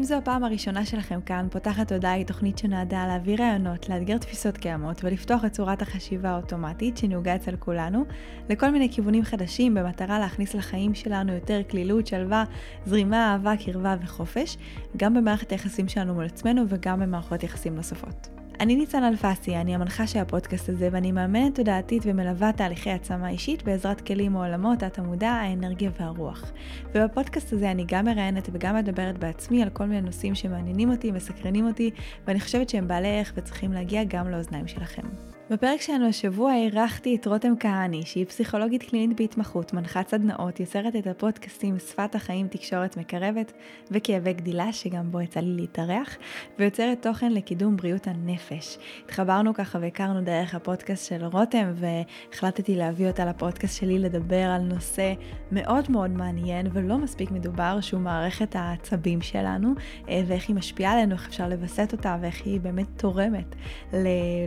אם 0.00 0.04
זו 0.04 0.14
הפעם 0.14 0.44
הראשונה 0.44 0.86
שלכם 0.86 1.20
כאן, 1.26 1.46
פותחת 1.50 1.88
תודעה 1.88 2.12
היא 2.12 2.26
תוכנית 2.26 2.58
שנועדה 2.58 3.06
להביא 3.06 3.36
רעיונות, 3.38 3.88
לאתגר 3.88 4.18
תפיסות 4.18 4.56
קיימות 4.56 5.04
ולפתוח 5.04 5.44
את 5.44 5.52
צורת 5.52 5.82
החשיבה 5.82 6.30
האוטומטית 6.30 6.96
שנהוגה 6.96 7.34
אצל 7.34 7.56
כולנו, 7.56 8.04
לכל 8.48 8.70
מיני 8.70 8.92
כיוונים 8.92 9.24
חדשים 9.24 9.74
במטרה 9.74 10.18
להכניס 10.18 10.54
לחיים 10.54 10.94
שלנו 10.94 11.32
יותר 11.32 11.60
כלילות, 11.70 12.06
שלווה, 12.06 12.44
זרימה, 12.86 13.32
אהבה, 13.32 13.52
קרבה 13.64 13.96
וחופש, 14.02 14.56
גם 14.96 15.14
במערכת 15.14 15.52
היחסים 15.52 15.88
שלנו 15.88 16.14
מול 16.14 16.24
עצמנו 16.24 16.62
וגם 16.68 17.00
במערכות 17.00 17.42
יחסים 17.42 17.74
נוספות. 17.74 18.39
אני 18.60 18.76
ניצן 18.76 19.04
אלפסי, 19.04 19.56
אני 19.56 19.74
המנחה 19.74 20.06
של 20.06 20.18
הפודקאסט 20.18 20.68
הזה 20.68 20.88
ואני 20.92 21.12
מאמנת 21.12 21.54
תודעתית 21.54 22.02
ומלווה 22.06 22.52
תהליכי 22.52 22.90
עצמה 22.90 23.28
אישית 23.28 23.62
בעזרת 23.62 24.00
כלים 24.00 24.32
מעולמות 24.32 24.82
התמודע, 24.82 25.30
האנרגיה 25.30 25.90
והרוח. 26.00 26.52
ובפודקאסט 26.94 27.52
הזה 27.52 27.70
אני 27.70 27.84
גם 27.88 28.04
מראיינת 28.04 28.48
וגם 28.52 28.76
מדברת 28.76 29.18
בעצמי 29.18 29.62
על 29.62 29.70
כל 29.70 29.84
מיני 29.84 30.00
נושאים 30.00 30.34
שמעניינים 30.34 30.90
אותי, 30.90 31.12
מסקרנים 31.12 31.66
אותי, 31.66 31.90
ואני 32.26 32.40
חושבת 32.40 32.68
שהם 32.68 32.88
בעלי 32.88 33.08
ערך 33.08 33.32
וצריכים 33.36 33.72
להגיע 33.72 34.04
גם 34.04 34.30
לאוזניים 34.30 34.68
שלכם. 34.68 35.29
בפרק 35.50 35.80
שלנו 35.80 36.06
השבוע 36.08 36.54
אירחתי 36.54 37.16
את 37.16 37.26
רותם 37.26 37.52
כהני, 37.60 38.02
שהיא 38.04 38.26
פסיכולוגית 38.26 38.82
קלינית 38.82 39.20
בהתמחות, 39.20 39.72
מנחת 39.72 40.08
סדנאות, 40.08 40.60
יוצרת 40.60 40.96
את 40.96 41.06
הפודקאסטים 41.06 41.78
שפת 41.78 42.14
החיים 42.14 42.48
תקשורת 42.48 42.96
מקרבת 42.96 43.52
וכאבי 43.90 44.32
גדילה, 44.32 44.72
שגם 44.72 45.10
בו 45.10 45.20
יצא 45.20 45.40
לי 45.40 45.56
להתארח, 45.56 46.16
ויוצרת 46.58 47.02
תוכן 47.02 47.32
לקידום 47.32 47.76
בריאות 47.76 48.06
הנפש. 48.06 48.78
התחברנו 49.04 49.54
ככה 49.54 49.78
והכרנו 49.82 50.20
דרך 50.20 50.54
הפודקאסט 50.54 51.08
של 51.08 51.24
רותם, 51.24 51.72
והחלטתי 51.74 52.76
להביא 52.76 53.06
אותה 53.06 53.24
לפודקאסט 53.24 53.80
שלי 53.80 53.98
לדבר 53.98 54.44
על 54.44 54.62
נושא 54.62 55.12
מאוד 55.52 55.90
מאוד 55.90 56.10
מעניין 56.10 56.66
ולא 56.72 56.98
מספיק 56.98 57.30
מדובר, 57.30 57.80
שהוא 57.80 58.00
מערכת 58.00 58.56
העצבים 58.56 59.20
שלנו, 59.20 59.74
אה, 60.08 60.22
ואיך 60.26 60.48
היא 60.48 60.56
משפיעה 60.56 60.92
עלינו, 60.92 61.12
איך 61.12 61.28
אפשר 61.28 61.48
לווסת 61.48 61.88
אותה, 61.92 62.16
ואיך 62.20 62.46
היא 62.46 62.60
באמת 62.60 62.86
תורמת 62.96 63.54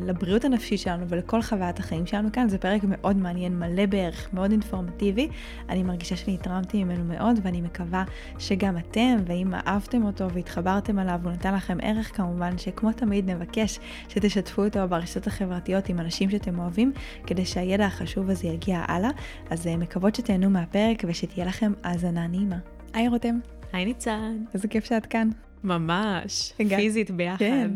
לבריאות 0.02 0.46
הנפשית 0.46 0.80
שלנו. 0.80 0.93
שלנו 0.94 1.10
ולכל 1.10 1.42
חוויית 1.42 1.80
החיים 1.80 2.06
שלנו 2.06 2.32
כאן. 2.32 2.50
זה 2.50 2.58
פרק 2.58 2.82
מאוד 2.88 3.18
מעניין, 3.18 3.60
מלא 3.60 3.86
בערך, 3.86 4.34
מאוד 4.34 4.52
אינפורמטיבי. 4.52 5.28
אני 5.70 5.84
מרגישה 5.84 6.16
שאני 6.16 6.34
התרמתי 6.34 6.84
ממנו 6.84 7.04
מאוד, 7.04 7.40
ואני 7.44 7.62
מקווה 7.62 8.04
שגם 8.40 8.78
אתם, 8.78 9.16
ואם 9.26 9.54
אהבתם 9.54 10.06
אותו 10.06 10.32
והתחברתם 10.32 11.00
עליו, 11.00 11.20
הוא 11.24 11.32
נתן 11.32 11.56
לכם 11.56 11.78
ערך 11.82 12.18
כמובן, 12.18 12.58
שכמו 12.58 12.92
תמיד 12.92 13.30
נבקש 13.30 13.80
שתשתפו 14.10 14.66
אותו 14.66 14.88
ברשתות 14.88 15.28
החברתיות 15.28 15.90
עם 15.90 16.00
אנשים 16.00 16.30
שאתם 16.30 16.60
אוהבים, 16.60 16.92
כדי 17.28 17.46
שהידע 17.46 17.86
החשוב 17.86 18.30
הזה 18.30 18.48
יגיע 18.48 18.84
הלאה. 18.88 19.10
אז 19.50 19.68
אה, 19.68 19.78
מקוות 19.78 20.16
שתהנו 20.16 20.50
מהפרק 20.50 21.04
ושתהיה 21.08 21.46
לכם 21.46 21.74
האזנה 21.84 22.28
נעימה. 22.28 22.58
היי 22.94 23.08
רותם. 23.08 23.40
היי 23.74 23.86
ניצן. 23.86 24.38
איזה 24.54 24.68
כיף 24.68 24.86
שאת 24.86 25.06
כאן. 25.06 25.30
ממש, 25.64 26.54
הגע... 26.60 26.78
פיזית 26.78 27.12
ביחד. 27.12 27.40
כן, 27.40 27.72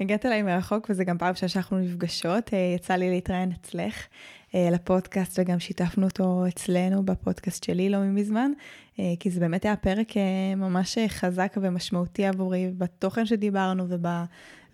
הגעת 0.00 0.26
אליי 0.26 0.42
מרחוק 0.42 0.86
וזה 0.90 1.04
גם 1.04 1.18
פעם 1.18 1.30
ראשונה 1.30 1.48
שאנחנו 1.48 1.78
נפגשות, 1.78 2.54
אה, 2.54 2.72
יצא 2.76 2.94
לי 2.94 3.10
להתראיין 3.10 3.52
אצלך 3.52 4.06
אה, 4.54 4.68
לפודקאסט 4.72 5.38
וגם 5.38 5.58
שיתפנו 5.58 6.06
אותו 6.06 6.44
אצלנו 6.48 7.02
בפודקאסט 7.02 7.64
שלי 7.64 7.88
לא 7.88 7.98
מזמן, 8.00 8.50
אה, 8.98 9.04
כי 9.20 9.30
זה 9.30 9.40
באמת 9.40 9.64
היה 9.64 9.76
פרק 9.76 10.12
ממש 10.56 10.98
חזק 11.08 11.54
ומשמעותי 11.60 12.26
עבורי 12.26 12.70
בתוכן 12.78 13.26
שדיברנו 13.26 13.84
וב, 13.88 14.06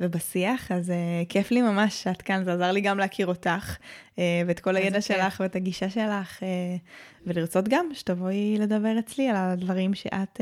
ובשיח, 0.00 0.72
אז 0.72 0.92
כיף 1.28 1.50
לי 1.50 1.62
ממש 1.62 2.02
שאת 2.02 2.22
כאן, 2.22 2.44
זה 2.44 2.52
עזר 2.52 2.72
לי 2.72 2.80
גם 2.80 2.98
להכיר 2.98 3.26
אותך 3.26 3.76
ואת 4.18 4.60
כל 4.60 4.76
הידע 4.76 5.00
שלך 5.00 5.40
ואת 5.40 5.56
הגישה 5.56 5.90
שלך, 5.90 6.42
ולרצות 7.26 7.68
גם 7.68 7.86
שתבואי 7.92 8.56
לדבר 8.58 8.98
אצלי 8.98 9.28
על 9.28 9.36
הדברים 9.36 9.94
שאת... 9.94 10.40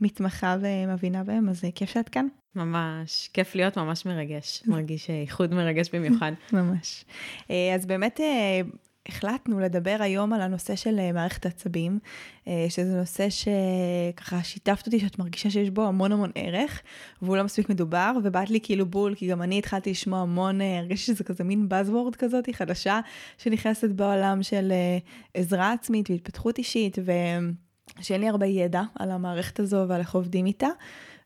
מתמחה 0.00 0.56
ומבינה 0.60 1.24
בהם, 1.24 1.48
אז 1.48 1.64
כיף 1.74 1.90
שאת 1.90 2.08
כאן. 2.08 2.26
ממש, 2.56 3.30
כיף 3.32 3.54
להיות 3.54 3.78
ממש 3.78 4.06
מרגש, 4.06 4.62
מרגיש 4.66 5.10
איחוד 5.10 5.54
מרגש 5.54 5.90
במיוחד. 5.92 6.32
ממש. 6.52 7.04
אה, 7.50 7.74
אז 7.74 7.86
באמת 7.86 8.20
אה, 8.20 8.60
החלטנו 9.08 9.60
לדבר 9.60 9.96
היום 10.00 10.32
על 10.32 10.40
הנושא 10.40 10.76
של 10.76 10.98
אה, 10.98 11.12
מערכת 11.12 11.46
עצבים, 11.46 11.98
שזה 12.68 12.96
נושא 12.96 13.28
שככה 13.30 14.42
שיתפת 14.42 14.86
אותי 14.86 15.00
שאת 15.00 15.18
מרגישה 15.18 15.50
שיש 15.50 15.70
בו 15.70 15.82
המון 15.82 16.12
המון 16.12 16.30
ערך, 16.34 16.82
והוא 17.22 17.36
לא 17.36 17.44
מספיק 17.44 17.68
מדובר, 17.68 18.12
ובאת 18.24 18.50
לי 18.50 18.60
כאילו 18.62 18.86
בול, 18.86 19.14
כי 19.14 19.26
גם 19.26 19.42
אני 19.42 19.58
התחלתי 19.58 19.90
לשמוע 19.90 20.20
המון, 20.20 20.60
הרגשתי 20.60 21.12
שזה 21.12 21.24
כזה 21.24 21.44
מין 21.44 21.68
Buzzword 21.70 22.16
כזאת 22.18 22.48
חדשה, 22.52 23.00
שנכנסת 23.38 23.90
בעולם 23.90 24.42
של 24.42 24.72
עזרה 25.34 25.72
עצמית 25.72 26.10
והתפתחות 26.10 26.58
אישית, 26.58 26.98
ו... 27.04 27.12
שאין 28.00 28.20
לי 28.20 28.28
הרבה 28.28 28.46
ידע 28.46 28.82
על 28.94 29.10
המערכת 29.10 29.60
הזו 29.60 29.84
ועל 29.88 30.00
איך 30.00 30.14
עובדים 30.14 30.46
איתה, 30.46 30.68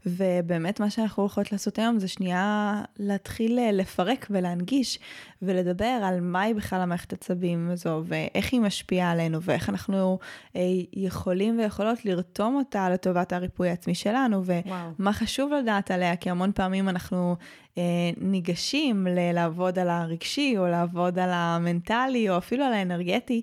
ובאמת 0.06 0.80
מה 0.80 0.90
שאנחנו 0.90 1.22
הולכות 1.22 1.52
לעשות 1.52 1.78
היום 1.78 1.98
זה 1.98 2.08
שנייה 2.08 2.82
להתחיל 2.98 3.58
אה, 3.58 3.72
לפרק 3.72 4.26
ולהנגיש 4.30 4.98
ולדבר 5.42 5.98
על 6.04 6.20
מהי 6.20 6.54
בכלל 6.54 6.80
המערכת 6.80 7.12
עצבים 7.12 7.70
הזו 7.70 8.02
ואיך 8.06 8.52
היא 8.52 8.60
משפיעה 8.60 9.10
עלינו 9.10 9.42
ואיך 9.42 9.68
אנחנו 9.68 10.18
אה, 10.56 10.60
יכולים 10.92 11.58
ויכולות 11.58 12.04
לרתום 12.04 12.56
אותה 12.56 12.90
לטובת 12.90 13.32
הריפוי 13.32 13.68
העצמי 13.68 13.94
שלנו 13.94 14.42
ומה 14.44 14.92
וואו. 14.98 15.12
חשוב 15.12 15.52
לדעת 15.52 15.90
עליה 15.90 16.16
כי 16.16 16.30
המון 16.30 16.52
פעמים 16.52 16.88
אנחנו 16.88 17.36
אה, 17.78 17.82
ניגשים 18.16 19.06
לעבוד 19.34 19.78
על 19.78 19.88
הרגשי 19.88 20.54
או 20.58 20.66
לעבוד 20.66 21.18
על 21.18 21.30
המנטלי 21.32 22.30
או 22.30 22.38
אפילו 22.38 22.64
על 22.64 22.72
האנרגטי. 22.72 23.42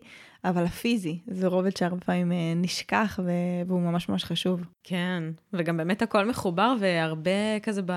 אבל 0.50 0.64
הפיזי, 0.64 1.20
זה 1.28 1.48
רובד 1.48 1.78
שהרבה 1.78 2.02
פעמים 2.02 2.32
אה, 2.32 2.54
נשכח 2.56 3.20
והוא 3.68 3.82
ממש 3.82 4.10
ממש 4.10 4.24
חשוב. 4.24 4.62
כן, 4.84 5.24
וגם 5.54 5.78
באמת 5.78 6.02
הכל 6.02 6.26
מחובר 6.26 6.76
והרבה 6.80 7.60
כזה 7.64 7.82
ב... 7.86 7.92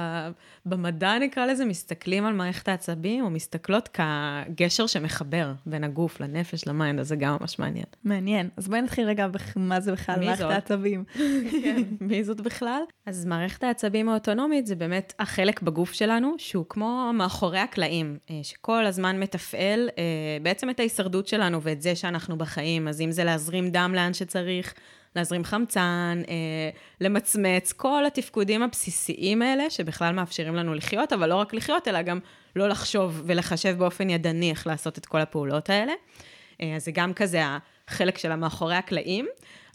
במדע 0.66 1.18
נקרא 1.18 1.46
לזה, 1.46 1.64
מסתכלים 1.64 2.26
על 2.26 2.34
מערכת 2.34 2.68
העצבים 2.68 3.24
או 3.24 3.30
מסתכלות 3.30 3.88
כגשר 3.88 4.86
שמחבר 4.86 5.52
בין 5.66 5.84
הגוף 5.84 6.20
לנפש, 6.20 6.68
ל 6.68 6.74
mind, 6.74 7.00
אז 7.00 7.08
זה 7.08 7.16
גם 7.16 7.36
ממש 7.40 7.58
מעניין. 7.58 7.84
מעניין. 8.04 8.48
אז 8.56 8.68
בואי 8.68 8.82
נתחיל 8.82 9.06
רגע 9.06 9.26
מה 9.56 9.80
זה 9.80 9.92
בכלל 9.92 10.24
מערכת 10.24 10.44
העצבים. 10.44 11.04
כן, 11.62 11.82
מי 12.00 12.24
זאת 12.24 12.40
בכלל? 12.40 12.82
אז 13.06 13.24
מערכת 13.24 13.62
העצבים 13.62 14.08
האוטונומית 14.08 14.66
זה 14.66 14.74
באמת 14.74 15.12
החלק 15.18 15.62
בגוף 15.62 15.92
שלנו, 15.92 16.34
שהוא 16.38 16.64
כמו 16.68 17.10
מאחורי 17.14 17.58
הקלעים, 17.58 18.18
אה, 18.30 18.40
שכל 18.42 18.86
הזמן 18.86 19.20
מתפעל 19.20 19.88
אה, 19.98 20.04
בעצם 20.42 20.70
את 20.70 20.80
ההישרדות 20.80 21.26
שלנו 21.26 21.62
ואת 21.62 21.82
זה 21.82 21.96
שאנחנו 21.96 22.38
בחיים, 22.40 22.88
אז 22.88 23.00
אם 23.00 23.12
זה 23.12 23.24
להזרים 23.24 23.70
דם 23.70 23.92
לאן 23.94 24.14
שצריך, 24.14 24.74
להזרים 25.16 25.44
חמצן, 25.44 26.22
אה, 26.28 26.70
למצמץ, 27.00 27.72
כל 27.72 28.06
התפקודים 28.06 28.62
הבסיסיים 28.62 29.42
האלה, 29.42 29.70
שבכלל 29.70 30.14
מאפשרים 30.14 30.54
לנו 30.54 30.74
לחיות, 30.74 31.12
אבל 31.12 31.28
לא 31.28 31.34
רק 31.34 31.54
לחיות, 31.54 31.88
אלא 31.88 32.02
גם 32.02 32.18
לא 32.56 32.68
לחשוב 32.68 33.22
ולחשב 33.26 33.78
באופן 33.78 34.10
ידני 34.10 34.50
איך 34.50 34.66
לעשות 34.66 34.98
את 34.98 35.06
כל 35.06 35.20
הפעולות 35.20 35.70
האלה. 35.70 35.92
אה, 36.62 36.76
אז 36.76 36.84
זה 36.84 36.90
גם 36.92 37.14
כזה 37.14 37.42
החלק 37.88 38.18
שלה 38.18 38.36
מאחורי 38.36 38.74
הקלעים, 38.74 39.26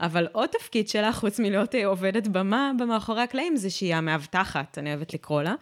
אבל 0.01 0.27
עוד 0.31 0.49
תפקיד 0.49 0.87
שלה, 0.87 1.13
חוץ 1.13 1.39
מלהיות 1.39 1.75
אה, 1.75 1.85
עובדת 1.85 2.27
במה 2.27 2.71
במאחורי 2.79 3.21
הקלעים, 3.21 3.55
זה 3.55 3.69
שהיא 3.69 3.95
המאבטחת, 3.95 4.77
אני 4.77 4.89
אוהבת 4.89 5.13
לקרוא 5.13 5.43
לה. 5.43 5.53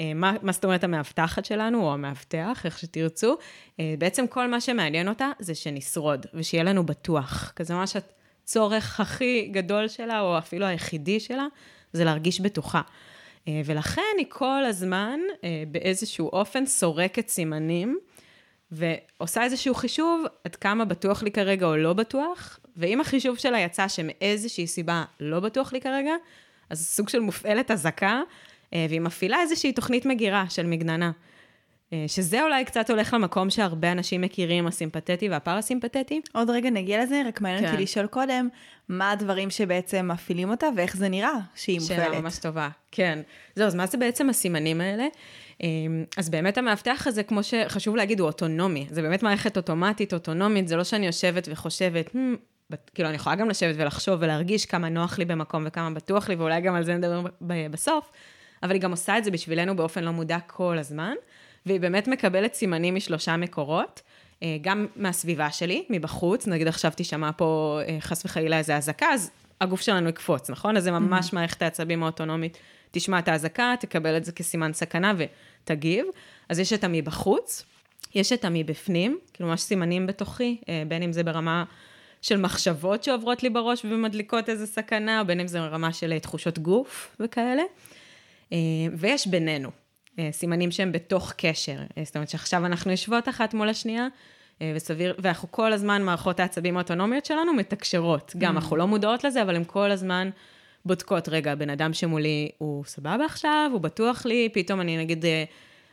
אה, 0.00 0.14
מה, 0.14 0.32
מה 0.42 0.52
זאת 0.52 0.64
אומרת 0.64 0.84
המאבטחת 0.84 1.44
שלנו, 1.44 1.84
או 1.84 1.92
המאבטח, 1.92 2.62
איך 2.64 2.78
שתרצו? 2.78 3.36
אה, 3.80 3.94
בעצם 3.98 4.26
כל 4.26 4.48
מה 4.48 4.60
שמעניין 4.60 5.08
אותה 5.08 5.30
זה 5.38 5.54
שנשרוד, 5.54 6.26
ושיהיה 6.34 6.64
לנו 6.64 6.86
בטוח. 6.86 7.52
כזה 7.56 7.74
ממש 7.74 7.96
הצורך 7.96 9.00
הכי 9.00 9.48
גדול 9.52 9.88
שלה, 9.88 10.20
או 10.20 10.38
אפילו 10.38 10.66
היחידי 10.66 11.20
שלה, 11.20 11.46
זה 11.92 12.04
להרגיש 12.04 12.40
בטוחה. 12.40 12.80
אה, 13.48 13.62
ולכן 13.64 14.02
היא 14.18 14.26
כל 14.28 14.64
הזמן 14.64 15.20
באיזשהו 15.68 16.28
אופן 16.28 16.66
סורקת 16.66 17.28
סימנים, 17.28 17.98
ועושה 18.72 19.44
איזשהו 19.44 19.74
חישוב 19.74 20.24
עד 20.44 20.56
כמה 20.56 20.84
בטוח 20.84 21.22
לי 21.22 21.30
כרגע 21.30 21.66
או 21.66 21.76
לא 21.76 21.92
בטוח, 21.92 22.58
ואם 22.76 23.00
החישוב 23.00 23.38
שלה 23.38 23.60
יצא 23.60 23.88
שמאיזושהי 23.88 24.66
סיבה 24.66 25.04
לא 25.20 25.40
בטוח 25.40 25.72
לי 25.72 25.80
כרגע, 25.80 26.12
אז 26.70 26.86
סוג 26.86 27.08
של 27.08 27.20
מופעלת 27.20 27.70
אזעקה, 27.70 28.22
והיא 28.88 29.00
מפעילה 29.00 29.40
איזושהי 29.40 29.72
תוכנית 29.72 30.06
מגירה 30.06 30.44
של 30.48 30.66
מגננה. 30.66 31.10
אה, 31.92 32.04
שזה 32.06 32.42
אולי 32.42 32.64
קצת 32.64 32.90
הולך 32.90 33.14
למקום 33.14 33.50
שהרבה 33.50 33.92
אנשים 33.92 34.20
מכירים, 34.20 34.66
הסימפתטי 34.66 35.28
והפרסימפתטי. 35.28 36.20
עוד 36.32 36.50
רגע 36.50 36.70
נגיע 36.70 37.02
לזה, 37.02 37.22
רק 37.28 37.40
מעניין 37.40 37.64
אותי 37.64 37.76
כן. 37.76 37.82
לשאול 37.82 38.06
קודם, 38.06 38.48
מה 38.88 39.10
הדברים 39.10 39.50
שבעצם 39.50 40.08
מפעילים 40.08 40.50
אותה 40.50 40.66
ואיך 40.76 40.96
זה 40.96 41.08
נראה 41.08 41.32
שהיא 41.54 41.80
מופעלת. 41.80 42.04
שאלה 42.04 42.20
ממש 42.20 42.38
טובה, 42.38 42.68
כן. 42.90 43.18
זהו, 43.56 43.66
אז 43.66 43.74
מה 43.74 43.86
זה 43.86 43.98
בעצם 43.98 44.30
הסימנים 44.30 44.80
האלה? 44.80 45.06
אמ, 45.62 46.04
אז 46.16 46.30
באמת 46.30 46.58
המאבטח 46.58 47.06
הזה, 47.06 47.22
כמו 47.22 47.42
שחשוב 47.42 47.96
להגיד, 47.96 48.20
הוא 48.20 48.26
אוטונומי. 48.26 48.86
זה 48.90 49.02
באמת 49.02 49.22
מערכת 49.22 49.56
אוטומטית, 49.56 50.12
אוטונומית, 50.14 50.68
זה 50.68 50.76
לא 50.76 50.84
שאני 50.84 51.06
יושבת 51.06 51.48
וחושבת, 51.50 52.06
hmm, 52.06 52.76
כאילו, 52.94 53.08
אני 53.08 53.16
יכולה 53.16 53.36
גם 53.36 53.48
לשבת 53.48 53.74
ולחשוב 53.78 54.18
ולהרגיש 54.20 54.66
כמה 54.66 54.88
נוח 54.88 55.18
לי 55.18 55.24
במקום 55.24 55.64
וכמה 55.66 55.90
בטוח 55.90 56.28
לי, 56.28 56.34
ואולי 56.34 56.60
גם 56.60 56.74
על 56.74 56.84
זה 56.84 56.94
נדבר 56.96 57.22
בסוף, 57.70 58.10
אבל 58.62 58.72
היא 58.72 58.80
גם 58.80 58.90
עושה 58.90 59.18
את 59.18 59.24
זה 59.24 59.30
בשבילנו 59.30 59.76
באופן 59.76 60.04
לא 60.04 60.10
מודע 60.10 60.38
כל 60.46 60.78
הזמן, 60.78 61.14
והיא 61.66 61.80
באמת 61.80 62.08
מקבלת 62.08 62.54
סימנים 62.54 62.94
משלושה 62.94 63.36
מקורות. 63.36 64.02
אה, 64.42 64.56
גם 64.60 64.86
מהסביבה 64.96 65.50
שלי, 65.50 65.84
מבחוץ, 65.90 66.46
נגיד 66.46 66.68
עכשיו 66.68 66.92
תשמע 66.96 67.30
פה 67.36 67.80
אה, 67.88 67.96
חס 68.00 68.24
וחלילה 68.24 68.58
איזה 68.58 68.76
אזעקה, 68.76 69.06
אז 69.06 69.30
הגוף 69.60 69.80
שלנו 69.80 70.08
יקפוץ, 70.08 70.50
נכון? 70.50 70.76
אז 70.76 70.84
זה 70.84 70.90
ממש 70.90 71.28
mm-hmm. 71.28 71.34
מערכת 71.34 71.62
העצבים 71.62 72.02
האוטונומית. 72.02 72.58
תשמע 72.90 73.18
את 73.18 73.28
האזעקה, 73.28 73.74
תקבל 73.80 74.16
את 74.16 74.24
זה 74.24 74.32
כסימן 74.32 74.72
סכנה 74.72 75.12
ותגיב. 75.16 76.06
אז 76.48 76.58
יש 76.58 76.72
את 76.72 76.84
המבחוץ, 76.84 77.64
יש 78.14 78.32
את 78.32 78.44
המבפנים, 78.44 79.18
כאילו 79.32 79.48
ממש 79.48 79.60
סימנים 79.60 80.06
בתוכי, 80.06 80.56
אה, 80.68 80.82
בין 80.88 81.02
אם 81.02 81.12
זה 81.12 81.22
ברמה 81.22 81.64
של 82.22 82.36
מחשבות 82.36 83.04
שעוברות 83.04 83.42
לי 83.42 83.50
בראש 83.50 83.84
ומדליקות 83.84 84.48
איזה 84.48 84.66
סכנה, 84.66 85.20
או 85.20 85.26
בין 85.26 85.40
אם 85.40 85.46
זה 85.46 85.60
ברמה 85.60 85.92
של 85.92 86.18
תחושות 86.18 86.58
גוף 86.58 87.16
וכאלה. 87.20 87.62
ויש 88.98 89.26
בינינו. 89.26 89.70
סימנים 90.30 90.70
שהם 90.70 90.92
בתוך 90.92 91.32
קשר. 91.36 91.76
זאת 92.04 92.16
אומרת 92.16 92.28
שעכשיו 92.28 92.66
אנחנו 92.66 92.90
יושבות 92.90 93.28
אחת 93.28 93.54
מול 93.54 93.68
השנייה, 93.68 94.08
אה, 94.62 94.72
וסביר, 94.76 95.14
ואנחנו 95.18 95.52
כל 95.52 95.72
הזמן, 95.72 96.02
מערכות 96.02 96.40
העצבים 96.40 96.76
האוטונומיות 96.76 97.24
שלנו 97.24 97.54
מתקשרות. 97.54 98.32
גם, 98.38 98.54
mm. 98.54 98.58
אנחנו 98.58 98.76
לא 98.76 98.86
מודעות 98.86 99.24
לזה, 99.24 99.42
אבל 99.42 99.56
הן 99.56 99.64
כל 99.66 99.90
הזמן 99.90 100.30
בודקות, 100.84 101.28
רגע, 101.28 101.54
בן 101.54 101.70
אדם 101.70 101.92
שמולי 101.92 102.50
הוא 102.58 102.84
סבבה 102.84 103.24
עכשיו, 103.24 103.70
הוא 103.72 103.80
בטוח 103.80 104.26
לי, 104.26 104.48
פתאום 104.52 104.80
אני 104.80 104.98
נגיד, 104.98 105.24
אה, 105.24 105.44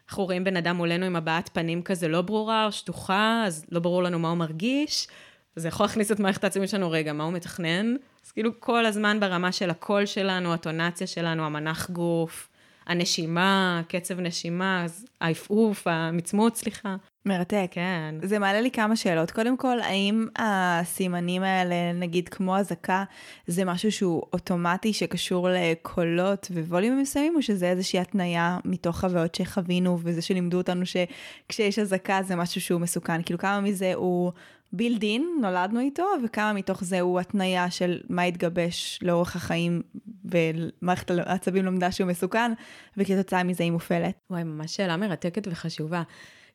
אנחנו 0.08 0.24
רואים 0.26 0.44
בן 0.44 0.58
אדם 0.58 0.76
מולנו 0.76 1.06
עם 1.06 1.16
הבעת 1.16 1.50
פנים 1.54 1.82
כזה 1.82 2.08
לא 2.08 2.22
ברורה 2.22 2.66
או 2.66 2.72
שטוחה, 2.72 3.44
אז 3.48 3.66
לא 3.72 3.80
ברור 3.80 4.04
לנו 4.04 4.20
מה 4.20 4.30
הוא 4.30 4.38
מרגיש. 4.38 5.08
זה 5.56 5.68
יכול 5.68 5.84
להכניס 5.84 6.12
את 6.12 6.20
מערכת 6.20 6.44
העצבים 6.44 6.68
שלנו, 6.68 6.92
רגע, 6.92 7.14
מה 7.14 7.24
הוא 7.24 7.34
מתכנן? 7.34 7.96
אז 8.26 8.32
כאילו 8.32 8.60
כל 8.60 8.86
הזמן 8.86 9.20
ברמה 9.20 9.52
של 9.52 9.70
הקול 9.70 10.06
שלנו, 10.06 10.54
הטונציה 10.54 11.08
שלנו, 11.08 11.46
המנח 11.46 11.90
גוף, 11.90 12.49
הנשימה, 12.90 13.82
קצב 13.88 14.20
נשימה, 14.20 14.86
העפעוף, 15.22 15.88
המצמוץ, 15.88 16.60
סליחה. 16.60 16.96
מרתק. 17.26 17.68
כן. 17.72 18.16
זה 18.24 18.40
מעלה 18.40 18.62
לי 18.62 18.72
כמה 18.72 18.96
שאלות. 18.96 19.32
קודם 19.32 19.58
כל, 19.58 19.80
האם 19.80 20.28
הסימנים 20.38 21.44
האלה, 21.44 21.76
נגיד 21.94 22.30
כמו 22.30 22.58
אזעקה, 22.58 23.04
זה 23.48 23.66
משהו 23.66 23.92
שהוא 23.92 24.24
אוטומטי 24.34 24.94
שקשור 24.94 25.48
לקולות 25.50 26.48
וווליומים 26.52 27.02
מסוימים, 27.02 27.36
או 27.36 27.42
שזה 27.42 27.70
איזושהי 27.70 28.00
התניה 28.00 28.58
מתוך 28.66 29.00
חוויות 29.00 29.36
שחווינו, 29.36 30.00
וזה 30.04 30.22
שלימדו 30.22 30.58
אותנו 30.58 30.84
שכשיש 30.86 31.80
אזעקה 31.80 32.20
זה 32.24 32.36
משהו 32.36 32.62
שהוא 32.62 32.82
מסוכן? 32.82 33.24
כאילו, 33.24 33.40
כמה 33.40 33.62
מזה 33.62 33.94
הוא 33.96 34.32
בילדין, 34.74 35.38
נולדנו 35.42 35.80
איתו, 35.80 36.06
וכמה 36.24 36.54
מתוך 36.54 36.84
זה 36.84 37.00
הוא 37.00 37.20
התניה 37.20 37.72
של 37.72 38.00
מה 38.10 38.24
התגבש 38.24 39.00
לאורך 39.02 39.36
החיים, 39.36 39.82
ומערכת 40.26 41.12
העצבים 41.12 41.66
לומדה 41.66 41.92
שהוא 41.92 42.08
מסוכן, 42.08 42.52
וכתוצאה 42.98 43.44
מזה 43.44 43.64
היא 43.64 43.72
מופעלת. 43.72 44.16
וואי, 44.30 44.44
ממש 44.44 44.76
שאלה 44.76 44.98
מרתקת 44.98 45.48
וחשובה. 45.52 46.04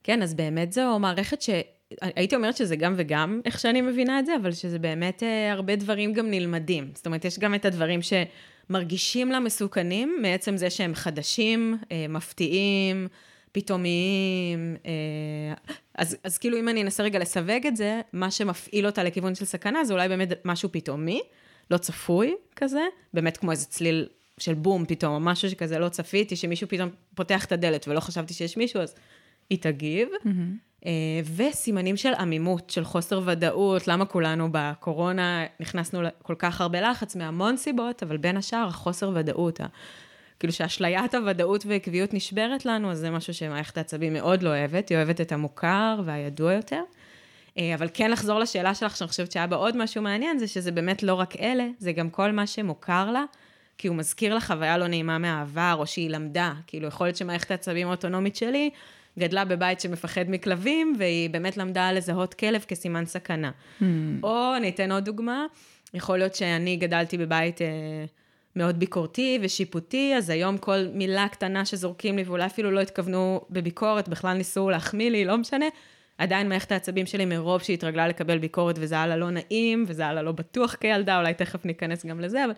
כן, 0.03 0.23
אז 0.23 0.35
באמת 0.35 0.73
זו 0.73 0.99
מערכת 0.99 1.43
ש... 1.43 1.51
הייתי 2.01 2.37
אומרת 2.37 2.57
שזה 2.57 2.77
גם 2.77 2.95
וגם, 2.97 3.41
איך 3.45 3.61
שאני 3.61 3.81
מבינה 3.81 4.19
את 4.19 4.27
זה, 4.27 4.37
אבל 4.37 4.53
שזה 4.53 4.79
באמת 4.79 5.23
אה, 5.23 5.53
הרבה 5.53 5.77
דברים 5.77 6.13
גם 6.13 6.31
נלמדים. 6.31 6.91
זאת 6.95 7.07
אומרת, 7.07 7.25
יש 7.25 7.39
גם 7.39 7.55
את 7.55 7.65
הדברים 7.65 8.01
שמרגישים 8.03 9.33
לה 9.33 9.41
מסוכנים, 9.41 10.17
מעצם 10.23 10.57
זה 10.57 10.71
שהם 10.71 10.95
חדשים, 10.95 11.79
אה, 11.93 12.07
מפתיעים, 12.09 13.09
פתאומיים. 13.53 14.77
אה, 14.87 15.75
אז, 15.99 16.17
אז 16.25 16.39
כאילו, 16.39 16.59
אם 16.59 16.69
אני 16.69 16.83
אנסה 16.83 17.03
רגע 17.03 17.19
לסווג 17.19 17.67
את 17.67 17.77
זה, 17.77 18.01
מה 18.13 18.31
שמפעיל 18.31 18.87
אותה 18.87 19.03
לכיוון 19.03 19.35
של 19.35 19.45
סכנה, 19.45 19.85
זה 19.85 19.93
אולי 19.93 20.09
באמת 20.09 20.29
משהו 20.45 20.69
פתאומי, 20.73 21.23
לא 21.71 21.79
צפוי 21.79 22.35
כזה, 22.57 22.83
באמת 23.15 23.37
כמו 23.37 23.51
איזה 23.51 23.67
צליל 23.67 24.09
של 24.39 24.55
בום 24.55 24.87
פתאום, 24.87 25.15
או 25.15 25.21
משהו 25.21 25.51
שכזה 25.51 25.79
לא 25.79 25.89
צפיתי, 25.89 26.37
שמישהו 26.37 26.69
פתאום 26.69 26.89
פותח 27.15 27.45
את 27.45 27.53
הדלת 27.53 27.89
ולא 27.89 28.01
חשבתי 28.01 28.35
שיש 28.35 28.57
מישהו, 28.57 28.81
אז 28.81 28.95
היא 29.51 29.59
תגיב. 29.59 30.09
Mm-hmm. 30.09 30.87
וסימנים 31.37 31.97
של 31.97 32.15
עמימות, 32.15 32.71
של 32.71 32.85
חוסר 32.85 33.21
ודאות, 33.25 33.89
למה 33.89 34.05
כולנו 34.05 34.49
בקורונה 34.53 35.45
נכנסנו 35.61 36.01
כל 36.23 36.35
כך 36.39 36.61
הרבה 36.61 36.81
לחץ 36.81 37.17
מהמון 37.17 37.57
סיבות, 37.57 38.03
אבל 38.03 38.17
בין 38.17 38.37
השאר 38.37 38.67
החוסר 38.69 39.11
ודאות, 39.15 39.61
כאילו 40.39 40.53
שאשליית 40.53 41.15
הוודאות 41.15 41.67
ועקביות 41.67 42.15
נשברת 42.15 42.67
לנו, 42.67 42.91
אז 42.91 42.99
זה 42.99 43.11
משהו 43.11 43.35
שמערכת 43.35 43.79
העצבים 43.79 44.13
מאוד 44.13 44.43
לא 44.43 44.49
אוהבת, 44.49 44.89
היא 44.89 44.99
אוהבת 44.99 45.21
את 45.21 45.33
המוכר 45.33 46.01
והידוע 46.05 46.53
יותר. 46.53 46.83
אה, 47.59 47.75
אבל 47.75 47.89
כן 47.95 48.11
לחזור 48.11 48.39
לשאלה 48.39 48.75
שלך, 48.75 48.97
שאני 48.97 49.09
חושבת 49.09 49.33
שהיה 49.33 49.47
בה 49.47 49.57
עוד 49.57 49.77
משהו 49.77 50.03
מעניין, 50.03 50.39
זה 50.39 50.49
שזה 50.49 50.73
באמת 50.73 51.03
לא 51.03 51.15
רק 51.15 51.37
אלה, 51.37 51.67
זה 51.79 51.93
גם 51.93 52.11
כל 52.11 52.33
מה 52.33 52.47
שמוכר 52.47 53.11
לה, 53.11 53.25
כי 53.79 53.89
הוא 53.89 53.97
מזכיר 53.97 54.35
לה 54.35 54.41
חוויה 54.41 54.79
לא 54.79 54.87
נעימה 54.87 55.19
מהעבר, 55.19 55.75
או 55.79 55.87
שהיא 55.87 56.11
למדה. 56.11 56.53
כאילו, 56.67 56.89
יכול 56.89 57.07
להיות 57.07 57.17
שמערכת 57.17 57.51
העצבים 57.51 57.89
האוטונומית 57.89 58.37
שלי 58.37 58.71
גדלה 59.19 59.45
בבית 59.45 59.81
שמפחד 59.81 60.25
מכלבים, 60.29 60.95
והיא 60.99 61.31
באמת 61.31 61.57
למדה 61.57 61.93
לזהות 61.93 62.35
כלב 62.35 62.65
כסימן 62.69 63.07
סכנה. 63.07 63.51
Mm. 63.51 63.85
או, 64.23 64.57
אני 64.57 64.69
אתן 64.69 64.93
עוד 64.93 65.05
דוגמה, 65.05 65.47
יכול 65.95 66.19
להיות 66.19 66.35
שאני 66.35 66.77
גדלתי 66.77 67.19
בבית... 67.19 67.61
מאוד 68.57 68.79
ביקורתי 68.79 69.39
ושיפוטי, 69.43 70.15
אז 70.17 70.31
היום 70.31 70.59
כל 70.59 70.87
מילה 70.93 71.29
קטנה 71.29 71.65
שזורקים 71.65 72.17
לי, 72.17 72.23
ואולי 72.23 72.47
אפילו 72.47 72.71
לא 72.71 72.81
התכוונו 72.81 73.41
בביקורת, 73.51 74.09
בכלל 74.09 74.37
ניסו 74.37 74.71
להחמיא 74.71 75.11
לי, 75.11 75.25
לא 75.25 75.39
משנה, 75.39 75.67
עדיין 76.19 76.49
מערכת 76.49 76.73
העצבים 76.73 77.07
שלי 77.07 77.25
מרוב 77.25 77.63
שהיא 77.63 77.75
התרגלה 77.75 78.09
לקבל 78.09 78.39
ביקורת, 78.39 78.77
וזה 78.79 78.95
היה 78.95 79.07
לה 79.07 79.17
לא 79.17 79.31
נעים, 79.31 79.85
וזה 79.89 80.03
היה 80.03 80.13
לה 80.13 80.23
לא 80.23 80.33
בטוח 80.33 80.75
כילדה, 80.75 81.19
אולי 81.19 81.35
תכף 81.35 81.65
ניכנס 81.65 82.07
גם 82.07 82.21
לזה, 82.21 82.45
אבל... 82.45 82.53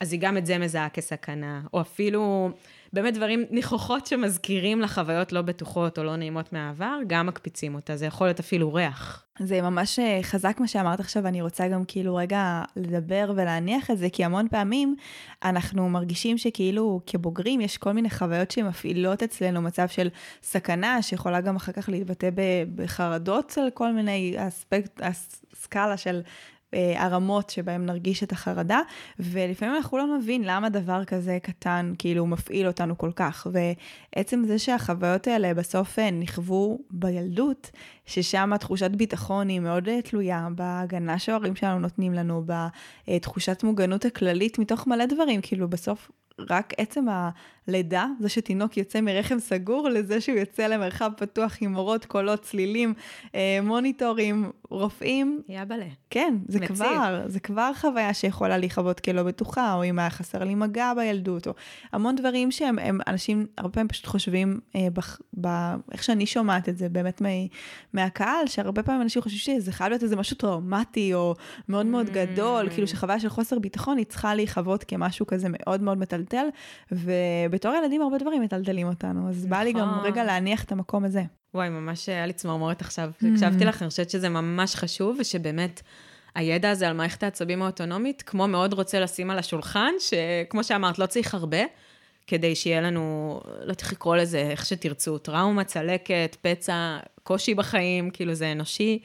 אז 0.00 0.12
היא 0.12 0.20
גם 0.20 0.36
את 0.36 0.46
זה 0.46 0.58
מזהה 0.58 0.88
כסכנה, 0.88 1.60
או 1.72 1.80
אפילו 1.80 2.50
באמת 2.92 3.14
דברים, 3.14 3.44
ניחוחות 3.50 4.06
שמזכירים 4.06 4.80
לחוויות 4.80 5.32
לא 5.32 5.42
בטוחות 5.42 5.98
או 5.98 6.04
לא 6.04 6.16
נעימות 6.16 6.52
מהעבר, 6.52 6.98
גם 7.06 7.26
מקפיצים 7.26 7.74
אותה, 7.74 7.96
זה 7.96 8.06
יכול 8.06 8.26
להיות 8.26 8.40
אפילו 8.40 8.74
ריח. 8.74 9.24
זה 9.38 9.62
ממש 9.62 9.98
אה, 9.98 10.18
חזק 10.22 10.56
מה 10.60 10.68
שאמרת 10.68 11.00
עכשיו, 11.00 11.26
אני 11.26 11.42
רוצה 11.42 11.68
גם 11.68 11.84
כאילו 11.88 12.16
רגע 12.16 12.62
לדבר 12.76 13.32
ולהניח 13.36 13.90
את 13.90 13.98
זה, 13.98 14.08
כי 14.12 14.24
המון 14.24 14.48
פעמים 14.48 14.96
אנחנו 15.44 15.88
מרגישים 15.88 16.38
שכאילו 16.38 17.00
כבוגרים 17.06 17.60
יש 17.60 17.78
כל 17.78 17.92
מיני 17.92 18.10
חוויות 18.10 18.50
שמפעילות 18.50 19.22
אצלנו 19.22 19.62
מצב 19.62 19.88
של 19.88 20.08
סכנה, 20.42 21.02
שיכולה 21.02 21.40
גם 21.40 21.56
אחר 21.56 21.72
כך 21.72 21.88
להתבטא 21.88 22.28
בחרדות 22.74 23.58
על 23.58 23.70
כל 23.74 23.92
מיני 23.92 24.34
אספקט, 24.38 25.00
הסקאלה 25.02 25.96
של 25.96 26.20
הרמות 26.72 27.50
שבהם 27.50 27.86
נרגיש 27.86 28.22
את 28.22 28.32
החרדה, 28.32 28.80
ולפעמים 29.18 29.74
אנחנו 29.74 29.98
לא 29.98 30.16
נבין 30.18 30.42
למה 30.44 30.68
דבר 30.68 31.04
כזה 31.04 31.38
קטן 31.42 31.92
כאילו 31.98 32.26
מפעיל 32.26 32.66
אותנו 32.66 32.98
כל 32.98 33.10
כך. 33.16 33.46
ועצם 33.52 34.44
זה 34.46 34.58
שהחוויות 34.58 35.26
האלה 35.26 35.54
בסוף 35.54 35.98
אה, 35.98 36.10
נכוו 36.10 36.78
בילדות, 36.90 37.70
ששם 38.06 38.50
תחושת 38.60 38.90
ביטחון 38.90 39.48
היא 39.48 39.60
מאוד 39.60 39.88
אה, 39.88 40.02
תלויה 40.02 40.48
בהגנה 40.54 41.18
שההורים 41.18 41.56
שלנו 41.56 41.78
נותנים 41.78 42.12
לנו, 42.12 42.44
בתחושת 43.08 43.64
מוגנות 43.64 44.04
הכללית 44.04 44.58
מתוך 44.58 44.86
מלא 44.86 45.06
דברים, 45.06 45.40
כאילו 45.40 45.68
בסוף 45.68 46.10
רק 46.50 46.74
עצם 46.76 47.06
הלידה, 47.68 48.06
זה 48.20 48.28
שתינוק 48.28 48.76
יוצא 48.76 49.00
מרחם 49.00 49.38
סגור, 49.38 49.88
לזה 49.88 50.20
שהוא 50.20 50.38
יוצא 50.38 50.66
למרחב 50.66 51.10
פתוח 51.16 51.56
עם 51.60 51.72
מורות, 51.72 52.04
קולות, 52.04 52.42
צלילים, 52.42 52.94
אה, 53.34 53.58
מוניטורים, 53.62 54.50
רופאים. 54.70 55.42
יאבלה. 55.48 55.84
כן, 56.10 56.34
זה 56.48 56.60
מציב. 56.60 56.76
כבר, 56.76 57.22
זה 57.26 57.40
כבר 57.40 57.70
חוויה 57.74 58.14
שיכולה 58.14 58.58
להיחוות 58.58 59.00
כלא 59.00 59.22
בטוחה, 59.22 59.74
או 59.74 59.84
אם 59.84 59.98
היה 59.98 60.10
חסר 60.10 60.44
לי 60.44 60.54
מגע 60.54 60.92
בילדות, 60.96 61.46
או 61.46 61.52
המון 61.92 62.16
דברים 62.16 62.50
שהם, 62.50 62.78
הם, 62.78 62.98
אנשים 63.06 63.46
הרבה 63.58 63.72
פעמים 63.72 63.88
פשוט 63.88 64.06
חושבים, 64.06 64.60
אה, 64.76 64.86
בח, 64.92 65.20
ב, 65.40 65.48
איך 65.92 66.02
שאני 66.02 66.26
שומעת 66.26 66.68
את 66.68 66.78
זה, 66.78 66.88
באמת 66.88 67.20
מה, 67.20 67.28
מהקהל, 67.92 68.46
שהרבה 68.46 68.82
פעמים 68.82 69.02
אנשים 69.02 69.22
חושבים 69.22 69.60
שזה 69.60 69.72
חייב 69.72 69.90
להיות 69.90 70.02
איזה 70.02 70.16
משהו 70.16 70.36
טראומטי, 70.36 71.14
או 71.14 71.34
מאוד 71.68 71.86
מאוד 71.86 72.10
גדול, 72.10 72.66
mm. 72.66 72.70
כאילו 72.70 72.86
שחוויה 72.86 73.20
של 73.20 73.28
חוסר 73.28 73.58
ביטחון, 73.58 73.98
היא 73.98 74.06
צריכה 74.06 74.34
להיחוות 74.34 74.84
כמשהו 74.84 75.26
כזה 75.26 75.48
מאוד 75.50 75.82
מאוד 75.82 75.98
מטלטל, 75.98 76.46
ובתור 77.58 77.74
ילדים 77.74 78.02
הרבה 78.02 78.18
דברים 78.18 78.42
מטלטלים 78.42 78.86
אותנו, 78.86 79.28
אז 79.28 79.46
בא 79.46 79.62
לי 79.62 79.72
גם 79.72 79.90
נכון. 79.90 80.04
רגע 80.04 80.24
להניח 80.24 80.64
את 80.64 80.72
המקום 80.72 81.04
הזה. 81.04 81.22
וואי, 81.54 81.68
ממש 81.68 82.08
היה 82.08 82.26
לי 82.26 82.32
צמרמורת 82.32 82.80
עכשיו. 82.80 83.10
Mm. 83.22 83.26
הקשבתי 83.32 83.64
לך, 83.64 83.82
אני 83.82 83.90
חושבת 83.90 84.10
שזה 84.10 84.28
ממש 84.28 84.74
חשוב, 84.74 85.16
ושבאמת... 85.20 85.82
הידע 86.34 86.70
הזה 86.70 86.88
על 86.88 86.94
מערכת 86.94 87.22
העצבים 87.22 87.62
האוטונומית, 87.62 88.22
כמו 88.22 88.48
מאוד 88.48 88.72
רוצה 88.72 89.00
לשים 89.00 89.30
על 89.30 89.38
השולחן, 89.38 89.92
שכמו 89.98 90.64
שאמרת, 90.64 90.98
לא 90.98 91.06
צריך 91.06 91.34
הרבה, 91.34 91.58
כדי 92.26 92.54
שיהיה 92.54 92.80
לנו, 92.80 93.40
לא 93.64 93.74
צריך 93.74 93.92
לקרוא 93.92 94.16
לזה 94.16 94.38
איך 94.38 94.66
שתרצו, 94.66 95.18
טראומה, 95.18 95.64
צלקת, 95.64 96.36
פצע, 96.42 96.98
קושי 97.22 97.54
בחיים, 97.54 98.10
כאילו 98.10 98.34
זה 98.34 98.52
אנושי. 98.52 98.98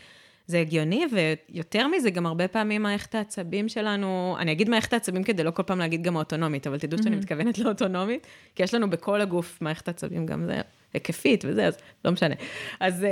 זה 0.48 0.60
הגיוני, 0.60 1.06
ויותר 1.12 1.88
מזה, 1.88 2.10
גם 2.10 2.26
הרבה 2.26 2.48
פעמים 2.48 2.84
מערכת 2.84 3.16
העצבים 3.16 3.70
שלנו, 3.70 4.36
אני 4.40 4.52
אגיד 4.52 4.70
מערכת 4.70 4.94
העצבים 4.94 5.24
כדי 5.24 5.44
לא 5.44 5.52
כל 5.52 5.64
פעם 5.64 5.80
להגיד 5.80 6.04
גם 6.04 6.16
האוטונומית, 6.16 6.68
אבל 6.68 6.80
תדעו 6.80 7.04
שאני 7.04 7.16
מתכוונת 7.16 7.60
לאוטונומית, 7.60 8.28
כי 8.56 8.64
יש 8.64 8.74
לנו 8.74 8.90
בכל 8.90 9.22
הגוף 9.22 9.58
מערכת 9.62 9.90
עצבים, 9.90 10.26
גם 10.26 10.46
זה 10.46 10.62
היקפית 10.94 11.46
וזה, 11.48 11.68
אז 11.68 11.78
לא 12.06 12.12
משנה. 12.12 12.36
אז 12.80 13.06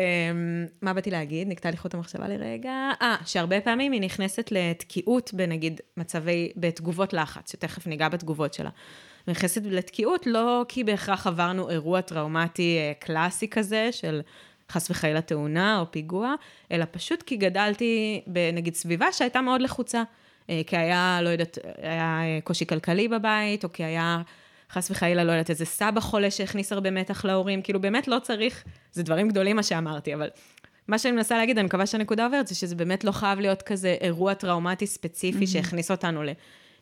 מה 0.81 0.93
באתי 0.93 1.11
להגיד? 1.11 1.47
נקטע 1.47 1.71
לי 1.71 1.77
חוט 1.77 1.93
המחשבה 1.93 2.27
לרגע. 2.27 2.89
אה, 3.01 3.15
שהרבה 3.25 3.61
פעמים 3.61 3.91
היא 3.91 4.01
נכנסת 4.01 4.51
לתקיעות 4.51 5.33
בנגיד 5.33 5.81
מצבי, 5.97 6.51
בתגובות 6.55 7.13
לחץ, 7.13 7.51
שתכף 7.51 7.87
ניגע 7.87 8.09
בתגובות 8.09 8.53
שלה. 8.53 8.69
נכנסת 9.27 9.61
לתקיעות 9.65 10.27
לא 10.27 10.65
כי 10.67 10.83
בהכרח 10.83 11.27
עברנו 11.27 11.69
אירוע 11.69 12.01
טראומטי 12.01 12.77
קלאסי 12.99 13.47
כזה 13.47 13.89
של 13.91 14.21
חס 14.71 14.91
וחלילה 14.91 15.21
תאונה 15.21 15.79
או 15.79 15.91
פיגוע, 15.91 16.33
אלא 16.71 16.85
פשוט 16.91 17.23
כי 17.23 17.35
גדלתי 17.35 18.21
בנגיד 18.27 18.75
סביבה 18.75 19.11
שהייתה 19.11 19.41
מאוד 19.41 19.61
לחוצה. 19.61 20.03
אה, 20.49 20.61
כי 20.67 20.77
היה, 20.77 21.19
לא 21.21 21.29
יודעת, 21.29 21.57
היה 21.81 22.19
אה, 22.23 22.39
קושי 22.43 22.65
כלכלי 22.65 23.07
בבית, 23.07 23.63
או 23.63 23.73
כי 23.73 23.83
היה 23.83 24.21
חס 24.71 24.91
וחלילה, 24.91 25.23
לא 25.23 25.31
יודעת, 25.31 25.49
איזה 25.49 25.65
סבא 25.65 25.99
חולה 25.99 26.31
שהכניס 26.31 26.71
הרבה 26.71 26.91
מתח 26.91 27.25
להורים, 27.25 27.61
כאילו 27.61 27.81
באמת 27.81 28.07
לא 28.07 28.19
צריך, 28.19 28.63
זה 28.91 29.03
דברים 29.03 29.29
גדולים 29.29 29.55
מה 29.55 29.63
שאמרתי, 29.63 30.15
אבל 30.15 30.29
מה 30.87 30.99
שאני 30.99 31.15
מנסה 31.15 31.37
להגיד, 31.37 31.57
אני 31.57 31.65
מקווה 31.65 31.85
שהנקודה 31.85 32.25
עוברת, 32.25 32.47
זה 32.47 32.55
שזה 32.55 32.75
באמת 32.75 33.03
לא 33.03 33.11
חייב 33.11 33.39
להיות 33.39 33.61
כזה 33.61 33.95
אירוע 34.01 34.33
טראומטי 34.33 34.87
ספציפי 34.87 35.43
mm-hmm. 35.43 35.47
שהכניס 35.47 35.91
אותנו 35.91 36.23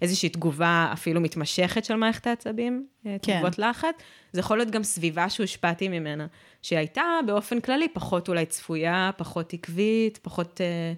לאיזושהי 0.01 0.29
תגובה 0.29 0.89
אפילו 0.93 1.21
מתמשכת 1.21 1.85
של 1.85 1.95
מערכת 1.95 2.27
העצבים, 2.27 2.87
אה, 3.05 3.15
כן. 3.21 3.33
תגובות 3.33 3.59
לחץ. 3.59 3.95
זה 4.33 4.39
יכול 4.39 4.57
להיות 4.57 4.71
גם 4.71 4.83
סביבה 4.83 5.29
שהושפעתי 5.29 5.87
ממנה, 5.87 6.27
שהייתה 6.61 7.03
באופן 7.25 7.59
כללי 7.59 7.87
פחות 7.93 8.27
אולי 8.29 8.45
צפויה, 8.45 9.11
פחות 9.17 9.53
עקבית, 9.53 10.19
פחות... 10.21 10.61
אה, 10.61 10.93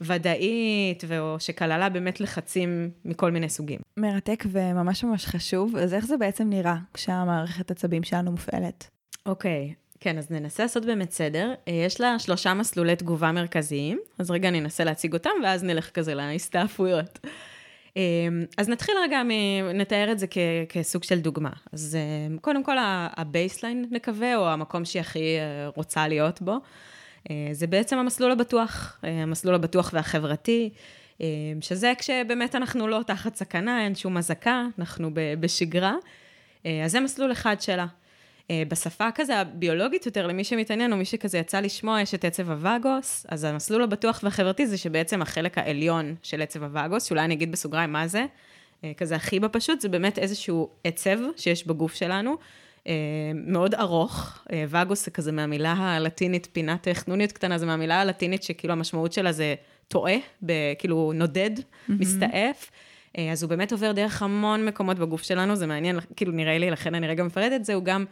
ודאית, 0.00 1.04
או 1.18 1.36
שכללה 1.40 1.88
באמת 1.88 2.20
לחצים 2.20 2.90
מכל 3.04 3.30
מיני 3.30 3.48
סוגים. 3.48 3.80
מרתק 3.96 4.44
וממש 4.52 5.04
ממש 5.04 5.26
חשוב. 5.26 5.76
אז 5.76 5.94
איך 5.94 6.06
זה 6.06 6.16
בעצם 6.16 6.50
נראה 6.50 6.76
כשהמערכת 6.94 7.70
עצבים 7.70 8.02
שלנו 8.02 8.30
מופעלת? 8.30 8.90
אוקיי, 9.26 9.74
כן, 10.00 10.18
אז 10.18 10.30
ננסה 10.30 10.62
לעשות 10.62 10.84
באמת 10.84 11.10
סדר. 11.10 11.52
אה, 11.68 11.72
יש 11.72 12.00
לה 12.00 12.18
שלושה 12.18 12.54
מסלולי 12.54 12.96
תגובה 12.96 13.32
מרכזיים, 13.32 14.00
אז 14.18 14.30
רגע 14.30 14.48
אני 14.48 14.60
אנסה 14.60 14.84
להציג 14.84 15.12
אותם, 15.12 15.30
ואז 15.44 15.64
נלך 15.64 15.90
כזה 15.90 16.14
להסתעפויות. 16.14 17.18
אה, 17.96 18.02
אז 18.58 18.68
נתחיל 18.68 18.94
רגע, 19.02 19.22
נתאר 19.74 20.12
את 20.12 20.18
זה 20.18 20.26
כ- 20.26 20.38
כסוג 20.68 21.04
של 21.04 21.20
דוגמה. 21.20 21.50
אז 21.72 21.96
אה, 22.00 22.38
קודם 22.40 22.64
כל 22.64 22.76
ה 23.16 23.24
baseline 23.24 23.84
נקווה, 23.90 24.36
או 24.36 24.48
המקום 24.48 24.84
שהיא 24.84 25.00
הכי 25.00 25.36
רוצה 25.76 26.08
להיות 26.08 26.42
בו. 26.42 26.56
אה, 27.30 27.48
זה 27.52 27.66
בעצם 27.66 27.98
המסלול 27.98 28.32
הבטוח, 28.32 28.98
אה, 29.04 29.10
המסלול 29.22 29.54
הבטוח 29.54 29.90
והחברתי, 29.94 30.70
אה, 31.20 31.26
שזה 31.60 31.92
כשבאמת 31.98 32.54
אנחנו 32.54 32.88
לא 32.88 33.00
תחת 33.06 33.34
סכנה, 33.34 33.84
אין 33.84 33.94
שום 33.94 34.16
אזעקה, 34.16 34.66
אנחנו 34.78 35.10
בשגרה. 35.14 35.94
אז 36.84 36.92
זה 36.92 37.00
מסלול 37.00 37.32
אחד 37.32 37.60
שלה. 37.60 37.86
בשפה 38.68 39.08
כזה 39.14 39.38
הביולוגית 39.38 40.06
יותר, 40.06 40.26
למי 40.26 40.44
שמתעניין, 40.44 40.92
או 40.92 40.96
מי 40.96 41.04
שכזה 41.04 41.38
יצא 41.38 41.60
לשמוע, 41.60 42.00
יש 42.00 42.14
את 42.14 42.24
עצב 42.24 42.50
הווגוס, 42.50 43.26
אז 43.28 43.44
המסלול 43.44 43.82
הבטוח 43.82 44.20
והחברתי 44.22 44.66
זה 44.66 44.76
שבעצם 44.76 45.22
החלק 45.22 45.58
העליון 45.58 46.14
של 46.22 46.42
עצב 46.42 46.62
הווגוס, 46.62 47.04
שאולי 47.04 47.24
אני 47.24 47.34
אגיד 47.34 47.52
בסוגריים 47.52 47.92
מה 47.92 48.06
זה, 48.06 48.24
כזה 48.96 49.16
הכי 49.16 49.40
בפשוט, 49.40 49.80
זה 49.80 49.88
באמת 49.88 50.18
איזשהו 50.18 50.70
עצב 50.84 51.18
שיש 51.36 51.66
בגוף 51.66 51.94
שלנו, 51.94 52.36
אה, 52.86 52.92
מאוד 53.34 53.74
ארוך, 53.74 54.44
אה, 54.52 54.64
וגוס 54.68 55.04
זה 55.04 55.10
כזה 55.10 55.32
מהמילה 55.32 55.72
הלטינית, 55.72 56.48
פינת 56.52 56.88
חנוניות 56.92 57.32
קטנה, 57.32 57.58
זה 57.58 57.66
מהמילה 57.66 58.00
הלטינית 58.00 58.42
שכאילו 58.42 58.72
המשמעות 58.72 59.12
שלה 59.12 59.32
זה 59.32 59.54
טועה, 59.88 60.14
כאילו 60.78 61.12
נודד, 61.14 61.50
mm-hmm. 61.58 61.92
מסתעף. 61.92 62.70
אה, 63.18 63.32
אז 63.32 63.42
הוא 63.42 63.50
באמת 63.50 63.72
עובר 63.72 63.92
דרך 63.92 64.22
המון 64.22 64.66
מקומות 64.66 64.98
בגוף 64.98 65.22
שלנו, 65.22 65.56
זה 65.56 65.66
מעניין, 65.66 65.98
כאילו 66.16 66.32
נראה 66.32 66.58
לי, 66.58 66.70
לכן 66.70 66.94
אני 66.94 67.06
רגע 67.06 67.24
מפרדת 67.24 67.52
את 67.52 67.64
זה, 67.64 67.74
הוא 67.74 67.84
גם, 67.84 68.04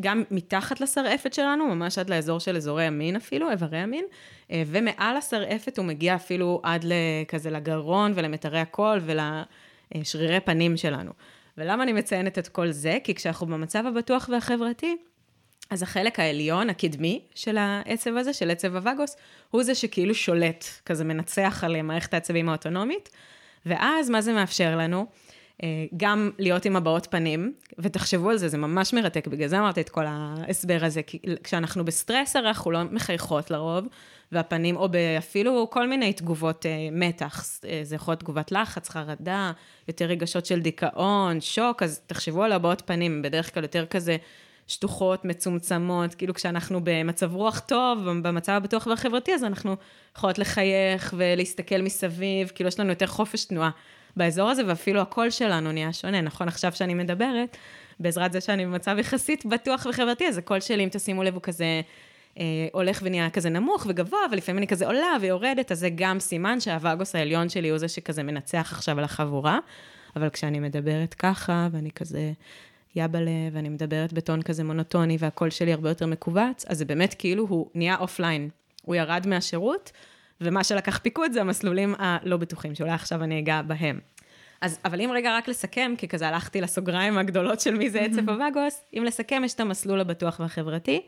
גם 0.00 0.22
מתחת 0.30 0.80
לשרעפת 0.80 1.34
שלנו, 1.34 1.74
ממש 1.74 1.98
עד 1.98 2.10
לאזור 2.10 2.40
של 2.40 2.56
אזורי 2.56 2.84
המין 2.84 3.16
אפילו, 3.16 3.50
איברי 3.50 3.78
המין, 3.78 4.04
ומעל 4.50 5.16
השרעפת 5.16 5.78
הוא 5.78 5.86
מגיע 5.86 6.14
אפילו 6.14 6.60
עד 6.62 6.84
כזה 7.28 7.50
לגרון 7.50 8.12
ולמיתרי 8.14 8.60
הקול 8.60 9.00
ולשרירי 9.94 10.40
פנים 10.40 10.76
שלנו. 10.76 11.10
ולמה 11.58 11.82
אני 11.82 11.92
מציינת 11.92 12.38
את 12.38 12.48
כל 12.48 12.70
זה? 12.70 12.98
כי 13.04 13.14
כשאנחנו 13.14 13.46
במצב 13.46 13.86
הבטוח 13.86 14.28
והחברתי, 14.32 14.96
אז 15.70 15.82
החלק 15.82 16.20
העליון, 16.20 16.70
הקדמי 16.70 17.20
של 17.34 17.56
העצב 17.58 18.16
הזה, 18.16 18.32
של 18.32 18.50
עצב 18.50 18.76
הווגוס, 18.76 19.16
הוא 19.50 19.62
זה 19.62 19.74
שכאילו 19.74 20.14
שולט, 20.14 20.64
כזה 20.86 21.04
מנצח 21.04 21.64
על 21.64 21.82
מערכת 21.82 22.14
העצבים 22.14 22.48
האוטונומית, 22.48 23.10
ואז 23.66 24.10
מה 24.10 24.20
זה 24.20 24.32
מאפשר 24.32 24.76
לנו? 24.76 25.06
אה, 25.62 25.68
גם 25.96 26.30
להיות 26.38 26.64
עם 26.64 26.76
הבעות 26.76 27.06
פנים, 27.10 27.52
ותחשבו 27.78 28.30
על 28.30 28.36
זה, 28.36 28.48
זה 28.48 28.58
ממש 28.58 28.94
מרתק, 28.94 29.26
בגלל 29.26 29.48
זה 29.48 29.58
אמרתי 29.58 29.80
את 29.80 29.88
כל 29.88 30.04
ההסבר 30.06 30.78
הזה, 30.82 31.02
כי 31.02 31.18
כשאנחנו 31.44 31.84
בסטרס 31.84 32.36
הרי 32.36 32.48
אנחנו 32.48 32.70
לא 32.70 32.84
מחייכות 32.84 33.50
לרוב, 33.50 33.86
והפנים, 34.32 34.76
או 34.76 34.88
אפילו 35.18 35.70
כל 35.70 35.88
מיני 35.88 36.12
תגובות 36.12 36.66
אה, 36.66 36.88
מתח, 36.92 37.44
אה, 37.68 37.80
זה 37.82 37.94
יכול 37.94 38.12
להיות 38.12 38.20
תגובת 38.20 38.52
לחץ, 38.52 38.88
חרדה, 38.88 39.52
יותר 39.88 40.04
רגשות 40.04 40.46
של 40.46 40.60
דיכאון, 40.60 41.40
שוק, 41.40 41.82
אז 41.82 42.00
תחשבו 42.06 42.42
על 42.42 42.52
הבעות 42.52 42.82
פנים, 42.86 43.22
בדרך 43.22 43.54
כלל 43.54 43.62
יותר 43.62 43.86
כזה 43.86 44.16
שטוחות, 44.66 45.24
מצומצמות, 45.24 46.14
כאילו 46.14 46.34
כשאנחנו 46.34 46.80
במצב 46.84 47.34
רוח 47.34 47.60
טוב, 47.60 47.98
במצב 48.22 48.52
הבטוח 48.52 48.86
והחברתי, 48.86 49.34
אז 49.34 49.44
אנחנו 49.44 49.76
יכולות 50.16 50.38
לחייך 50.38 51.14
ולהסתכל 51.16 51.82
מסביב, 51.82 52.48
כאילו 52.54 52.68
יש 52.68 52.80
לנו 52.80 52.90
יותר 52.90 53.06
חופש 53.06 53.44
תנועה 53.44 53.70
באזור 54.16 54.50
הזה, 54.50 54.62
ואפילו 54.66 55.00
הקול 55.00 55.30
שלנו 55.30 55.72
נהיה 55.72 55.92
שונה, 55.92 56.20
נכון? 56.20 56.48
עכשיו 56.48 56.72
שאני 56.72 56.94
מדברת, 56.94 57.56
בעזרת 58.00 58.32
זה 58.32 58.40
שאני 58.40 58.66
במצב 58.66 58.96
יחסית 58.98 59.46
בטוח 59.46 59.86
וחברתי, 59.90 60.28
אז 60.28 60.38
הקול 60.38 60.60
שלי, 60.60 60.84
אם 60.84 60.88
תשימו 60.92 61.22
לב, 61.22 61.34
הוא 61.34 61.42
כזה... 61.42 61.80
אה, 62.38 62.68
הולך 62.72 63.00
ונהיה 63.02 63.30
כזה 63.30 63.50
נמוך 63.50 63.86
וגבוה, 63.88 64.18
ולפעמים 64.32 64.58
אני 64.58 64.66
כזה 64.66 64.86
עולה 64.86 65.16
ויורדת, 65.20 65.72
אז 65.72 65.78
זה 65.78 65.88
גם 65.94 66.20
סימן 66.20 66.60
שהווגוס 66.60 67.14
העליון 67.14 67.48
שלי 67.48 67.68
הוא 67.68 67.78
זה 67.78 67.88
שכזה 67.88 68.22
מנצח 68.22 68.72
עכשיו 68.72 68.98
על 68.98 69.04
החבורה. 69.04 69.58
אבל 70.16 70.30
כשאני 70.30 70.60
מדברת 70.60 71.14
ככה, 71.14 71.68
ואני 71.72 71.90
כזה 71.90 72.32
יבלה, 72.96 73.30
ואני 73.52 73.68
מדברת 73.68 74.12
בטון 74.12 74.42
כזה 74.42 74.64
מונוטוני, 74.64 75.16
והקול 75.20 75.50
שלי 75.50 75.72
הרבה 75.72 75.88
יותר 75.88 76.06
מכווץ, 76.06 76.64
אז 76.68 76.78
זה 76.78 76.84
באמת 76.84 77.14
כאילו 77.18 77.46
הוא 77.48 77.70
נהיה 77.74 77.96
offline. 77.96 78.48
הוא 78.82 78.94
ירד 78.94 79.26
מהשירות, 79.26 79.92
ומה 80.40 80.64
שלקח 80.64 80.98
פיקוד 80.98 81.32
זה 81.32 81.40
המסלולים 81.40 81.94
הלא 81.98 82.36
בטוחים, 82.36 82.74
שאולי 82.74 82.92
עכשיו 82.92 83.22
אני 83.24 83.38
אגע 83.38 83.62
בהם. 83.62 84.00
אז, 84.60 84.78
אבל 84.84 85.00
אם 85.00 85.10
רגע 85.14 85.36
רק 85.36 85.48
לסכם, 85.48 85.94
כי 85.98 86.08
כזה 86.08 86.28
הלכתי 86.28 86.60
לסוגריים 86.60 87.18
הגדולות 87.18 87.60
של 87.60 87.74
מי 87.74 87.90
זה 87.90 88.00
עצב 88.00 88.30
הווגוס, 88.30 88.82
אם 88.98 89.04
לסכם, 89.04 89.42
יש 89.44 89.54
את 89.54 89.60
המסלול 89.60 90.00
הבטוח 90.00 90.40
והחברתי, 90.40 91.00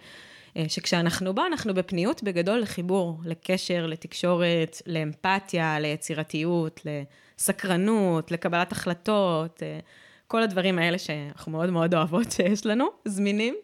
אה, 0.57 0.65
שכשאנחנו 0.69 1.35
בו, 1.35 1.47
אנחנו 1.47 1.75
בפניות 1.75 2.23
בגדול 2.23 2.59
לחיבור, 2.59 3.21
לקשר, 3.25 3.87
לתקשורת, 3.87 4.83
לאמפתיה, 4.87 5.81
ליצירתיות, 5.81 6.81
לסקרנות, 7.39 8.31
לקבלת 8.31 8.73
החלטות, 8.73 9.63
אה, 9.63 9.79
כל 10.27 10.43
הדברים 10.43 10.79
האלה 10.79 10.99
שאנחנו 10.99 11.53
מאוד 11.53 11.71
מאוד 11.71 11.95
אוהבות 11.95 12.33
שיש 12.33 12.67
לנו, 12.67 12.89
זמינים. 13.05 13.55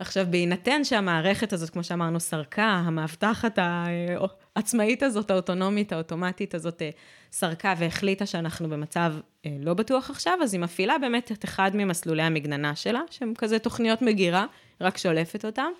עכשיו, 0.00 0.26
בהינתן 0.30 0.84
שהמערכת 0.84 1.52
הזאת, 1.52 1.70
כמו 1.70 1.84
שאמרנו, 1.84 2.20
סרקה, 2.20 2.64
המאבטחת 2.64 3.58
העצמאית 3.58 5.02
הזאת, 5.02 5.30
האוטונומית, 5.30 5.92
האוטומטית 5.92 6.54
הזאת, 6.54 6.82
אה, 6.82 6.90
סרקה 7.32 7.74
והחליטה 7.78 8.26
שאנחנו 8.26 8.68
במצב 8.68 9.14
לא 9.60 9.74
בטוח 9.74 10.10
עכשיו, 10.10 10.38
אז 10.42 10.54
היא 10.54 10.60
מפעילה 10.60 10.98
באמת 10.98 11.32
את 11.32 11.44
אחד 11.44 11.70
ממסלולי 11.74 12.22
המגננה 12.22 12.76
שלה, 12.76 13.00
שהם 13.10 13.32
כזה 13.38 13.58
תוכניות 13.58 14.02
מגירה, 14.02 14.46
רק 14.80 14.98
שולפת 14.98 15.44
אותם. 15.44 15.70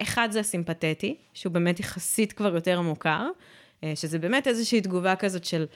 אחד 0.00 0.28
זה 0.30 0.40
הסימפתטי, 0.40 1.16
שהוא 1.34 1.52
באמת 1.52 1.80
יחסית 1.80 2.32
כבר 2.32 2.54
יותר 2.54 2.80
מוכר, 2.80 3.28
אה, 3.84 3.92
שזה 3.96 4.18
באמת 4.18 4.46
איזושהי 4.46 4.80
תגובה 4.80 5.16
כזאת 5.16 5.44
של 5.44 5.66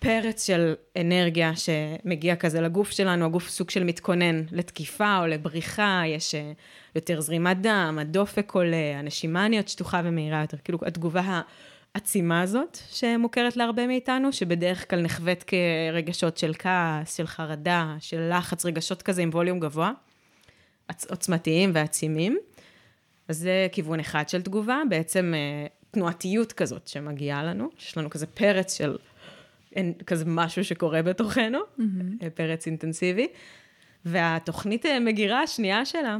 פרץ 0.00 0.46
של 0.46 0.74
אנרגיה 1.00 1.52
שמגיע 1.56 2.36
כזה 2.36 2.60
לגוף 2.60 2.90
שלנו, 2.90 3.24
הגוף 3.24 3.48
סוג 3.48 3.70
של 3.70 3.84
מתכונן 3.84 4.42
לתקיפה 4.52 5.18
או 5.18 5.26
לבריחה, 5.26 6.02
יש 6.06 6.34
אה, 6.34 6.52
יותר 6.94 7.20
זרימת 7.20 7.60
דם, 7.60 7.98
הדופק 8.00 8.52
עולה, 8.52 8.98
הנשימה 8.98 9.48
נהיות 9.48 9.68
שטוחה 9.68 10.00
ומהירה 10.04 10.40
יותר, 10.40 10.56
כאילו 10.64 10.78
התגובה 10.86 11.40
העצימה 11.94 12.40
הזאת 12.40 12.78
שמוכרת 12.90 13.56
להרבה 13.56 13.86
מאיתנו, 13.86 14.32
שבדרך 14.32 14.90
כלל 14.90 15.00
נחווית 15.00 15.42
כרגשות 15.42 16.38
של 16.38 16.52
כעס, 16.58 17.16
של 17.16 17.26
חרדה, 17.26 17.96
של 18.00 18.30
לחץ, 18.32 18.66
רגשות 18.66 19.02
כזה 19.02 19.22
עם 19.22 19.30
ווליום 19.32 19.60
גבוה, 19.60 19.92
עוצמתיים 21.10 21.70
ועצימים. 21.74 22.38
אז 23.28 23.38
זה 23.38 23.68
כיוון 23.72 24.00
אחד 24.00 24.28
של 24.28 24.42
תגובה, 24.42 24.82
בעצם 24.88 25.32
אה, 25.36 25.66
תנועתיות 25.90 26.52
כזאת 26.52 26.88
שמגיעה 26.88 27.44
לנו, 27.44 27.68
יש 27.78 27.96
לנו 27.96 28.10
כזה 28.10 28.26
פרץ 28.26 28.78
של 28.78 28.96
כזה 30.06 30.24
משהו 30.26 30.64
שקורה 30.64 31.02
בתוכנו, 31.02 31.58
mm-hmm. 31.58 32.30
פרץ 32.34 32.66
אינטנסיבי. 32.66 33.28
והתוכנית 34.04 34.86
אה, 34.86 35.00
מגירה 35.00 35.42
השנייה 35.42 35.84
שלה, 35.84 36.16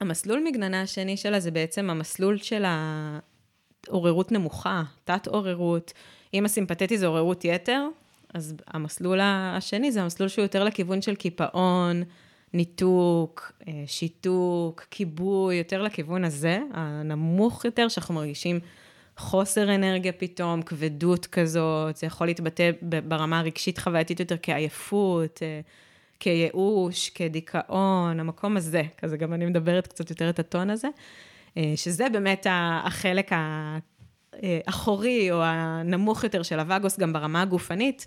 המסלול 0.00 0.42
מגננה 0.44 0.82
השני 0.82 1.16
שלה 1.16 1.40
זה 1.40 1.50
בעצם 1.50 1.90
המסלול 1.90 2.38
של 2.38 2.64
העוררות 3.88 4.32
נמוכה, 4.32 4.82
תת-עוררות. 5.04 5.92
אם 6.34 6.44
הסימפתטי 6.44 6.98
זה 6.98 7.06
עוררות 7.06 7.44
יתר, 7.44 7.88
אז 8.34 8.54
המסלול 8.66 9.20
השני 9.22 9.92
זה 9.92 10.02
המסלול 10.02 10.28
שהוא 10.28 10.42
יותר 10.42 10.64
לכיוון 10.64 11.02
של 11.02 11.14
קיפאון, 11.14 12.02
ניתוק, 12.52 13.52
שיתוק, 13.86 14.86
כיבוי, 14.90 15.54
יותר 15.54 15.82
לכיוון 15.82 16.24
הזה, 16.24 16.58
הנמוך 16.72 17.64
יותר, 17.64 17.88
שאנחנו 17.88 18.14
מרגישים 18.14 18.60
חוסר 19.16 19.74
אנרגיה 19.74 20.12
פתאום, 20.12 20.62
כבדות 20.62 21.26
כזאת, 21.26 21.96
זה 21.96 22.06
יכול 22.06 22.26
להתבטא 22.26 22.70
ברמה 22.82 23.38
הרגשית 23.38 23.78
חווייתית 23.78 24.20
יותר 24.20 24.36
כעייפות, 24.42 25.42
כייאוש, 26.20 27.10
כדיכאון, 27.10 28.20
המקום 28.20 28.56
הזה, 28.56 28.82
כזה 28.98 29.16
גם 29.16 29.32
אני 29.32 29.46
מדברת 29.46 29.86
קצת 29.86 30.10
יותר 30.10 30.30
את 30.30 30.38
הטון 30.38 30.70
הזה, 30.70 30.88
שזה 31.76 32.08
באמת 32.12 32.46
החלק 32.50 33.30
האחורי 34.42 35.32
או 35.32 35.42
הנמוך 35.42 36.24
יותר 36.24 36.42
של 36.42 36.60
הווגוס, 36.60 36.98
גם 36.98 37.12
ברמה 37.12 37.42
הגופנית. 37.42 38.06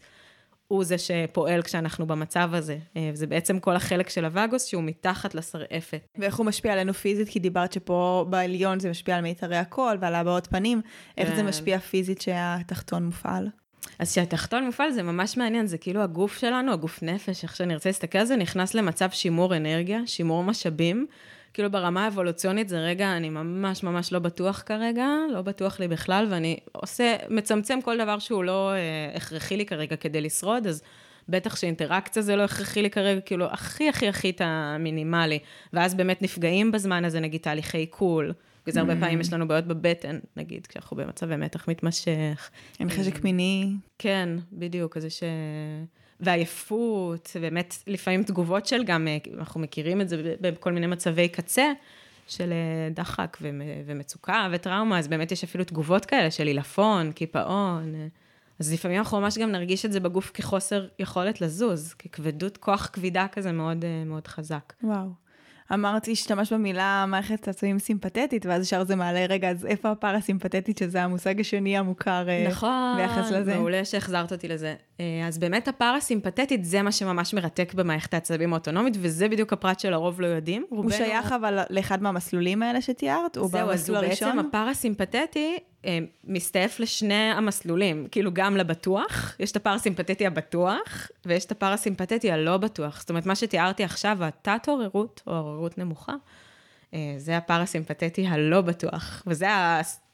הוא 0.70 0.84
זה 0.84 0.96
שפועל 0.98 1.62
כשאנחנו 1.62 2.08
במצב 2.08 2.50
הזה. 2.54 2.78
זה 3.14 3.28
בעצם 3.28 3.60
כל 3.60 3.76
החלק 3.76 4.10
של 4.10 4.26
הווגוס 4.26 4.66
שהוא 4.66 4.84
מתחת 4.84 5.36
לשרעפת. 5.36 6.08
ואיך 6.18 6.36
הוא 6.36 6.46
משפיע 6.46 6.74
עלינו 6.74 6.94
פיזית? 6.94 7.30
כי 7.30 7.40
דיברת 7.40 7.74
שפה 7.74 8.26
בעליון 8.30 8.80
זה 8.80 8.90
משפיע 8.90 9.16
על 9.16 9.22
מיתרי 9.22 9.58
הקול 9.58 9.98
ועל 10.02 10.16
הבעות 10.16 10.48
פנים. 10.48 10.82
איך 11.18 11.30
זה 11.30 11.42
כן. 11.42 11.48
משפיע 11.48 11.80
פיזית 11.80 12.22
שהתחתון 12.22 13.06
מופעל? 13.06 13.50
אז 14.00 14.12
כשהתחתון 14.12 14.66
מופעל 14.66 14.92
זה 14.92 15.04
ממש 15.04 15.38
מעניין, 15.38 15.68
זה 15.68 15.78
כאילו 15.78 16.02
הגוף 16.02 16.38
שלנו, 16.38 16.74
הגוף 16.74 17.04
נפש, 17.04 17.44
איך 17.44 17.56
שנרצה 17.56 17.90
להסתכל 17.90 18.18
על 18.18 18.26
זה, 18.26 18.36
נכנס 18.36 18.74
למצב 18.74 19.10
שימור 19.12 19.56
אנרגיה, 19.56 20.00
שימור 20.06 20.44
משאבים. 20.44 21.08
כאילו 21.54 21.72
ברמה 21.72 22.06
האבולוציונית 22.06 22.70
זה 22.70 22.80
רגע, 22.80 23.18
אני 23.18 23.30
ממש 23.30 23.84
ממש 23.84 24.14
לא 24.14 24.20
בטוח 24.20 24.64
כרגע, 24.66 25.08
לא 25.34 25.42
בטוח 25.42 25.80
לי 25.80 25.88
בכלל, 25.88 26.28
ואני 26.30 26.58
עושה, 26.72 27.16
מצמצם 27.30 27.82
כל 27.82 27.98
דבר 27.98 28.20
שהוא 28.20 28.44
לא 28.44 28.72
אה, 28.74 28.78
הכרחי 29.16 29.58
לי 29.58 29.66
כרגע 29.66 29.96
כדי 29.96 30.22
לשרוד, 30.22 30.68
אז 30.68 30.84
בטח 31.30 31.56
שאינטראקציה 31.56 32.22
זה 32.22 32.36
לא 32.36 32.44
הכרחי 32.44 32.82
לי 32.82 32.90
כרגע, 32.90 33.22
כאילו 33.22 33.46
הכי 33.46 33.90
הכי 33.90 34.08
הכי 34.08 34.30
את 34.30 34.42
המינימלי. 34.44 35.40
ואז 35.74 35.96
באמת 35.96 36.22
נפגעים 36.22 36.72
בזמן 36.72 37.06
הזה, 37.06 37.20
נגיד 37.20 37.42
תהליכי 37.42 37.78
עיכול. 37.78 38.34
בגלל 38.64 38.74
זה 38.74 38.80
הרבה 38.80 38.94
mm. 38.94 39.00
פעמים 39.00 39.22
יש 39.22 39.34
לנו 39.34 39.48
בעיות 39.48 39.66
בבטן, 39.66 40.20
נגיד, 40.38 40.68
כשאנחנו 40.68 40.98
במצבי 40.98 41.36
מתח 41.36 41.68
מתמשך. 41.68 42.50
אין 42.80 42.90
חשק 42.90 43.24
מיני. 43.24 43.72
כן, 43.98 44.30
בדיוק, 44.52 44.98
אז 44.98 45.06
יש... 45.06 45.24
ועייפות, 46.20 47.36
באמת, 47.42 47.76
לפעמים 47.88 48.24
תגובות 48.24 48.66
של 48.66 48.84
גם, 48.84 49.08
אה, 49.08 49.18
אנחנו 49.38 49.60
מכירים 49.60 50.02
את 50.02 50.10
זה 50.10 50.36
בכל 50.42 50.72
מיני 50.72 50.88
מצבי 50.88 51.30
קצה, 51.30 51.72
של 52.30 52.52
אה, 52.52 52.90
דחק 52.94 53.38
ומצוקה 53.86 54.48
וטראומה, 54.52 55.00
אז 55.00 55.08
באמת 55.08 55.32
יש 55.32 55.44
אפילו 55.44 55.64
תגובות 55.64 56.06
כאלה 56.06 56.32
של 56.32 56.48
עילפון, 56.48 57.12
קיפאון. 57.12 57.96
אה. 57.96 58.08
אז 58.60 58.74
לפעמים 58.74 58.98
אנחנו 58.98 59.22
ממש 59.22 59.38
גם 59.38 59.52
נרגיש 59.52 59.86
את 59.86 59.92
זה 59.92 60.00
בגוף 60.00 60.32
כחוסר 60.34 60.88
יכולת 61.00 61.42
לזוז, 61.42 61.94
ככבדות 61.94 62.58
כוח 62.58 62.90
כבידה 62.94 63.26
כזה 63.32 63.52
מאוד, 63.52 63.86
מאוד 64.06 64.28
חזק. 64.28 64.74
וואו. 64.84 65.29
אמרתי, 65.74 66.12
השתמש 66.12 66.54
במילה 66.54 67.06
מערכת 67.08 67.48
עצבים 67.48 67.80
סימפתטית, 67.80 68.46
ואז 68.46 68.64
ישר 68.64 68.84
זה 68.84 68.96
מעלה, 68.96 69.26
רגע, 69.30 69.50
אז 69.50 69.66
איפה 69.66 69.92
הפרסימפתטית, 69.92 70.78
שזה 70.78 71.04
המושג 71.04 71.40
השני 71.40 71.78
המוכר 71.78 72.30
אה, 72.30 72.48
נכון, 72.48 72.96
ביחס 72.98 73.32
לזה? 73.32 73.52
נכון, 73.52 73.54
מעולה 73.54 73.86
שהחזרת 73.86 74.32
אותי 74.32 74.48
לזה. 74.48 74.76
אה, 75.00 75.28
אז 75.28 75.38
באמת 75.38 75.68
הפרסימפתטית, 75.68 76.66
זה 76.66 76.82
מה 76.82 76.92
שממש 76.92 77.34
מרתק 77.34 77.74
במערכת 77.74 78.14
העצבים 78.14 78.54
האוטונומית, 78.54 78.98
וזה 79.00 79.30
בדיוק 79.30 79.54
הפרט 79.54 79.80
שלרוב 79.80 80.22
לא 80.22 80.28
יודעים. 80.28 80.66
הוא. 80.70 80.92
שייך 80.92 81.32
אבל 81.32 81.60
לאחד 81.70 82.02
מהמסלולים 82.04 82.64
האלה 82.64 82.82
שתיארת? 82.82 83.38
הוא 83.38 83.50
במסלול 83.52 83.98
הראשון? 83.98 84.16
זהו, 84.16 84.30
אז 84.30 84.36
בעצם 84.36 84.40
הפרסימפטי 84.40 85.18
אה, 85.18 85.58
מסתעף 86.24 86.80
לשני 86.80 87.32
המסלולים, 87.32 88.08
כאילו 88.12 88.32
גם 88.34 88.58
לבטוח, 88.58 89.36
יש 89.40 89.52
את 89.52 89.56
הפרסימפטטי 89.56 90.28
הבטוח, 90.28 91.08
ויש 91.26 91.46
את 91.46 91.52
הפרסימפטטי 91.52 92.32
הלא 92.32 92.58
בטוח. 92.58 93.00
זאת 93.00 93.10
אומרת, 93.10 93.26
מה 93.26 93.36
שתיארתי 93.36 93.84
עכשיו, 93.84 94.18
התת-עוררות, 94.22 95.22
או 95.28 95.34
עוררות 95.34 95.78
נמוכה, 95.78 96.14
אה, 96.94 97.14
זה 97.18 97.38
הפרסימפטטי 97.38 98.28
הלא 98.28 98.62
בטוח. 98.62 99.24
וזה 99.28 99.48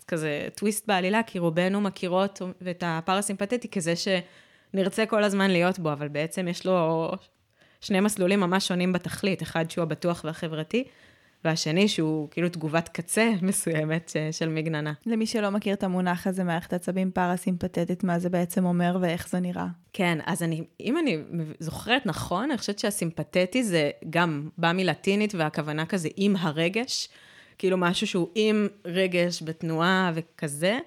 כזה 0.07 0.47
טוויסט 0.55 0.87
בעלילה, 0.87 1.23
כי 1.23 1.39
רובנו 1.39 1.81
מכירות 1.81 2.41
את 2.69 2.83
הפרסימפטטי 2.87 3.67
כזה 3.67 3.93
שנרצה 3.95 5.05
כל 5.05 5.23
הזמן 5.23 5.51
להיות 5.51 5.79
בו, 5.79 5.93
אבל 5.93 6.07
בעצם 6.07 6.47
יש 6.47 6.65
לו 6.65 7.11
שני 7.81 7.99
מסלולים 7.99 8.39
ממש 8.39 8.67
שונים 8.67 8.93
בתכלית, 8.93 9.43
אחד 9.43 9.71
שהוא 9.71 9.83
הבטוח 9.83 10.21
והחברתי, 10.25 10.83
והשני 11.43 11.87
שהוא 11.87 12.27
כאילו 12.31 12.49
תגובת 12.49 12.89
קצה 12.89 13.31
מסוימת 13.41 14.11
אה, 14.15 14.31
של 14.31 14.49
מגננה. 14.49 14.93
למי 15.05 15.25
שלא 15.25 15.49
מכיר 15.49 15.73
את 15.73 15.83
המונח 15.83 16.27
הזה, 16.27 16.43
מערכת 16.43 16.73
עצבים 16.73 17.11
פרסימפטטית, 17.11 18.03
מה 18.03 18.19
זה 18.19 18.29
בעצם 18.29 18.65
אומר 18.65 18.97
ואיך 19.01 19.29
זה 19.29 19.39
נראה? 19.39 19.67
כן, 19.93 20.17
אז 20.25 20.43
אני, 20.43 20.63
אם 20.79 20.97
אני 20.97 21.17
זוכרת 21.59 22.05
נכון, 22.05 22.43
אני 22.43 22.57
חושבת 22.57 22.79
שהסימפטטי 22.79 23.63
זה 23.63 23.91
גם 24.09 24.49
בא 24.57 24.71
מלטינית, 24.73 25.35
והכוונה 25.35 25.85
כזה 25.85 26.09
עם 26.15 26.35
הרגש, 26.35 27.09
כאילו 27.57 27.77
משהו 27.77 28.07
שהוא 28.07 28.29
עם 28.35 28.67
רגש 28.85 29.43
בתנועה 29.43 30.11
וכזה. 30.15 30.77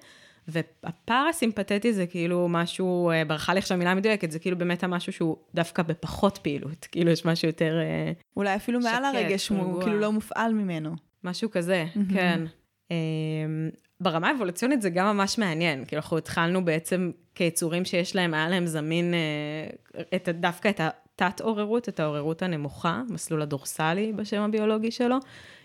והפרסימפטטי 0.51 1.93
זה 1.93 2.05
כאילו 2.05 2.47
משהו, 2.49 3.11
אה, 3.11 3.25
ברכה 3.25 3.53
לי 3.53 3.59
עכשיו 3.59 3.77
מילה 3.77 3.95
מדויקת, 3.95 4.31
זה 4.31 4.39
כאילו 4.39 4.57
באמת 4.57 4.83
המשהו 4.83 5.13
שהוא 5.13 5.37
דווקא 5.55 5.83
בפחות 5.83 6.37
פעילות, 6.37 6.87
כאילו 6.91 7.11
יש 7.11 7.25
משהו 7.25 7.47
יותר 7.47 7.79
אה, 7.79 8.11
אולי 8.37 8.55
אפילו 8.55 8.81
שקט, 8.81 8.91
מעל 8.91 9.05
הרגש, 9.05 9.49
הוא 9.49 9.81
כאילו 9.81 9.99
לא 9.99 10.11
מופעל 10.11 10.53
ממנו. 10.53 10.95
משהו 11.23 11.51
כזה, 11.51 11.85
mm-hmm. 11.93 12.13
כן. 12.13 12.43
אמ, 12.91 13.69
ברמה 13.99 14.29
האבולוציונית 14.29 14.81
זה 14.81 14.89
גם 14.89 15.17
ממש 15.17 15.37
מעניין, 15.37 15.85
כאילו 15.85 16.01
אנחנו 16.01 16.17
התחלנו 16.17 16.65
בעצם 16.65 17.11
כיצורים 17.35 17.85
שיש 17.85 18.15
להם, 18.15 18.33
היה 18.33 18.49
להם 18.49 18.65
זמין 18.65 19.13
אה, 19.13 19.99
את, 20.15 20.29
דווקא 20.29 20.69
את 20.69 20.81
התת-עוררות, 20.81 21.89
את 21.89 21.99
העוררות 21.99 22.41
הנמוכה, 22.41 23.01
מסלול 23.09 23.41
הדורסלי 23.41 24.13
בשם 24.13 24.41
הביולוגי 24.41 24.91
שלו. 24.91 25.17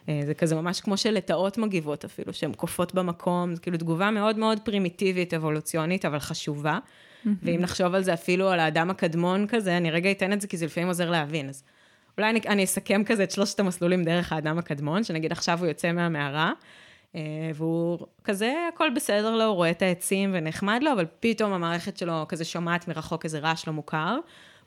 אה, 0.08 0.20
זה 0.26 0.34
כזה 0.34 0.54
ממש 0.54 0.80
כמו 0.80 0.96
שלטאות 0.96 1.58
מגיבות 1.58 2.04
אפילו, 2.04 2.32
שהן 2.32 2.52
קופות 2.52 2.94
במקום, 2.94 3.54
זה 3.54 3.60
כאילו 3.60 3.76
תגובה 3.76 4.10
מאוד 4.10 4.38
מאוד 4.38 4.60
פרימיטיבית, 4.60 5.34
אבולוציונית, 5.34 6.04
אבל 6.04 6.18
חשובה. 6.18 6.78
Mm-hmm. 6.78 7.28
ואם 7.42 7.60
נחשוב 7.60 7.94
על 7.94 8.02
זה 8.02 8.14
אפילו 8.14 8.48
על 8.48 8.60
האדם 8.60 8.90
הקדמון 8.90 9.46
כזה, 9.46 9.76
אני 9.76 9.90
רגע 9.90 10.10
אתן 10.10 10.32
את 10.32 10.40
זה 10.40 10.46
כי 10.46 10.56
זה 10.56 10.66
לפעמים 10.66 10.88
עוזר 10.88 11.10
להבין. 11.10 11.48
אז 11.48 11.62
אולי 12.18 12.30
אני, 12.30 12.40
אני 12.46 12.64
אסכם 12.64 13.04
כזה 13.04 13.24
את 13.24 13.30
שלושת 13.30 13.60
המסלולים 13.60 14.04
דרך 14.04 14.32
האדם 14.32 14.58
הקדמון, 14.58 15.04
שנגיד 15.04 15.32
עכשיו 15.32 15.58
הוא 15.58 15.66
יוצא 15.66 15.92
מהמערה, 15.92 16.52
אה, 17.14 17.20
והוא 17.54 17.98
כזה, 18.24 18.54
הכל 18.74 18.90
בסדר 18.96 19.36
לו, 19.36 19.44
הוא 19.44 19.54
רואה 19.54 19.70
את 19.70 19.82
העצים 19.82 20.30
ונחמד 20.34 20.80
לו, 20.82 20.92
אבל 20.92 21.06
פתאום 21.20 21.52
המערכת 21.52 21.96
שלו 21.96 22.24
כזה 22.28 22.44
שומעת 22.44 22.88
מרחוק 22.88 23.24
איזה 23.24 23.38
רעש 23.38 23.66
לא 23.66 23.72
מוכר, 23.72 24.18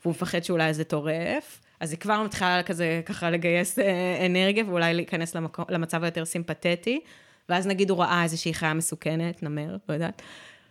והוא 0.02 0.10
מפחד 0.10 0.44
שאולי 0.44 0.74
זה 0.74 0.84
טורף. 0.84 1.60
אז 1.80 1.90
היא 1.90 1.98
כבר 1.98 2.22
מתחילה 2.22 2.62
כזה, 2.62 3.02
ככה 3.06 3.30
לגייס 3.30 3.78
אה, 3.78 4.26
אנרגיה 4.26 4.64
ואולי 4.66 4.94
להיכנס 4.94 5.34
למקום, 5.34 5.64
למצב 5.68 6.04
היותר 6.04 6.24
סימפתטי, 6.24 7.00
ואז 7.48 7.66
נגיד 7.66 7.90
הוא 7.90 7.98
ראה 7.98 8.22
איזושהי 8.22 8.54
חיה 8.54 8.74
מסוכנת, 8.74 9.42
נמר, 9.42 9.76
לא 9.88 9.94
יודעת, 9.94 10.22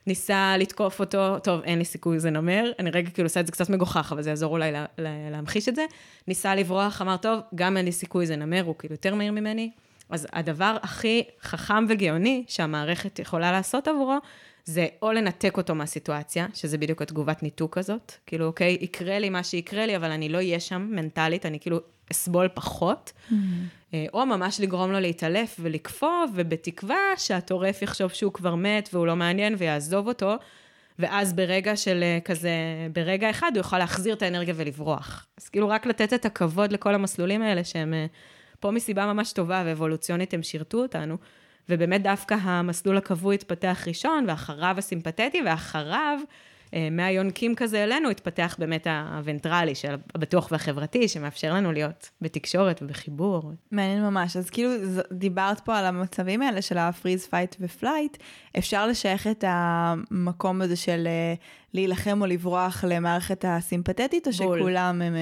ניסה 0.08 0.58
לתקוף 0.58 1.00
אותו, 1.00 1.39
טוב, 1.39 1.62
אין 1.62 1.80
לי 1.80 1.86
סיכוי, 1.86 2.20
זה 2.20 2.30
נמר, 2.30 2.72
אני 2.80 2.89
רגע 2.89 3.10
כאילו 3.10 3.26
עושה 3.26 3.39
את 3.39 3.46
זה 3.46 3.52
קצת 3.52 3.70
מגוחך, 3.70 4.10
אבל 4.12 4.22
זה 4.22 4.30
יעזור 4.30 4.52
אולי 4.52 4.72
לה, 4.72 4.86
לה, 4.98 5.10
להמחיש 5.32 5.70
את 5.70 5.76
זה. 5.76 5.86
ניסה 6.28 6.56
לברוח, 6.56 7.02
אמר, 7.02 7.17
טוב, 7.17 7.39
גם 7.56 7.78
אין 7.78 7.86
לי 7.86 7.91
סיכוי, 7.91 8.26
זה 8.26 8.36
נמר, 8.36 8.63
הוא 8.63 8.76
כאילו 8.80 8.93
יותר 8.93 9.15
מהיר 9.15 9.32
ממני. 9.32 9.72
אז 10.10 10.28
הדבר 10.34 10.78
הכי 10.82 11.24
חכם 11.41 11.86
וגאוני 11.89 12.43
שהמערכת 12.48 13.20
יכולה 13.20 13.52
לעשות 13.52 13.88
עבורו, 13.88 14.17
זה 14.65 14.88
או 15.02 15.12
לנתק 15.12 15.58
אותו 15.58 15.76
מהסיטואציה, 15.76 16.48
שזה 16.54 16.78
בדיוק 16.78 17.02
התגובת 17.02 17.43
ניתוק 17.43 17.78
הזאת, 17.78 18.13
כאילו, 18.26 18.46
אוקיי, 18.46 18.78
יקרה 18.82 19.20
לי 19.20 19.30
מה 19.30 19.43
שיקרה 19.43 19.86
לי, 19.86 19.96
אבל 19.96 20.12
אני 20.12 20.30
לא 20.30 20.38
אהיה 20.38 20.60
שם 20.60 20.88
מנטלית, 20.91 21.46
אני 21.46 21.60
כאילו 21.60 21.80
אסבול 22.12 22.48
פחות, 22.48 23.12
mm-hmm. 23.12 23.96
או 24.13 24.26
ממש 24.26 24.60
לגרום 24.60 24.91
לו 24.91 25.00
להתעלף 25.00 25.58
ולקפוא, 25.60 26.26
ובתקווה 26.36 26.98
שהטורף 27.17 27.82
יחשוב 27.82 28.12
שהוא 28.12 28.34
כבר 28.34 28.56
מת 28.56 28.89
והוא 28.93 29.08
לא 29.08 29.15
מעניין 29.15 29.56
ויעזוב 29.58 30.08
אותו, 30.08 30.36
ואז 31.00 31.34
ברגע 31.34 31.76
של 31.76 32.04
אה, 32.04 32.20
כזה, 32.26 32.50
ברגע 32.93 33.30
אחד 33.30 33.52
הוא 33.54 33.58
יוכל 33.58 33.78
להחזיר 33.78 34.13
את 34.13 34.22
האנרגיה 34.22 34.54
ולברוח. 34.58 35.26
אז 35.38 35.50
כאילו 35.50 35.70
רק 35.70 35.86
לתת 35.86 36.13
את 36.13 36.26
הכבוד 36.26 36.72
לכל 36.72 36.93
המסלולים 36.96 37.41
האלה, 37.41 37.63
שהם 37.63 37.93
אה, 37.93 38.06
פה 38.60 38.72
מסיבה 38.72 39.13
ממש 39.13 39.34
טובה 39.34 39.63
ואבולוציונית 39.65 40.34
הם 40.34 40.43
שירתו 40.43 40.78
אותנו. 40.78 41.17
ובאמת 41.70 42.04
דווקא 42.04 42.36
המסלול 42.41 42.98
הקפוא 42.97 43.34
התפתח 43.34 43.84
ראשון, 43.88 44.26
ואחריו 44.28 44.76
הסימפתטי, 44.78 45.41
ואחריו, 45.46 46.20
אה, 46.74 46.89
מהיונקים 46.91 47.56
כזה 47.56 47.84
אלינו, 47.84 48.10
התפתח 48.10 48.56
באמת 48.60 48.88
הוונטרלי 48.88 49.76
של 49.76 49.96
הבטוח 50.15 50.48
והחברתי, 50.52 51.08
שמאפשר 51.08 51.54
לנו 51.54 51.72
להיות 51.72 52.10
בתקשורת 52.22 52.80
ובחיבור. 52.82 53.52
מעניין 53.72 54.04
ממש. 54.04 54.38
אז 54.38 54.50
כאילו 54.50 54.70
דיברת 55.12 55.60
פה 55.60 55.78
על 55.78 55.86
המצבים 55.86 56.41
האלה 56.41 56.62
של 56.62 56.78
ה 56.77 56.84
freeze, 56.84 57.25
fight 57.25 57.56
ו 57.60 57.67
flight. 57.67 58.17
אפשר 58.58 58.88
לשייך 58.88 59.28
את 59.28 59.43
המקום 59.48 60.62
הזה 60.62 60.76
של 60.76 61.08
אה, 61.08 61.34
להילחם 61.74 62.22
או 62.22 62.26
לברוח 62.26 62.84
למערכת 62.88 63.46
הסימפתטית, 63.48 64.28
או 64.28 64.32
בול. 64.32 64.60
שכולם 64.60 65.02
הם... 65.02 65.15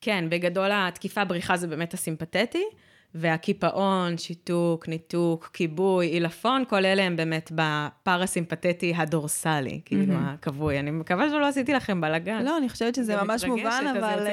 כן, 0.00 0.24
בגדול 0.30 0.70
התקיפה 0.72 1.24
בריחה 1.24 1.56
זה 1.56 1.66
באמת 1.66 1.94
הסימפתטי. 1.94 2.64
והקיפאון, 3.14 4.18
שיתוק, 4.18 4.88
ניתוק, 4.88 5.50
כיבוי, 5.52 6.06
עילפון, 6.06 6.64
כל 6.68 6.84
אלה 6.84 7.02
הם 7.02 7.16
באמת 7.16 7.52
בפרסימפטי 7.54 8.92
הדורסלי, 8.96 9.80
כאילו 9.84 10.14
mm-hmm. 10.14 10.16
הכבוי. 10.18 10.78
אני 10.78 10.90
מקווה 10.90 11.28
שלא 11.28 11.46
עשיתי 11.46 11.72
לכם 11.72 12.00
בלאגן. 12.00 12.44
לא, 12.44 12.58
אני 12.58 12.68
חושבת 12.68 12.94
שזה 12.94 13.16
ממש 13.22 13.44
מובן, 13.44 13.84
אבל... 13.98 14.26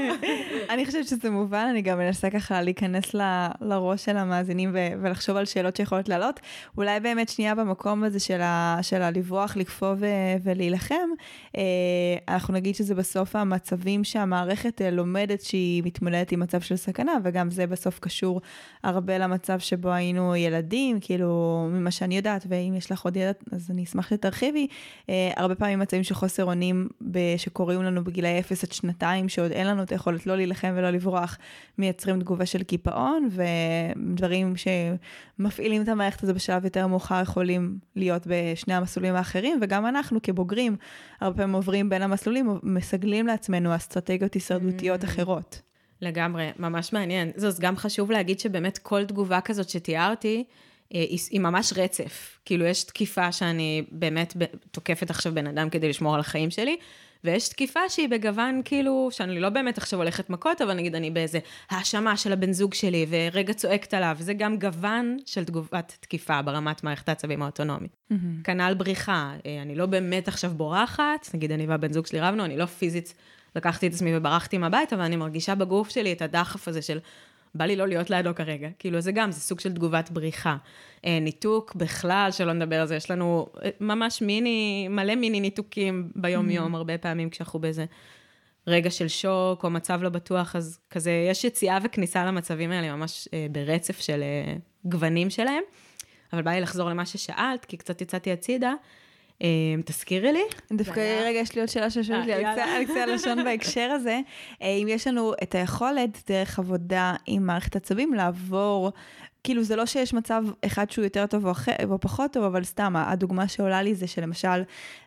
אני 0.70 0.86
חושבת 0.86 1.06
שזה 1.06 1.30
מובן, 1.30 1.66
אני 1.70 1.82
גם 1.82 1.98
מנסה 1.98 2.30
ככה 2.30 2.62
להיכנס 2.62 3.14
ל... 3.14 3.46
לראש 3.60 4.04
של 4.04 4.16
המאזינים 4.16 4.70
ו... 4.74 4.78
ולחשוב 5.02 5.36
על 5.36 5.44
שאלות 5.44 5.76
שיכולות 5.76 6.08
לעלות. 6.08 6.40
אולי 6.76 7.00
באמת 7.00 7.28
שנייה 7.28 7.54
במקום 7.54 8.04
הזה 8.04 8.20
של, 8.20 8.40
ה... 8.40 8.78
של 8.82 9.02
הלברוח, 9.02 9.56
לקפוא 9.56 9.94
ו... 9.98 10.06
ולהילחם. 10.42 11.08
אה, 11.56 11.62
אנחנו 12.28 12.54
נגיד 12.54 12.74
שזה 12.74 12.94
בסוף 12.94 13.36
המצבים 13.36 14.04
שהמערכת 14.04 14.82
אה, 14.82 14.90
לומדת 14.90 15.40
שהיא 15.40 15.82
מתמודדת 15.84 16.32
עם 16.32 16.40
מצב 16.40 16.60
של 16.60 16.76
סכנה, 16.76 17.12
וגם 17.24 17.50
זה 17.50 17.66
בסוף 17.66 17.95
קשור 17.98 18.40
הרבה 18.82 19.18
למצב 19.18 19.58
שבו 19.58 19.90
היינו 19.90 20.36
ילדים, 20.36 21.00
כאילו, 21.00 21.68
ממה 21.70 21.90
שאני 21.90 22.16
יודעת, 22.16 22.46
ואם 22.48 22.74
יש 22.76 22.92
לך 22.92 23.04
עוד 23.04 23.16
ילד, 23.16 23.34
אז 23.52 23.70
אני 23.70 23.84
אשמח 23.84 24.10
שתרחיבי. 24.10 24.66
אה, 25.10 25.30
הרבה 25.36 25.54
פעמים 25.54 25.78
מצבים 25.78 26.02
של 26.02 26.14
חוסר 26.14 26.44
אונים 26.44 26.88
שקורים 27.36 27.82
לנו 27.82 28.04
בגילאי 28.04 28.40
0 28.40 28.64
עד 28.64 28.72
שנתיים, 28.72 29.28
שעוד 29.28 29.50
אין 29.50 29.66
לנו 29.66 29.82
את 29.82 29.92
היכולת 29.92 30.26
לא 30.26 30.36
להילחם 30.36 30.72
ולא 30.76 30.90
לברוח, 30.90 31.38
מייצרים 31.78 32.20
תגובה 32.20 32.46
של 32.46 32.62
קיפאון, 32.62 33.28
ודברים 33.30 34.54
שמפעילים 34.56 35.82
את 35.82 35.88
המערכת 35.88 36.22
הזו 36.22 36.34
בשלב 36.34 36.64
יותר 36.64 36.86
מאוחר 36.86 37.22
יכולים 37.22 37.78
להיות 37.96 38.22
בשני 38.26 38.74
המסלולים 38.74 39.14
האחרים, 39.14 39.58
וגם 39.62 39.86
אנחנו 39.86 40.22
כבוגרים, 40.22 40.76
הרבה 41.20 41.36
פעמים 41.36 41.54
עוברים 41.54 41.88
בין 41.88 42.02
המסלולים, 42.02 42.58
מסגלים 42.62 43.26
לעצמנו 43.26 43.76
אסטרטגיות 43.76 44.34
הישרדותיות 44.34 45.02
mm. 45.02 45.06
אחרות. 45.06 45.62
לגמרי, 46.02 46.50
ממש 46.58 46.92
מעניין. 46.92 47.32
זאת, 47.36 47.60
גם 47.60 47.76
חשוב 47.76 48.10
להגיד 48.10 48.40
שבאמת 48.40 48.78
כל 48.78 49.04
תגובה 49.04 49.40
כזאת 49.40 49.68
שתיארתי, 49.68 50.44
אה, 50.94 51.00
היא, 51.00 51.18
היא 51.30 51.40
ממש 51.40 51.72
רצף. 51.76 52.38
כאילו, 52.44 52.64
יש 52.64 52.84
תקיפה 52.84 53.32
שאני 53.32 53.84
באמת 53.90 54.36
תוקפת 54.70 55.10
עכשיו 55.10 55.34
בן 55.34 55.46
אדם 55.46 55.70
כדי 55.70 55.88
לשמור 55.88 56.14
על 56.14 56.20
החיים 56.20 56.50
שלי, 56.50 56.76
ויש 57.24 57.48
תקיפה 57.48 57.80
שהיא 57.88 58.08
בגוון, 58.08 58.62
כאילו, 58.64 59.08
שאני 59.12 59.40
לא 59.40 59.48
באמת 59.48 59.78
עכשיו 59.78 59.98
הולכת 59.98 60.30
מכות, 60.30 60.62
אבל 60.62 60.74
נגיד 60.74 60.94
אני 60.94 61.10
באיזה 61.10 61.38
האשמה 61.70 62.16
של 62.16 62.32
הבן 62.32 62.52
זוג 62.52 62.74
שלי, 62.74 63.06
ורגע 63.08 63.52
צועקת 63.52 63.94
עליו, 63.94 64.16
זה 64.18 64.34
גם 64.34 64.58
גוון 64.58 65.16
של 65.26 65.44
תגובת 65.44 65.96
תקיפה 66.00 66.42
ברמת 66.42 66.84
מערכת 66.84 67.08
העצבים 67.08 67.42
האוטונומית. 67.42 67.96
Mm-hmm. 68.12 68.44
כנ"ל 68.44 68.74
בריחה, 68.74 69.32
אה, 69.46 69.62
אני 69.62 69.74
לא 69.74 69.86
באמת 69.86 70.28
עכשיו 70.28 70.50
בורחת, 70.50 71.30
נגיד 71.34 71.52
אני 71.52 71.66
והבן 71.66 71.92
זוג 71.92 72.06
שלי 72.06 72.20
רבנו, 72.20 72.44
אני 72.44 72.56
לא 72.56 72.66
פיזית 72.66 73.14
לקחתי 73.56 73.86
את 73.86 73.92
עצמי 73.92 74.16
וברחתי 74.16 74.58
מהבית, 74.58 74.92
אבל 74.92 75.02
אני 75.02 75.16
מרגישה 75.16 75.54
בגוף 75.54 75.88
שלי 75.88 76.12
את 76.12 76.22
הדחף 76.22 76.68
הזה 76.68 76.82
של, 76.82 76.98
בא 77.54 77.64
לי 77.64 77.76
לא 77.76 77.88
להיות 77.88 78.10
לידו 78.10 78.34
כרגע. 78.34 78.68
כאילו, 78.78 79.00
זה 79.00 79.12
גם, 79.12 79.32
זה 79.32 79.40
סוג 79.40 79.60
של 79.60 79.72
תגובת 79.72 80.10
בריחה. 80.10 80.56
אה, 81.04 81.18
ניתוק 81.20 81.74
בכלל, 81.74 82.28
שלא 82.32 82.52
נדבר 82.52 82.80
על 82.80 82.86
זה, 82.86 82.96
יש 82.96 83.10
לנו 83.10 83.46
אה, 83.64 83.70
ממש 83.80 84.22
מיני, 84.22 84.88
מלא 84.88 85.14
מיני 85.14 85.40
ניתוקים 85.40 86.10
ביום-יום, 86.16 86.74
mm. 86.74 86.76
הרבה 86.76 86.98
פעמים 86.98 87.30
כשאנחנו 87.30 87.58
באיזה 87.58 87.84
רגע 88.66 88.90
של 88.90 89.08
שוק 89.08 89.64
או 89.64 89.70
מצב 89.70 90.02
לא 90.02 90.08
בטוח, 90.08 90.56
אז 90.56 90.78
כזה, 90.90 91.26
יש 91.30 91.44
יציאה 91.44 91.78
וכניסה 91.84 92.24
למצבים 92.24 92.70
האלה 92.70 92.96
ממש 92.96 93.28
אה, 93.34 93.46
ברצף 93.50 94.00
של 94.00 94.22
אה, 94.22 94.54
גוונים 94.84 95.30
שלהם. 95.30 95.62
אבל 96.32 96.42
בא 96.42 96.50
לי 96.50 96.60
לחזור 96.60 96.90
למה 96.90 97.06
ששאלת, 97.06 97.64
כי 97.64 97.76
קצת 97.76 98.00
יצאתי 98.02 98.32
הצידה. 98.32 98.72
אמ, 99.40 99.82
תזכירי 99.84 100.32
לי. 100.32 100.42
דווקא 100.72 101.22
רגע, 101.24 101.38
יש 101.38 101.54
לי 101.54 101.60
עוד 101.60 101.68
שאלה 101.68 101.90
ששואלת 101.90 102.26
לי 102.26 102.32
על 102.32 102.84
קצה 102.84 103.02
הלשון 103.02 103.44
בהקשר 103.44 103.90
הזה. 103.90 104.20
אה, 104.62 104.68
אם 104.68 104.86
יש 104.90 105.06
לנו 105.06 105.32
את 105.42 105.54
היכולת, 105.54 106.22
דרך 106.28 106.58
עבודה 106.58 107.14
עם 107.26 107.46
מערכת 107.46 107.76
עצבים, 107.76 108.14
לעבור 108.14 108.92
כאילו 109.44 109.62
זה 109.62 109.76
לא 109.76 109.86
שיש 109.86 110.14
מצב 110.14 110.44
אחד 110.66 110.90
שהוא 110.90 111.04
יותר 111.04 111.26
טוב 111.26 111.46
או, 111.46 111.50
אחר, 111.50 111.72
או 111.88 112.00
פחות 112.00 112.32
טוב, 112.32 112.44
אבל 112.44 112.64
סתם, 112.64 112.96
הדוגמה 112.96 113.48
שעולה 113.48 113.82
לי 113.82 113.94
זה 113.94 114.06
שלמשל 114.06 114.62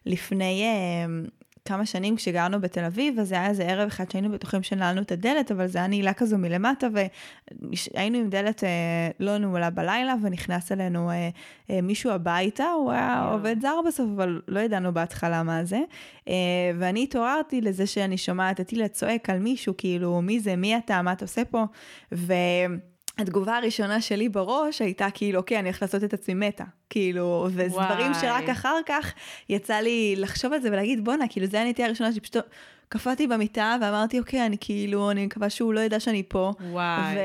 לפני 0.05 0.63
אה, 0.63 1.29
כמה 1.65 1.85
שנים 1.85 2.15
כשגרנו 2.15 2.61
בתל 2.61 2.83
אביב, 2.83 3.19
אז 3.19 3.29
זה 3.29 3.35
היה 3.35 3.47
איזה 3.47 3.63
ערב 3.63 3.87
אחד 3.87 4.11
שהיינו 4.11 4.31
בטוחים 4.31 4.63
שנעלנו 4.63 5.01
את 5.01 5.11
הדלת, 5.11 5.51
אבל 5.51 5.67
זה 5.67 5.77
היה 5.77 5.87
נעילה 5.87 6.13
כזו 6.13 6.37
מלמטה, 6.37 6.87
והיינו 6.93 8.17
עם 8.17 8.29
דלת 8.29 8.63
אה, 8.63 8.69
לא 9.19 9.37
נעולה 9.37 9.69
בלילה, 9.69 10.15
ונכנס 10.21 10.71
אלינו 10.71 11.09
אה, 11.09 11.29
אה, 11.69 11.81
מישהו 11.81 12.11
הביתה, 12.11 12.65
הוא 12.65 12.91
היה 12.91 13.25
yeah. 13.29 13.33
עובד 13.33 13.55
זר 13.61 13.75
בסוף, 13.87 14.07
אבל 14.15 14.41
לא 14.47 14.59
ידענו 14.59 14.93
בהתחלה 14.93 15.43
מה 15.43 15.63
זה. 15.63 15.79
אה, 16.27 16.33
ואני 16.79 17.03
התעוררתי 17.03 17.61
לזה 17.61 17.87
שאני 17.87 18.17
שומעת 18.17 18.61
את 18.61 18.69
הילה 18.69 18.87
צועק 18.87 19.29
על 19.29 19.39
מישהו, 19.39 19.73
כאילו, 19.77 20.21
מי 20.21 20.39
זה, 20.39 20.55
מי 20.55 20.77
אתה, 20.77 21.01
מה 21.01 21.11
אתה 21.11 21.25
עושה 21.25 21.45
פה? 21.45 21.63
ו... 22.11 22.33
התגובה 23.19 23.57
הראשונה 23.57 24.01
שלי 24.01 24.29
בראש 24.29 24.81
הייתה 24.81 25.07
כאילו, 25.13 25.39
אוקיי, 25.39 25.59
אני 25.59 25.67
הולכת 25.67 25.81
לעשות 25.81 26.03
את 26.03 26.13
עצמי 26.13 26.47
מתה. 26.47 26.63
כאילו, 26.89 27.47
וזה 27.49 27.67
דברים 27.67 28.13
שרק 28.21 28.49
אחר 28.49 28.75
כך 28.85 29.13
יצא 29.49 29.75
לי 29.75 30.15
לחשוב 30.17 30.53
על 30.53 30.61
זה 30.61 30.69
ולהגיד, 30.71 31.05
בואנה, 31.05 31.25
כאילו, 31.29 31.47
זה 31.47 31.61
הנטייה 31.61 31.87
הראשונה 31.87 32.11
שפשוט 32.11 32.37
קפאתי 32.89 33.27
במיטה 33.27 33.75
ואמרתי, 33.81 34.19
אוקיי, 34.19 34.45
אני 34.45 34.57
כאילו, 34.59 35.11
אני 35.11 35.25
מקווה 35.25 35.49
שהוא 35.49 35.73
לא 35.73 35.79
ידע 35.79 35.99
שאני 35.99 36.23
פה. 36.27 36.51
וואי. 36.71 37.15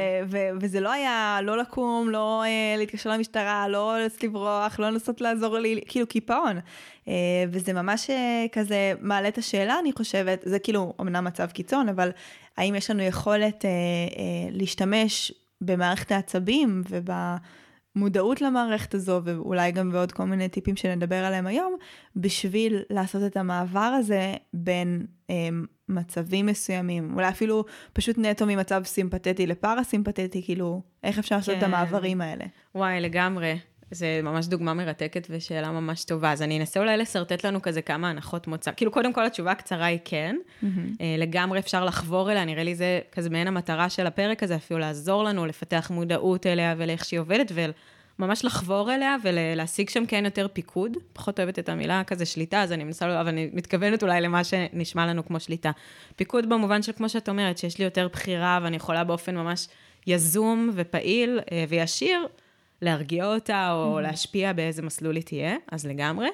וזה 0.60 0.80
לא 0.80 0.92
היה 0.92 1.38
לא 1.42 1.58
לקום, 1.58 2.10
לא 2.10 2.42
אה, 2.44 2.74
להתקשר 2.78 3.10
למשטרה, 3.10 3.68
לא 3.68 3.96
לברוח, 4.22 4.80
לא 4.80 4.90
לנסות 4.90 5.20
לעזור 5.20 5.58
לי, 5.58 5.80
כאילו, 5.86 6.06
קיפאון. 6.06 6.58
אה, 7.08 7.14
וזה 7.50 7.72
ממש 7.72 8.10
אה, 8.10 8.46
כזה 8.52 8.92
מעלה 9.00 9.28
את 9.28 9.38
השאלה, 9.38 9.78
אני 9.78 9.92
חושבת, 9.92 10.40
זה 10.44 10.58
כאילו, 10.58 10.92
אמנם 11.00 11.24
מצב 11.24 11.46
קיצון, 11.46 11.88
אבל 11.88 12.10
האם 12.56 12.74
יש 12.74 12.90
לנו 12.90 13.02
יכולת 13.02 13.64
אה, 13.64 13.70
אה, 13.70 14.48
להשתמש 14.50 15.32
במערכת 15.60 16.12
העצבים 16.12 16.82
ובמודעות 16.88 18.40
למערכת 18.40 18.94
הזו, 18.94 19.20
ואולי 19.24 19.72
גם 19.72 19.90
בעוד 19.90 20.12
כל 20.12 20.24
מיני 20.24 20.48
טיפים 20.48 20.76
שנדבר 20.76 21.24
עליהם 21.24 21.46
היום, 21.46 21.76
בשביל 22.16 22.82
לעשות 22.90 23.22
את 23.26 23.36
המעבר 23.36 23.80
הזה 23.80 24.34
בין 24.52 25.06
אה, 25.30 25.48
מצבים 25.88 26.46
מסוימים, 26.46 27.14
אולי 27.14 27.28
אפילו 27.28 27.64
פשוט 27.92 28.18
נטו 28.18 28.46
ממצב 28.46 28.82
סימפתטי 28.84 29.46
לפרסימפתטי, 29.46 30.42
כאילו, 30.44 30.82
איך 31.02 31.18
אפשר 31.18 31.36
לעשות 31.36 31.54
כן. 31.54 31.58
את 31.58 31.64
המעברים 31.64 32.20
האלה? 32.20 32.44
וואי, 32.74 33.00
לגמרי. 33.00 33.58
זה 33.90 34.20
ממש 34.22 34.46
דוגמה 34.46 34.74
מרתקת 34.74 35.26
ושאלה 35.30 35.70
ממש 35.70 36.04
טובה. 36.04 36.32
אז 36.32 36.42
אני 36.42 36.60
אנסה 36.60 36.80
אולי 36.80 36.96
לשרטט 36.96 37.46
לנו 37.46 37.62
כזה 37.62 37.82
כמה 37.82 38.10
הנחות 38.10 38.46
מוצא. 38.46 38.70
כאילו, 38.76 38.90
קודם 38.90 39.12
כל 39.12 39.26
התשובה 39.26 39.50
הקצרה 39.50 39.84
היא 39.84 39.98
כן. 40.04 40.36
Mm-hmm. 40.62 40.66
לגמרי 41.18 41.58
אפשר 41.58 41.84
לחבור 41.84 42.32
אליה, 42.32 42.44
נראה 42.44 42.62
לי 42.62 42.74
זה 42.74 43.00
כזה 43.12 43.30
מעין 43.30 43.48
המטרה 43.48 43.88
של 43.88 44.06
הפרק 44.06 44.42
הזה, 44.42 44.56
אפילו 44.56 44.80
לעזור 44.80 45.24
לנו 45.24 45.46
לפתח 45.46 45.90
מודעות 45.90 46.46
אליה 46.46 46.74
ולאיך 46.78 47.04
שהיא 47.04 47.20
עובדת, 47.20 47.52
וממש 48.18 48.44
לחבור 48.44 48.94
אליה 48.94 49.16
ולהשיג 49.22 49.90
שם 49.90 50.06
כן 50.06 50.24
יותר 50.24 50.46
פיקוד. 50.52 50.96
פחות 51.12 51.40
אוהבת 51.40 51.58
את 51.58 51.68
המילה 51.68 52.04
כזה 52.04 52.26
שליטה, 52.26 52.62
אז 52.62 52.72
אני 52.72 52.84
מנסה, 52.84 53.20
אבל 53.20 53.28
אני 53.28 53.50
מתכוונת 53.52 54.02
אולי 54.02 54.20
למה 54.20 54.44
שנשמע 54.44 55.06
לנו 55.06 55.26
כמו 55.26 55.40
שליטה. 55.40 55.70
פיקוד 56.16 56.48
במובן 56.48 56.82
של, 56.82 56.92
כמו 56.92 57.08
שאת 57.08 57.28
אומרת, 57.28 57.58
שיש 57.58 57.78
לי 57.78 57.84
יותר 57.84 58.08
בחירה 58.12 58.58
ואני 58.62 58.76
יכולה 58.76 59.04
באופן 59.04 59.34
ממש 59.36 59.68
יזום 60.06 60.70
ופעיל 60.74 61.40
אה, 61.52 61.64
וישיר. 61.68 62.26
להרגיע 62.82 63.26
אותה 63.26 63.72
או 63.72 63.98
mm-hmm. 63.98 64.02
להשפיע 64.02 64.52
באיזה 64.52 64.82
מסלול 64.82 65.16
היא 65.16 65.24
תהיה, 65.24 65.56
אז 65.72 65.86
לגמרי. 65.86 66.28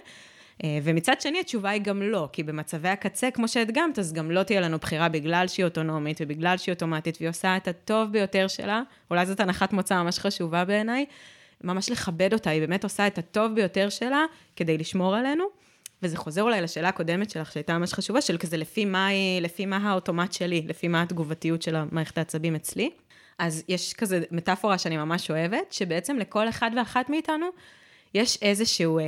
אה, 0.64 0.78
ומצד 0.82 1.20
שני, 1.20 1.40
התשובה 1.40 1.70
היא 1.70 1.82
גם 1.82 2.02
לא, 2.02 2.28
כי 2.32 2.42
במצבי 2.42 2.88
הקצה, 2.88 3.30
כמו 3.30 3.48
שהדגמת, 3.48 3.98
אז 3.98 4.12
גם 4.12 4.30
לא 4.30 4.42
תהיה 4.42 4.60
לנו 4.60 4.78
בחירה 4.78 5.08
בגלל 5.08 5.48
שהיא 5.48 5.64
אוטונומית 5.64 6.18
ובגלל 6.20 6.56
שהיא 6.56 6.72
אוטומטית, 6.72 7.16
והיא 7.20 7.30
עושה 7.30 7.56
את 7.56 7.68
הטוב 7.68 8.12
ביותר 8.12 8.48
שלה, 8.48 8.82
אולי 9.10 9.26
זאת 9.26 9.40
הנחת 9.40 9.72
מוצא 9.72 10.02
ממש 10.02 10.18
חשובה 10.18 10.64
בעיניי, 10.64 11.06
ממש 11.64 11.90
לכבד 11.90 12.32
אותה, 12.32 12.50
היא 12.50 12.60
באמת 12.60 12.84
עושה 12.84 13.06
את 13.06 13.18
הטוב 13.18 13.54
ביותר 13.54 13.88
שלה 13.88 14.24
כדי 14.56 14.78
לשמור 14.78 15.16
עלינו. 15.16 15.44
וזה 16.02 16.16
חוזר 16.16 16.42
אולי 16.42 16.60
לשאלה 16.60 16.88
הקודמת 16.88 17.30
שלך, 17.30 17.52
שהייתה 17.52 17.78
ממש 17.78 17.92
חשובה, 17.92 18.20
של 18.20 18.38
כזה 18.38 18.56
לפי 18.56 18.84
מה, 18.84 19.08
לפי 19.40 19.66
מה 19.66 19.76
האוטומט 19.76 20.32
שלי, 20.32 20.62
לפי 20.66 20.88
מה 20.88 21.02
התגובתיות 21.02 21.62
של 21.62 21.76
המערכת 21.76 22.18
העצבים 22.18 22.54
אצלי. 22.54 22.90
אז 23.40 23.64
יש 23.68 23.94
כזה 23.94 24.20
מטאפורה 24.30 24.78
שאני 24.78 24.96
ממש 24.96 25.30
אוהבת, 25.30 25.72
שבעצם 25.72 26.18
לכל 26.18 26.48
אחד 26.48 26.70
ואחת 26.76 27.10
מאיתנו, 27.10 27.46
יש 28.14 28.38
איזשהו 28.42 28.98
אה, 28.98 29.04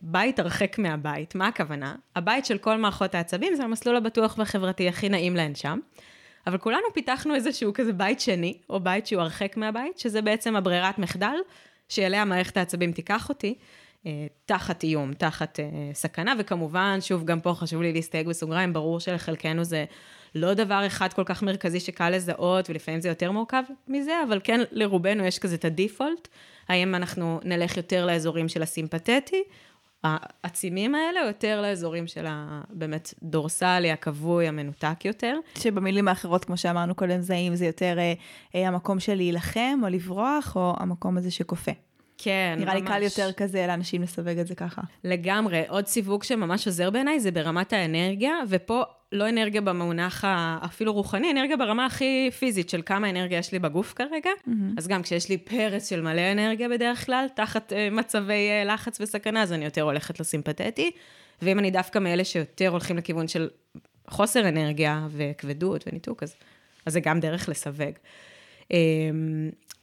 בית 0.00 0.38
הרחק 0.38 0.78
מהבית. 0.78 1.34
מה 1.34 1.46
הכוונה? 1.48 1.94
הבית 2.16 2.46
של 2.46 2.58
כל 2.58 2.76
מערכות 2.76 3.14
העצבים 3.14 3.54
זה 3.54 3.64
המסלול 3.64 3.96
הבטוח 3.96 4.38
והחברתי 4.38 4.88
הכי 4.88 5.08
נעים 5.08 5.36
להן 5.36 5.54
שם. 5.54 5.78
אבל 6.46 6.58
כולנו 6.58 6.82
פיתחנו 6.94 7.34
איזשהו 7.34 7.72
כזה 7.74 7.92
בית 7.92 8.20
שני, 8.20 8.58
או 8.70 8.80
בית 8.80 9.06
שהוא 9.06 9.22
הרחק 9.22 9.56
מהבית, 9.56 9.98
שזה 9.98 10.22
בעצם 10.22 10.56
הברירת 10.56 10.98
מחדל, 10.98 11.36
שאליה 11.88 12.24
מערכת 12.24 12.56
העצבים 12.56 12.92
תיקח 12.92 13.28
אותי, 13.28 13.54
אה, 14.06 14.26
תחת 14.46 14.82
איום, 14.82 15.14
תחת 15.14 15.60
אה, 15.60 15.64
סכנה, 15.92 16.34
וכמובן, 16.38 16.98
שוב, 17.00 17.24
גם 17.24 17.40
פה 17.40 17.54
חשוב 17.54 17.82
לי 17.82 17.92
להסתייג 17.92 18.28
בסוגריים, 18.28 18.72
ברור 18.72 19.00
שלחלקנו 19.00 19.64
זה 19.64 19.84
לא 20.36 20.54
דבר 20.54 20.86
אחד 20.86 21.12
כל 21.12 21.24
כך 21.24 21.42
מרכזי 21.42 21.80
שקל 21.80 22.10
לזהות, 22.10 22.70
ולפעמים 22.70 23.00
זה 23.00 23.08
יותר 23.08 23.32
מורכב 23.32 23.62
מזה, 23.88 24.12
אבל 24.28 24.40
כן, 24.44 24.60
לרובנו 24.70 25.24
יש 25.24 25.38
כזה 25.38 25.54
את 25.54 25.64
הדיפולט, 25.64 26.28
האם 26.68 26.94
אנחנו 26.94 27.40
נלך 27.44 27.76
יותר 27.76 28.06
לאזורים 28.06 28.48
של 28.48 28.62
הסימפתטי, 28.62 29.42
העצימים 30.04 30.94
האלה, 30.94 31.22
או 31.22 31.26
יותר 31.26 31.62
לאזורים 31.62 32.06
של 32.06 32.24
הבאמת 32.28 33.14
דורסלי, 33.22 33.90
הכבוי, 33.90 34.48
המנותק 34.48 35.04
יותר. 35.04 35.38
שבמילים 35.58 36.08
האחרות, 36.08 36.44
כמו 36.44 36.56
שאמרנו 36.56 36.94
קודם, 36.94 37.20
זה 37.20 37.34
האם 37.34 37.56
זה 37.56 37.66
יותר 37.66 37.98
אה, 37.98 38.12
אה, 38.54 38.68
המקום 38.68 39.00
של 39.00 39.14
להילחם 39.14 39.80
או 39.82 39.88
לברוח, 39.88 40.56
או 40.56 40.74
המקום 40.78 41.16
הזה 41.16 41.30
שכופה. 41.30 41.72
כן, 42.18 42.56
נראה 42.58 42.74
ממש. 42.74 42.82
לי 42.82 42.88
קל 42.88 43.02
יותר 43.02 43.32
כזה 43.32 43.66
לאנשים 43.66 44.02
לסווג 44.02 44.38
את 44.38 44.46
זה 44.46 44.54
ככה. 44.54 44.82
לגמרי. 45.04 45.62
עוד 45.68 45.86
סיווג 45.86 46.22
שממש 46.22 46.66
עוזר 46.66 46.90
בעיניי 46.90 47.20
זה 47.20 47.30
ברמת 47.30 47.72
האנרגיה, 47.72 48.34
ופה 48.48 48.82
לא 49.12 49.28
אנרגיה 49.28 49.60
במונח 49.60 50.24
אפילו 50.64 50.92
רוחני, 50.92 51.30
אנרגיה 51.30 51.56
ברמה 51.56 51.86
הכי 51.86 52.30
פיזית 52.38 52.70
של 52.70 52.82
כמה 52.86 53.10
אנרגיה 53.10 53.38
יש 53.38 53.52
לי 53.52 53.58
בגוף 53.58 53.92
כרגע. 53.92 54.30
Mm-hmm. 54.30 54.50
אז 54.78 54.88
גם 54.88 55.02
כשיש 55.02 55.28
לי 55.28 55.38
פרץ 55.38 55.90
של 55.90 56.00
מלא 56.00 56.32
אנרגיה 56.32 56.68
בדרך 56.68 57.06
כלל, 57.06 57.26
תחת 57.36 57.72
uh, 57.72 57.94
מצבי 57.94 58.48
uh, 58.62 58.68
לחץ 58.68 59.00
וסכנה, 59.00 59.42
אז 59.42 59.52
אני 59.52 59.64
יותר 59.64 59.82
הולכת 59.82 60.20
לסימפתטי. 60.20 60.90
ואם 61.42 61.58
אני 61.58 61.70
דווקא 61.70 61.98
מאלה 61.98 62.24
שיותר 62.24 62.68
הולכים 62.68 62.96
לכיוון 62.96 63.28
של 63.28 63.48
חוסר 64.08 64.48
אנרגיה 64.48 65.06
וכבדות 65.10 65.84
וניתוק, 65.86 66.22
אז, 66.22 66.34
אז 66.86 66.92
זה 66.92 67.00
גם 67.00 67.20
דרך 67.20 67.48
לסווג. 67.48 67.92
Um, 68.62 68.66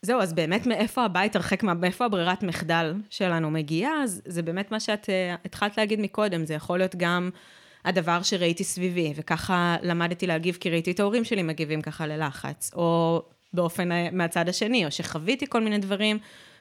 זהו, 0.01 0.21
אז 0.21 0.33
באמת 0.33 0.67
מאיפה 0.67 1.05
הבית 1.05 1.35
הרחק, 1.35 1.63
מאיפה 1.63 2.05
הברירת 2.05 2.43
מחדל 2.43 2.93
שלנו 3.09 3.51
מגיעה, 3.51 4.03
אז 4.03 4.21
זה 4.25 4.41
באמת 4.41 4.71
מה 4.71 4.79
שאת 4.79 5.05
uh, 5.05 5.45
התחלת 5.45 5.77
להגיד 5.77 5.99
מקודם, 5.99 6.45
זה 6.45 6.53
יכול 6.53 6.77
להיות 6.77 6.95
גם 6.95 7.29
הדבר 7.85 8.21
שראיתי 8.21 8.63
סביבי, 8.63 9.13
וככה 9.15 9.75
למדתי 9.81 10.27
להגיב 10.27 10.57
כי 10.59 10.69
ראיתי 10.69 10.91
את 10.91 10.99
ההורים 10.99 11.23
שלי 11.23 11.43
מגיבים 11.43 11.81
ככה 11.81 12.07
ללחץ, 12.07 12.71
או 12.75 13.21
באופן 13.53 13.89
מהצד 14.11 14.49
השני, 14.49 14.85
או 14.85 14.91
שחוויתי 14.91 15.45
כל 15.49 15.61
מיני 15.61 15.77
דברים, 15.77 16.17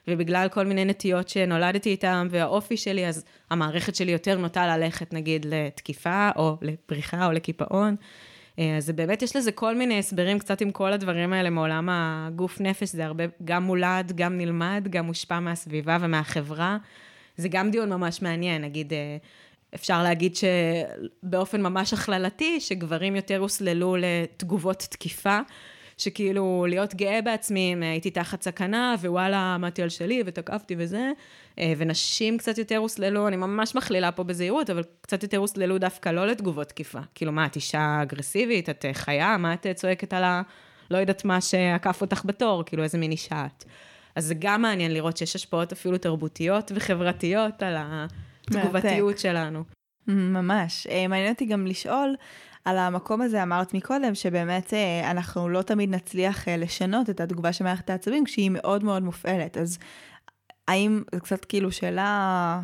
ובגלל 0.09 0.49
כל 0.49 0.67
מיני 0.67 0.85
נטיות 0.85 1.29
שנולדתי 1.29 1.91
איתם, 1.91 2.29
והאופי 2.31 2.77
שלי, 2.77 3.07
אז 3.07 3.25
המערכת 3.51 3.95
שלי 3.95 4.13
יותר 4.13 4.39
נוטה 4.39 4.77
ללכת 4.77 5.13
נגיד 5.13 5.47
לתקיפה, 5.49 6.31
או 6.37 6.57
לפריחה, 6.63 7.27
או 7.27 7.33
לקיפאון. 7.33 7.97
אז 8.59 8.91
באמת 8.91 9.23
יש 9.23 9.37
לזה 9.37 9.53
כל 9.53 9.77
מיני 9.77 9.99
הסברים 9.99 10.39
קצת 10.39 10.61
עם 10.61 10.71
כל 10.71 10.93
הדברים 10.93 11.33
האלה 11.33 11.51
מעולם 11.51 11.89
הגוף 11.93 12.61
נפש, 12.61 12.89
זה 12.89 13.05
הרבה 13.05 13.25
גם 13.45 13.63
מולד, 13.63 14.13
גם 14.15 14.39
נלמד, 14.39 14.89
גם 14.91 15.07
מושפע 15.07 15.41
מהסביבה 15.41 15.99
ומהחברה. 16.01 16.77
זה 17.37 17.49
גם 17.49 17.71
דיון 17.71 17.93
ממש 17.93 18.23
מעניין, 18.23 18.63
נגיד, 18.63 18.93
אפשר 19.75 20.03
להגיד 20.03 20.37
שבאופן 20.37 21.63
ממש 21.63 21.93
הכללתי, 21.93 22.61
שגברים 22.61 23.17
יותר 23.17 23.39
הוסללו 23.39 23.97
לתגובות 23.99 24.79
תקיפה, 24.79 25.39
שכאילו 25.99 26.67
להיות 26.69 26.95
גאה 26.95 27.23
בעצמי 27.23 27.73
אם 27.73 27.83
הייתי 27.83 28.11
תחת 28.11 28.43
סכנה, 28.43 28.95
ווואלה, 29.01 29.55
עמדתי 29.55 29.83
על 29.83 29.89
שלי 29.89 30.23
ותקפתי 30.27 30.75
וזה, 30.79 31.11
ונשים 31.61 32.39
קצת 32.39 32.59
יותר 32.59 32.77
הוסללו, 32.77 33.29
אני 33.29 33.37
ממש 33.37 33.75
מכלילה 33.75 34.13
פה 34.13 34.23
בזהירות, 34.23 34.71
אבל 34.71 34.83
קצת 35.01 35.23
יותר 35.23 35.37
הוסללו 35.37 35.79
דווקא 35.79 36.09
לא 36.09 36.27
לתגובות 36.27 36.69
תקיפה. 36.69 37.01
כאילו, 37.15 37.33
מה, 37.33 37.47
את 37.47 37.57
אישה 37.57 37.99
אגרסיבית, 38.03 38.71
את 38.71 38.85
חיה, 38.93 39.37
מה 39.37 39.55
את 39.55 39.67
צועקת 39.75 40.13
על 40.13 40.25
ה... 40.25 40.43
לא 40.91 40.99
יודעת 40.99 41.25
מה 41.25 41.41
שעקף 41.41 42.01
אותך 42.01 42.23
בתור, 42.25 42.63
כאילו, 42.67 42.83
איזה 42.83 42.99
מין 42.99 43.11
אישה 43.11 43.47
את. 43.47 43.65
אז 44.17 44.25
זה 44.25 44.35
גם 44.39 44.63
מעניין 44.63 44.95
לראות 44.95 45.17
שיש 45.17 45.37
השפעות 45.37 45.73
אפילו 45.73 45.99
תרבותיות 45.99 46.73
וחברתיות 46.75 47.63
על 47.63 47.77
התגובתיות 48.51 49.19
שלנו. 49.19 49.65
ממש. 50.07 50.87
מעניין 51.09 51.33
אותי 51.33 51.47
גם 51.47 51.67
לשאול, 51.67 52.15
על 52.65 52.79
המקום 52.79 53.21
הזה 53.21 53.43
אמרת 53.43 53.75
מקודם, 53.75 54.15
שבאמת 54.15 54.75
אנחנו 55.11 55.49
לא 55.49 55.63
תמיד 55.63 55.91
נצליח 55.91 56.49
לשנות 56.49 57.11
את 57.11 57.21
התגובה 57.21 57.53
של 57.53 57.65
מערכת 57.65 57.91
העצבים 57.91 58.25
כשהיא 58.25 58.51
מאוד 58.51 58.85
מאוד 58.85 59.03
מופעלת. 59.03 59.57
אז 59.57 59.79
האם, 60.69 61.03
זו 61.15 61.21
קצת 61.21 61.45
כאילו 61.45 61.73
שאלה 61.73 62.61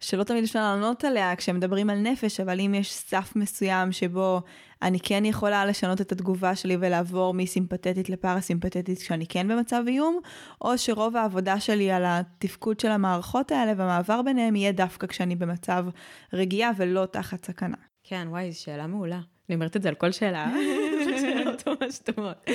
שלא 0.00 0.24
תמיד 0.24 0.44
אפשר 0.44 0.60
לענות 0.60 1.04
עליה 1.04 1.36
כשמדברים 1.36 1.90
על 1.90 1.98
נפש, 1.98 2.40
אבל 2.40 2.60
אם 2.60 2.74
יש 2.74 2.94
סף 2.94 3.32
מסוים 3.36 3.92
שבו 3.92 4.42
אני 4.82 5.00
כן 5.00 5.24
יכולה 5.24 5.66
לשנות 5.66 6.00
את 6.00 6.12
התגובה 6.12 6.56
שלי 6.56 6.76
ולעבור 6.80 7.34
מסימפתטית 7.34 8.08
לפרסימפתטית 8.10 8.98
כשאני 8.98 9.26
כן 9.26 9.48
במצב 9.48 9.82
איום, 9.86 10.20
או 10.60 10.78
שרוב 10.78 11.16
העבודה 11.16 11.60
שלי 11.60 11.90
על 11.90 12.02
התפקוד 12.06 12.80
של 12.80 12.88
המערכות 12.88 13.52
האלה 13.52 13.72
והמעבר 13.76 14.22
ביניהם 14.22 14.56
יהיה 14.56 14.72
דווקא 14.72 15.06
כשאני 15.06 15.36
במצב 15.36 15.86
רגיעה 16.32 16.70
ולא 16.76 17.06
תחת 17.06 17.44
סכנה. 17.44 17.76
כן, 18.04 18.26
וואי, 18.30 18.52
זו 18.52 18.60
שאלה 18.60 18.86
מעולה. 18.86 19.20
אני 19.48 19.54
אומרת 19.54 19.76
את 19.76 19.82
זה 19.82 19.88
על 19.88 19.94
כל 19.94 20.12
שאלה. 20.12 20.52
שאלות 21.20 21.68
ממש 21.68 21.98
טובות. 21.98 22.50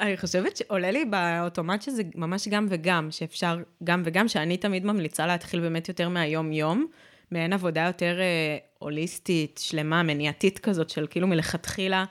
אני 0.00 0.16
חושבת 0.16 0.56
שעולה 0.56 0.90
לי 0.90 1.04
באוטומט 1.04 1.82
שזה 1.82 2.02
ממש 2.14 2.48
גם 2.48 2.66
וגם, 2.68 3.10
שאפשר 3.10 3.58
גם 3.84 4.02
וגם, 4.04 4.28
שאני 4.28 4.56
תמיד 4.56 4.84
ממליצה 4.84 5.26
להתחיל 5.26 5.60
באמת 5.60 5.88
יותר 5.88 6.08
מהיום-יום, 6.08 6.86
מעין 7.30 7.52
עבודה 7.52 7.80
יותר 7.80 8.20
אה, 8.20 8.56
הוליסטית, 8.78 9.60
שלמה, 9.62 10.02
מניעתית 10.02 10.58
כזאת, 10.58 10.90
של 10.90 11.06
כאילו 11.10 11.26
מלכתחילה, 11.26 12.04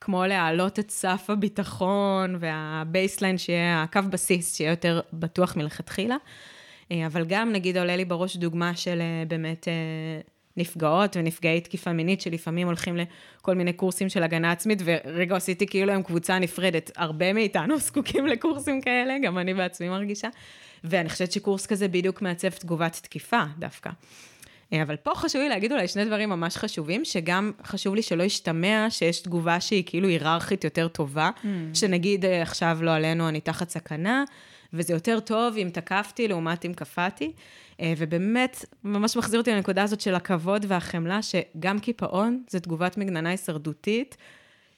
כמו 0.00 0.26
להעלות 0.26 0.78
את 0.78 0.90
סף 0.90 1.24
הביטחון 1.28 2.36
וה 2.40 2.58
baseline, 2.58 3.38
שיהיה, 3.38 3.82
הקו 3.82 4.00
בסיס, 4.10 4.56
שיהיה 4.56 4.70
יותר 4.70 5.00
בטוח 5.12 5.56
מלכתחילה. 5.56 6.16
אה, 6.92 7.06
אבל 7.06 7.24
גם, 7.24 7.52
נגיד, 7.52 7.78
עולה 7.78 7.96
לי 7.96 8.04
בראש 8.04 8.36
דוגמה 8.36 8.76
של 8.76 9.00
אה, 9.00 9.24
באמת... 9.28 9.68
אה, 9.68 10.20
נפגעות 10.56 11.16
ונפגעי 11.16 11.60
תקיפה 11.60 11.92
מינית, 11.92 12.20
שלפעמים 12.20 12.66
הולכים 12.66 12.96
לכל 12.96 13.54
מיני 13.54 13.72
קורסים 13.72 14.08
של 14.08 14.22
הגנה 14.22 14.52
עצמית, 14.52 14.82
ורגע 14.84 15.36
עשיתי 15.36 15.66
כאילו 15.66 15.92
הם 15.92 16.02
קבוצה 16.02 16.38
נפרדת. 16.38 16.90
הרבה 16.96 17.32
מאיתנו 17.32 17.78
זקוקים 17.86 18.26
לקורסים 18.26 18.80
כאלה, 18.80 19.14
גם 19.22 19.38
אני 19.38 19.54
בעצמי 19.54 19.88
מרגישה. 19.88 20.28
ואני 20.84 21.08
חושבת 21.08 21.32
שקורס 21.32 21.66
כזה 21.66 21.88
בדיוק 21.88 22.22
מעצב 22.22 22.48
תגובת 22.48 23.00
תקיפה 23.02 23.42
דווקא. 23.58 23.90
אבל 24.82 24.96
פה 24.96 25.10
חשוב 25.14 25.42
לי 25.42 25.48
להגיד 25.48 25.72
אולי 25.72 25.88
שני 25.88 26.04
דברים 26.04 26.28
ממש 26.28 26.56
חשובים, 26.56 27.04
שגם 27.04 27.52
חשוב 27.64 27.94
לי 27.94 28.02
שלא 28.02 28.22
ישתמע 28.22 28.86
שיש 28.90 29.20
תגובה 29.20 29.60
שהיא 29.60 29.82
כאילו 29.86 30.08
היררכית 30.08 30.64
יותר 30.64 30.88
טובה, 30.88 31.30
mm. 31.36 31.46
שנגיד 31.74 32.24
עכשיו 32.26 32.78
לא 32.82 32.90
עלינו, 32.90 33.28
אני 33.28 33.40
תחת 33.40 33.70
סכנה, 33.70 34.24
וזה 34.72 34.92
יותר 34.92 35.20
טוב 35.20 35.56
אם 35.56 35.68
תקפתי 35.72 36.28
לעומת 36.28 36.64
אם 36.64 36.72
קפאתי. 36.74 37.32
ובאמת, 37.98 38.64
ממש 38.84 39.16
מחזיר 39.16 39.40
אותי 39.40 39.50
לנקודה 39.50 39.82
הזאת 39.82 40.00
של 40.00 40.14
הכבוד 40.14 40.64
והחמלה, 40.68 41.20
שגם 41.22 41.78
קיפאון 41.78 42.42
זה 42.48 42.60
תגובת 42.60 42.98
מגננה 42.98 43.30
הישרדותית, 43.30 44.16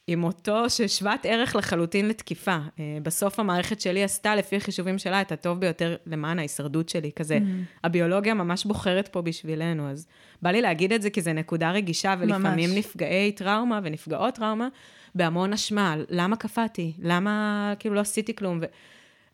עם 0.06 0.24
אותו 0.24 0.70
ששוות 0.70 1.20
ערך 1.24 1.56
לחלוטין 1.56 2.08
לתקיפה. 2.08 2.58
בסוף 3.02 3.40
המערכת 3.40 3.80
שלי 3.80 4.04
עשתה, 4.04 4.36
לפי 4.36 4.56
החישובים 4.56 4.98
שלה, 4.98 5.20
את 5.20 5.32
הטוב 5.32 5.60
ביותר 5.60 5.96
למען 6.06 6.38
ההישרדות 6.38 6.88
שלי, 6.88 7.10
כזה. 7.16 7.38
Mm-hmm. 7.38 7.78
הביולוגיה 7.84 8.34
ממש 8.34 8.64
בוחרת 8.64 9.08
פה 9.08 9.22
בשבילנו, 9.22 9.90
אז 9.90 10.06
בא 10.42 10.50
לי 10.50 10.62
להגיד 10.62 10.92
את 10.92 11.02
זה 11.02 11.10
כי 11.10 11.20
זו 11.20 11.32
נקודה 11.32 11.70
רגישה, 11.70 12.14
ולפעמים 12.18 12.70
ממש. 12.70 12.78
נפגעי 12.78 13.32
טראומה 13.32 13.80
ונפגעות 13.82 14.34
טראומה, 14.34 14.68
בהמון 15.14 15.52
אשמה, 15.52 15.96
למה 16.08 16.36
קפאתי? 16.36 16.92
למה 16.98 17.74
כאילו 17.78 17.94
לא 17.94 18.00
עשיתי 18.00 18.36
כלום? 18.36 18.58
ו... 18.62 18.64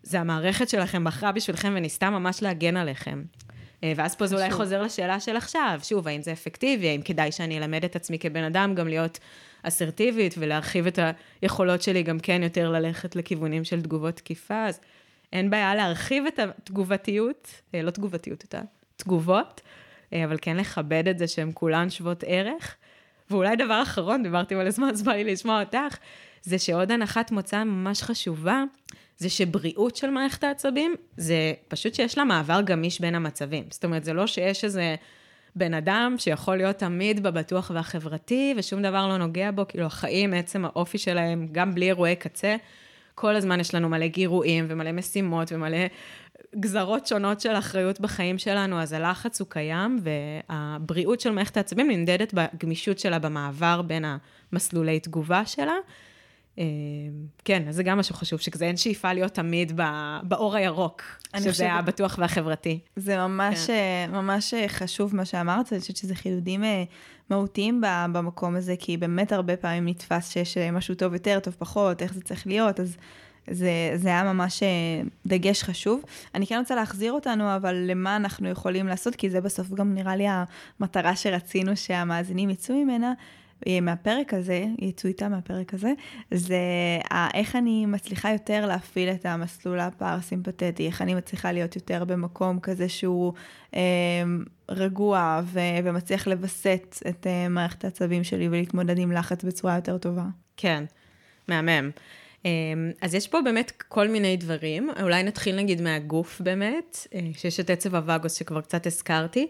זה 0.02 0.20
המערכת 0.20 0.68
שלכם 0.68 1.04
בחרה 1.04 1.33
בשבילכם 1.33 1.72
וניסתה 1.76 2.11
ממש 2.11 2.42
להגן 2.42 2.76
עליכם. 2.76 3.22
ואז 3.83 4.14
פה 4.14 4.26
זה 4.26 4.37
אולי 4.37 4.50
חוזר 4.50 4.83
לשאלה 4.83 5.20
של 5.20 5.37
עכשיו, 5.37 5.80
שוב, 5.83 6.09
האם 6.09 6.22
זה 6.22 6.33
אפקטיבי, 6.33 6.88
האם 6.88 7.02
כדאי 7.02 7.33
שאני 7.33 7.59
אלמד 7.59 7.85
את 7.85 7.96
עצמי 7.96 8.18
כבן 8.18 8.44
אדם 8.44 8.74
גם 8.74 8.88
להיות 8.88 9.18
אסרטיבית 9.62 10.35
ולהרחיב 10.38 10.87
את 10.87 10.99
היכולות 11.42 11.83
שלי 11.83 12.03
גם 12.03 12.20
כן 12.20 12.42
יותר 12.42 12.70
ללכת 12.70 13.16
לכיוונים 13.16 13.64
של 13.64 13.83
תגובות 13.83 14.16
תקיפה, 14.16 14.66
אז 14.66 14.81
אין 15.33 15.51
בעיה 15.51 15.75
להרחיב 15.75 16.25
את 16.27 16.38
התגובתיות, 16.38 17.49
לא 17.75 17.90
תגובתיות, 17.90 18.44
את 18.44 18.55
התגובות, 18.99 19.61
אבל 20.12 20.37
כן 20.42 20.57
לכבד 20.57 21.09
את 21.09 21.18
זה 21.18 21.29
שהן 21.29 21.51
כולן 21.55 21.90
שוות 21.90 22.25
ערך. 22.27 22.77
ואולי 23.31 23.57
דבר 23.57 23.83
אחרון, 23.83 24.23
דיברתי 24.23 24.55
מלא 24.55 24.70
זמן, 24.70 24.88
אז 24.88 25.03
בא 25.03 25.12
לי 25.12 25.25
לשמוע 25.25 25.61
אותך, 25.61 25.96
זה 26.42 26.59
שעוד 26.59 26.92
הנחת 26.92 27.31
מוצא 27.31 27.64
ממש 27.64 28.03
חשובה, 28.03 28.64
זה 29.16 29.29
שבריאות 29.29 29.96
של 29.96 30.11
מערכת 30.11 30.44
העצבים, 30.44 30.94
זה 31.16 31.53
פשוט 31.68 31.94
שיש 31.94 32.18
לה 32.18 32.25
מעבר 32.25 32.61
גמיש 32.61 33.01
בין 33.01 33.14
המצבים. 33.14 33.64
זאת 33.70 33.85
אומרת, 33.85 34.05
זה 34.05 34.12
לא 34.12 34.27
שיש 34.27 34.64
איזה 34.64 34.94
בן 35.56 35.74
אדם 35.74 36.14
שיכול 36.18 36.56
להיות 36.56 36.76
תמיד 36.76 37.22
בבטוח 37.22 37.70
והחברתי, 37.74 38.54
ושום 38.56 38.82
דבר 38.82 39.08
לא 39.08 39.16
נוגע 39.16 39.50
בו, 39.50 39.68
כאילו 39.68 39.86
החיים, 39.86 40.34
עצם 40.34 40.64
האופי 40.64 40.98
שלהם, 40.98 41.48
גם 41.52 41.74
בלי 41.74 41.86
אירועי 41.86 42.16
קצה, 42.16 42.56
כל 43.14 43.36
הזמן 43.36 43.60
יש 43.60 43.74
לנו 43.74 43.88
מלא 43.88 44.06
גירויים 44.06 44.66
ומלא 44.68 44.92
משימות 44.92 45.52
ומלא 45.52 45.78
גזרות 46.60 47.06
שונות 47.06 47.40
של 47.40 47.52
אחריות 47.52 48.00
בחיים 48.00 48.38
שלנו, 48.38 48.80
אז 48.80 48.92
הלחץ 48.92 49.40
הוא 49.40 49.48
קיים, 49.50 49.98
והבריאות 50.02 51.20
של 51.20 51.30
מערכת 51.30 51.56
העצבים 51.56 51.90
נמדדת 51.90 52.34
בגמישות 52.34 52.98
שלה 52.98 53.18
במעבר 53.18 53.82
בין 53.82 54.04
המסלולי 54.52 55.00
תגובה 55.00 55.46
שלה. 55.46 55.74
כן, 57.44 57.62
אז 57.68 57.76
זה 57.76 57.82
גם 57.82 57.98
משהו 57.98 58.14
חשוב, 58.14 58.40
שכזה 58.40 58.64
אין 58.64 58.76
שאיפה 58.76 59.12
להיות 59.12 59.32
תמיד 59.32 59.80
באור 60.22 60.56
הירוק, 60.56 61.02
שזה 61.36 61.50
חושבת... 61.50 61.68
הבטוח 61.72 62.16
והחברתי. 62.18 62.78
זה 62.96 63.16
ממש, 63.16 63.66
כן. 63.66 64.10
ממש 64.12 64.54
חשוב 64.68 65.16
מה 65.16 65.24
שאמרת, 65.24 65.72
אני 65.72 65.80
חושבת 65.80 65.96
שזה 65.96 66.14
חידודים 66.14 66.64
מהותיים 67.30 67.80
במקום 68.12 68.56
הזה, 68.56 68.74
כי 68.78 68.96
באמת 68.96 69.32
הרבה 69.32 69.56
פעמים 69.56 69.88
נתפס 69.88 70.30
שיש 70.30 70.56
משהו 70.58 70.94
טוב 70.94 71.12
יותר, 71.12 71.38
טוב 71.40 71.56
פחות, 71.58 72.02
איך 72.02 72.14
זה 72.14 72.20
צריך 72.20 72.46
להיות, 72.46 72.80
אז 72.80 72.96
זה, 73.50 73.70
זה 73.94 74.08
היה 74.08 74.32
ממש 74.32 74.62
דגש 75.26 75.62
חשוב. 75.62 76.02
אני 76.34 76.46
כן 76.46 76.58
רוצה 76.58 76.74
להחזיר 76.74 77.12
אותנו, 77.12 77.56
אבל 77.56 77.74
למה 77.74 78.16
אנחנו 78.16 78.48
יכולים 78.48 78.86
לעשות, 78.86 79.14
כי 79.14 79.30
זה 79.30 79.40
בסוף 79.40 79.70
גם 79.70 79.94
נראה 79.94 80.16
לי 80.16 80.26
המטרה 80.80 81.16
שרצינו 81.16 81.76
שהמאזינים 81.76 82.50
יצאו 82.50 82.74
ממנה. 82.74 83.12
מהפרק 83.83 84.35
הזה, 84.35 84.64
יצאו 84.79 85.09
איתה 85.09 85.29
מהפרק 85.29 85.75
הזה, 85.75 85.92
זה 86.31 86.59
איך 87.35 87.57
אני 87.57 87.87
מצליחה 87.87 88.33
יותר 88.33 88.66
להפעיל 88.66 89.09
את 89.09 89.27
המסלול 89.27 89.81
הפרסימפטטי, 89.81 90.87
איך 90.87 91.03
אני 91.03 91.14
מצליחה 91.14 91.53
להיות 91.53 91.77
יותר 91.77 92.05
במקום 92.05 92.61
כזה 92.61 92.88
שהוא 92.88 93.33
אה, 93.75 93.81
רגוע 94.68 95.40
ו- 95.44 95.61
ומצליח 95.85 96.27
לווסת 96.27 96.96
את 97.09 97.27
אה, 97.27 97.49
מערכת 97.49 97.85
העצבים 97.85 98.25
שלי 98.25 98.49
ולהתמודד 98.49 98.99
עם 98.99 99.12
לחץ 99.12 99.44
בצורה 99.44 99.75
יותר 99.75 99.99
טובה. 99.99 100.25
כן, 100.57 100.85
מהמם. 101.49 101.90
אה, 102.46 102.51
אז 103.03 103.14
יש 103.14 103.29
פה 103.29 103.40
באמת 103.44 103.70
כל 103.88 104.09
מיני 104.09 104.37
דברים, 104.37 104.90
אולי 105.03 105.23
נתחיל 105.23 105.57
נגיד 105.57 105.81
מהגוף 105.81 106.40
באמת, 106.40 107.07
אה, 107.14 107.20
שיש 107.33 107.61
את 107.61 107.70
עצב 107.70 107.94
הווגוס 107.94 108.35
שכבר 108.35 108.61
קצת 108.61 108.87
הזכרתי. 108.87 109.46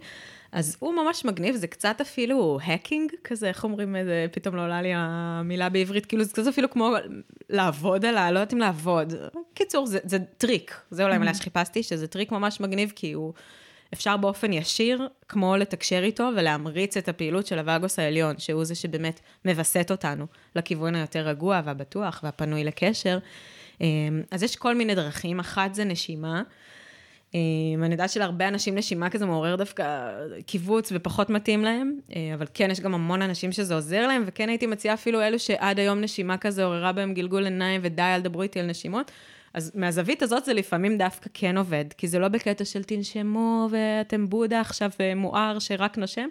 אז 0.52 0.76
הוא 0.78 0.94
ממש 0.94 1.24
מגניב, 1.24 1.56
זה 1.56 1.66
קצת 1.66 2.00
אפילו 2.00 2.58
hacking 2.62 3.12
כזה, 3.24 3.48
איך 3.48 3.64
אומרים, 3.64 3.96
איזה, 3.96 4.26
פתאום 4.32 4.56
לא 4.56 4.62
עולה 4.62 4.82
לי 4.82 4.92
המילה 4.94 5.68
בעברית, 5.68 6.06
כאילו 6.06 6.24
זה 6.24 6.32
קצת 6.32 6.46
אפילו 6.46 6.70
כמו 6.70 6.94
לעבוד 7.50 8.04
עליה, 8.04 8.30
לא 8.30 8.38
יודעת 8.38 8.52
אם 8.52 8.58
לעבוד. 8.58 9.14
קיצור, 9.54 9.86
זה, 9.86 9.98
זה 10.04 10.18
טריק, 10.18 10.80
זה 10.90 11.04
אולי 11.04 11.18
מילה 11.18 11.30
mm. 11.30 11.34
שחיפשתי, 11.34 11.82
שזה 11.82 12.06
טריק 12.06 12.32
ממש 12.32 12.60
מגניב, 12.60 12.92
כי 12.96 13.12
הוא, 13.12 13.32
אפשר 13.94 14.16
באופן 14.16 14.52
ישיר, 14.52 15.08
כמו 15.28 15.56
לתקשר 15.56 16.02
איתו 16.02 16.28
ולהמריץ 16.36 16.96
את 16.96 17.08
הפעילות 17.08 17.46
של 17.46 17.58
הווגוס 17.58 17.98
העליון, 17.98 18.38
שהוא 18.38 18.64
זה 18.64 18.74
שבאמת 18.74 19.20
מווסת 19.44 19.90
אותנו 19.90 20.26
לכיוון 20.56 20.94
היותר 20.94 21.20
רגוע 21.20 21.60
והבטוח 21.64 22.20
והפנוי 22.22 22.64
לקשר. 22.64 23.18
אמ, 23.80 24.22
אז 24.30 24.42
יש 24.42 24.56
כל 24.56 24.74
מיני 24.74 24.94
דרכים, 24.94 25.40
אחת 25.40 25.74
זה 25.74 25.84
נשימה. 25.84 26.42
אמ, 27.34 27.84
אני 27.84 27.94
יודעת 27.94 28.10
שלהרבה 28.10 28.48
אנשים 28.48 28.74
נשימה 28.74 29.10
כזה 29.10 29.26
מעורר 29.26 29.56
דווקא 29.56 30.10
קיבוץ 30.46 30.92
ופחות 30.94 31.30
מתאים 31.30 31.64
להם, 31.64 31.98
אה, 32.16 32.34
אבל 32.34 32.46
כן, 32.54 32.70
יש 32.70 32.80
גם 32.80 32.94
המון 32.94 33.22
אנשים 33.22 33.52
שזה 33.52 33.74
עוזר 33.74 34.06
להם, 34.06 34.22
וכן 34.26 34.48
הייתי 34.48 34.66
מציעה 34.66 34.94
אפילו 34.94 35.22
אלו 35.22 35.38
שעד 35.38 35.78
היום 35.78 36.00
נשימה 36.00 36.36
כזה 36.36 36.64
עוררה 36.64 36.92
בהם 36.92 37.14
גלגול 37.14 37.44
עיניים 37.44 37.80
ודי, 37.84 38.02
אל 38.02 38.20
דברו 38.20 38.42
איתי 38.42 38.60
על 38.60 38.66
נשימות. 38.66 39.10
אז 39.54 39.72
מהזווית 39.74 40.22
הזאת 40.22 40.44
זה 40.44 40.52
לפעמים 40.54 40.98
דווקא 40.98 41.30
כן 41.34 41.58
עובד, 41.58 41.84
כי 41.98 42.08
זה 42.08 42.18
לא 42.18 42.28
בקטע 42.28 42.64
של 42.64 42.82
תנשמו 42.82 43.68
ואתם 43.70 44.28
בודה 44.28 44.60
עכשיו 44.60 44.90
אה, 45.00 45.14
מואר 45.14 45.58
שרק 45.58 45.98
נושם, 45.98 46.28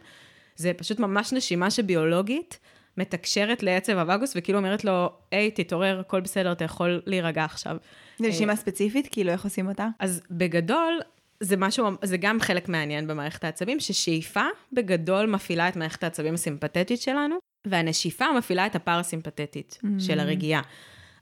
זה 0.56 0.72
פשוט 0.78 1.00
ממש 1.00 1.34
נשימה 1.34 1.72
שביולוגית 1.72 2.60
מתקשרת 3.00 3.64
לעצב 3.64 3.98
הווגוס, 3.98 4.34
וכאילו 4.36 4.58
אומרת 4.58 4.86
לו, 4.86 5.10
היי, 5.32 5.52
תתעורר, 5.52 6.00
הכל 6.00 6.22
בסדר, 6.22 6.52
אתה 6.52 6.64
יכול 6.64 7.02
להירגע 7.06 7.44
עכשיו. 7.44 7.78
זה 8.20 8.28
נשימה 8.28 8.56
ספציפית? 8.56 9.08
כאילו, 9.12 9.32
איך 9.32 9.44
עושים 9.44 9.68
אותה? 9.68 9.88
אז 10.00 10.22
בגדול, 10.32 11.00
זה 11.40 11.58
משהו, 11.58 11.88
זה 12.02 12.18
גם 12.18 12.40
חלק 12.40 12.70
מעניין 12.70 13.08
במערכת 13.08 13.44
העצבים, 13.44 13.80
ששאיפה 13.80 14.44
בגדול 14.74 15.26
מפעילה 15.26 15.70
את 15.70 15.76
מערכת 15.76 16.04
העצבים 16.04 16.34
הסימפתטית 16.34 17.02
שלנו, 17.02 17.36
והנשיפה 17.68 18.26
מפעילה 18.38 18.66
את 18.66 18.76
הפרסימפתטית 18.76 19.80
mm. 19.84 19.88
של 20.00 20.20
הרגיעה. 20.20 20.62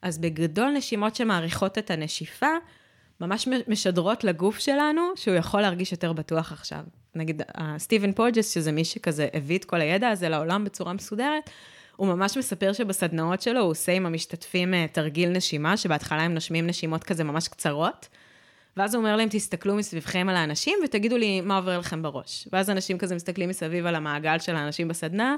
אז 0.01 0.17
בגדול 0.17 0.71
נשימות 0.71 1.15
שמעריכות 1.15 1.77
את 1.77 1.91
הנשיפה, 1.91 2.47
ממש 3.21 3.47
משדרות 3.67 4.23
לגוף 4.23 4.59
שלנו 4.59 5.01
שהוא 5.15 5.35
יכול 5.35 5.61
להרגיש 5.61 5.91
יותר 5.91 6.13
בטוח 6.13 6.51
עכשיו. 6.51 6.83
נגיד, 7.17 7.41
סטיבן 7.77 8.11
פורג'ס, 8.11 8.53
שזה 8.53 8.71
מי 8.71 8.85
שכזה 8.85 9.27
הביא 9.33 9.57
את 9.57 9.65
כל 9.65 9.81
הידע 9.81 10.09
הזה 10.09 10.29
לעולם 10.29 10.63
בצורה 10.63 10.93
מסודרת, 10.93 11.49
הוא 11.95 12.07
ממש 12.07 12.37
מספר 12.37 12.73
שבסדנאות 12.73 13.41
שלו 13.41 13.59
הוא 13.59 13.69
עושה 13.69 13.91
עם 13.91 14.05
המשתתפים 14.05 14.73
אה, 14.73 14.85
תרגיל 14.91 15.29
נשימה, 15.29 15.77
שבהתחלה 15.77 16.21
הם 16.21 16.33
נושמים 16.33 16.67
נשימות 16.67 17.03
כזה 17.03 17.23
ממש 17.23 17.47
קצרות, 17.47 18.07
ואז 18.77 18.95
הוא 18.95 19.01
אומר 19.03 19.15
להם, 19.15 19.29
תסתכלו 19.31 19.75
מסביבכם 19.75 20.29
על 20.29 20.35
האנשים 20.35 20.79
ותגידו 20.83 21.17
לי 21.17 21.41
מה 21.41 21.57
עובר 21.57 21.79
לכם 21.79 22.01
בראש. 22.01 22.47
ואז 22.53 22.69
אנשים 22.69 22.97
כזה 22.97 23.15
מסתכלים 23.15 23.49
מסביב 23.49 23.85
על 23.85 23.95
המעגל 23.95 24.39
של 24.39 24.55
האנשים 24.55 24.87
בסדנה, 24.87 25.35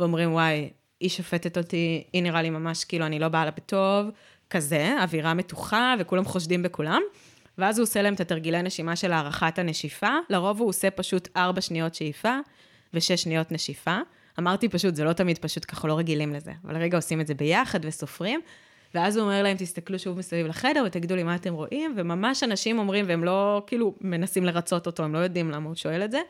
ואומרים, 0.00 0.32
וואי, 0.32 0.70
היא 1.00 1.10
שופטת 1.10 1.58
אותי, 1.58 2.04
היא 2.12 2.22
נראה 2.22 2.42
לי 2.42 2.50
ממש 2.50 2.84
כאילו 2.84 3.06
אני 3.06 3.18
לא 3.18 3.28
באה 3.28 3.44
לה 3.44 3.50
בטוב, 3.50 4.10
כזה, 4.50 4.96
אווירה 5.02 5.34
מתוחה, 5.34 5.94
וכולם 5.98 6.24
חושדים 6.24 6.62
בכולם. 6.62 7.02
ואז 7.58 7.78
הוא 7.78 7.82
עושה 7.82 8.02
להם 8.02 8.14
את 8.14 8.20
התרגילי 8.20 8.62
נשימה 8.62 8.96
של 8.96 9.12
הערכת 9.12 9.58
הנשיפה, 9.58 10.10
לרוב 10.30 10.60
הוא 10.60 10.68
עושה 10.68 10.90
פשוט 10.90 11.28
ארבע 11.36 11.60
שניות 11.60 11.94
שאיפה 11.94 12.38
ושש 12.94 13.22
שניות 13.22 13.52
נשיפה. 13.52 13.98
אמרתי 14.38 14.68
פשוט, 14.68 14.94
זה 14.94 15.04
לא 15.04 15.12
תמיד 15.12 15.38
פשוט, 15.38 15.64
ככה 15.68 15.88
לא 15.88 15.98
רגילים 15.98 16.32
לזה, 16.32 16.52
אבל 16.64 16.76
רגע 16.76 16.98
עושים 16.98 17.20
את 17.20 17.26
זה 17.26 17.34
ביחד 17.34 17.80
וסופרים, 17.84 18.40
ואז 18.94 19.16
הוא 19.16 19.24
אומר 19.24 19.42
להם, 19.42 19.56
תסתכלו 19.56 19.98
שוב 19.98 20.18
מסביב 20.18 20.46
לחדר 20.46 20.82
ותגידו 20.86 21.16
לי 21.16 21.22
מה 21.22 21.34
אתם 21.34 21.54
רואים, 21.54 21.94
וממש 21.96 22.42
אנשים 22.42 22.78
אומרים, 22.78 23.04
והם 23.08 23.24
לא 23.24 23.62
כאילו 23.66 23.94
מנסים 24.00 24.44
לרצות 24.44 24.86
אותו, 24.86 25.02
הם 25.02 25.14
לא 25.14 25.18
יודעים 25.18 25.50
למה 25.50 25.68
הוא 25.68 25.74
שואל 25.74 26.04
את 26.04 26.10
זה, 26.10 26.20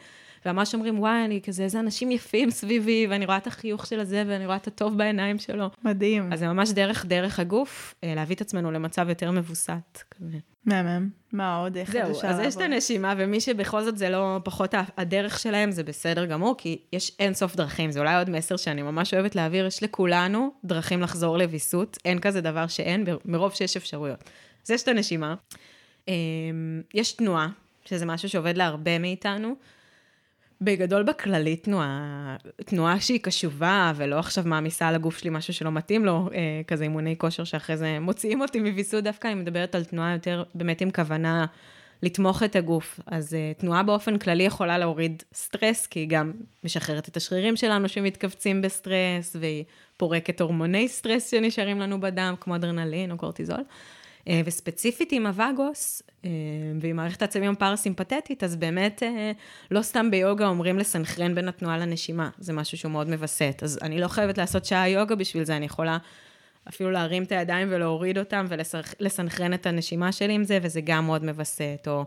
וממש 0.47 0.75
אומרים, 0.75 1.01
וואי, 1.01 1.25
אני 1.25 1.41
כזה, 1.43 1.63
איזה 1.63 1.81
אנשים 1.81 2.11
יפים 2.11 2.51
סביבי, 2.51 3.07
ואני 3.11 3.27
רואה 3.27 3.37
את 3.37 3.47
החיוך 3.47 3.87
של 3.87 4.01
הזה, 4.01 4.25
ואני 4.27 4.47
רואה 4.47 4.57
את 4.57 4.67
הטוב 4.67 4.99
בעיניים 4.99 5.39
שלו. 5.39 5.71
מדהים. 5.85 6.33
אז 6.33 6.39
זה 6.39 6.49
ממש 6.49 6.71
דרך, 6.71 7.07
דרך 7.07 7.41
הגוף, 7.41 7.95
אה, 8.05 8.15
להביא 8.15 8.37
את 8.37 8.41
עצמנו 8.41 8.71
למצב 8.71 9.09
יותר 9.09 9.31
מבוסת, 9.31 10.03
כזה. 10.11 10.39
מהמם. 10.65 11.09
מה 11.33 11.57
עוד? 11.57 11.77
איך 11.77 11.93
זהו, 11.93 12.11
אז 12.23 12.39
יש 12.39 12.57
את 12.57 12.61
הנשימה, 12.61 13.15
ומי 13.19 13.41
שבכל 13.41 13.83
זאת 13.83 13.99
זה 13.99 14.11
לא 14.11 14.39
פחות 14.45 14.75
הדרך 14.97 15.39
שלהם, 15.39 15.71
זה 15.71 15.83
בסדר 15.83 16.27
גמור, 16.27 16.55
כי 16.59 16.79
יש 16.93 17.13
אין 17.19 17.35
סוף 17.35 17.57
דרכים. 17.57 17.91
זה 17.91 18.01
אולי 18.01 18.17
עוד 18.17 18.31
מסר 18.31 18.57
שאני 18.57 18.83
ממש 18.83 19.15
אוהבת 19.15 19.37
להעביר, 19.37 19.67
יש 19.67 19.83
לכולנו 19.83 20.51
דרכים 20.65 21.03
לחזור 21.03 21.39
לוויסות, 21.39 21.99
אין 22.05 22.19
כזה 22.19 22.41
דבר 22.41 22.67
שאין, 22.67 23.05
מרוב 23.25 23.53
שיש 23.55 23.77
אפשרויות. 23.77 24.25
אז 24.65 24.71
יש 24.71 24.83
את 24.83 24.89
הנשימה. 24.89 25.35
אמ, 26.09 26.13
יש 26.95 27.13
תנועה, 27.13 27.49
שזה 27.85 28.07
משהו 28.07 28.29
שעובד 28.29 28.57
להרבה 28.57 28.99
מאיתנו. 28.99 29.55
בגדול 30.65 31.03
בכללי 31.03 31.57
תנועה, 31.57 32.37
תנועה 32.57 33.01
שהיא 33.01 33.21
קשובה, 33.23 33.93
ולא 33.97 34.19
עכשיו 34.19 34.45
מעמיסה 34.47 34.89
על 34.89 34.95
הגוף 34.95 35.19
שלי 35.19 35.31
משהו 35.31 35.55
שלא 35.55 35.73
מתאים 35.73 36.05
לו, 36.05 36.29
אה, 36.35 36.61
כזה 36.67 36.85
אימוני 36.85 37.15
כושר 37.19 37.45
שאחרי 37.45 37.77
זה 37.77 37.99
מוציאים 38.01 38.41
אותי 38.41 38.61
מוויסות, 38.61 39.05
דווקא 39.05 39.29
אני 39.29 39.35
מדברת 39.35 39.75
על 39.75 39.85
תנועה 39.85 40.13
יותר 40.13 40.43
באמת 40.55 40.81
עם 40.81 40.91
כוונה 40.91 41.47
לתמוך 42.03 42.43
את 42.43 42.57
הגוף. 42.57 43.01
אז 43.07 43.35
אה, 43.35 43.53
תנועה 43.59 43.83
באופן 43.83 44.19
כללי 44.19 44.43
יכולה 44.43 44.79
להוריד 44.79 45.23
סטרס, 45.35 45.87
כי 45.87 46.01
היא 46.01 46.09
גם 46.09 46.33
משחררת 46.65 47.09
את 47.09 47.17
השרירים 47.17 47.57
שלנו 47.57 47.89
שמתכווצים 47.89 48.63
בסטרס, 48.63 49.37
והיא 49.41 49.65
פורקת 49.97 50.41
הורמוני 50.41 50.89
סטרס 50.89 51.31
שנשארים 51.31 51.81
לנו 51.81 52.01
בדם, 52.01 52.35
כמו 52.41 52.57
אדרנלין 52.57 53.11
או 53.11 53.17
קורטיזול. 53.17 53.65
אה, 54.29 54.41
וספציפית 54.45 55.13
עם 55.13 55.27
הווגוס 55.27 56.03
אה, 56.25 56.31
ועם 56.81 56.97
מערכת 56.97 57.23
העצבים 57.23 57.53
הפרסימפטית, 57.53 58.45
אז 58.45 58.57
באמת 58.57 59.03
אה, 59.03 59.33
לא 59.71 59.83
סתם 59.83 60.11
ביוגה 60.11 60.47
אומרים 60.47 60.79
לסנכרן 60.79 61.35
בין 61.35 61.49
התנועה 61.49 61.79
לנשימה, 61.79 62.31
זה 62.39 62.53
משהו 62.53 62.79
שהוא 62.79 62.93
מאוד 62.93 63.09
מווסת. 63.09 63.61
אז 63.63 63.79
אני 63.83 64.01
לא 64.01 64.09
חייבת 64.09 64.39
לעשות 64.39 64.65
שעה 64.65 64.89
יוגה 64.89 65.15
בשביל 65.15 65.45
זה, 65.45 65.57
אני 65.57 65.67
יכולה 65.67 65.99
אפילו 66.69 66.91
להרים 66.91 67.23
את 67.23 67.33
הידיים 67.33 67.69
ולהוריד 67.71 68.19
אותם 68.19 68.47
ולסנכרן 68.99 69.55
את 69.55 69.67
הנשימה 69.67 70.13
שלי 70.13 70.33
עם 70.33 70.45
זה, 70.45 70.59
וזה 70.63 70.81
גם 70.81 71.07
מאוד 71.07 71.25
מווסת. 71.25 71.85
או 71.87 72.05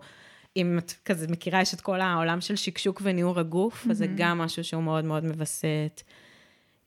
אם 0.58 0.78
את 0.78 0.94
כזה 1.06 1.28
מכירה, 1.28 1.62
יש 1.62 1.74
את 1.74 1.82
כל 1.82 2.02
העולם 2.02 2.42
של 2.42 2.56
שקשוק 2.56 3.02
וניעור 3.04 3.40
הגוף, 3.40 3.86
mm-hmm. 3.86 3.92
אז 3.92 3.98
זה 3.98 4.08
גם 4.16 4.38
משהו 4.38 4.64
שהוא 4.64 4.84
מאוד 4.84 5.06
מאוד 5.06 5.24
מווסת. 5.26 6.02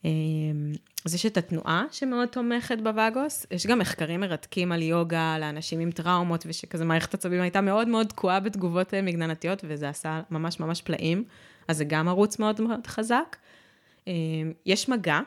אמ, 0.04 0.72
אז 1.04 1.14
יש 1.14 1.26
את 1.26 1.37
התנועה 1.37 1.84
שמאוד 1.90 2.28
תומכת 2.28 2.78
בווגוס, 2.82 3.46
יש 3.50 3.66
גם 3.66 3.78
מחקרים 3.78 4.20
מרתקים 4.20 4.72
על 4.72 4.82
יוגה 4.82 5.38
לאנשים 5.38 5.80
עם 5.80 5.90
טראומות, 5.90 6.44
ושכזה 6.48 6.84
מערכת 6.84 7.14
עצבים 7.14 7.40
הייתה 7.40 7.61
מאוד 7.61 7.88
מאוד 7.88 8.06
תקועה 8.06 8.40
בתגובות 8.40 8.94
אה, 8.94 9.02
מגננתיות, 9.02 9.64
וזה 9.68 9.88
עשה 9.88 10.20
ממש 10.30 10.61
ממש 10.61 10.82
פלאים, 10.82 11.24
אז 11.68 11.76
זה 11.76 11.84
גם 11.84 12.08
ערוץ 12.08 12.38
מאוד 12.38 12.61
מאוד 12.61 12.87
חזק. 12.87 13.37
אמ, 14.06 14.12
יש 14.66 14.88
מגע, 14.88 15.20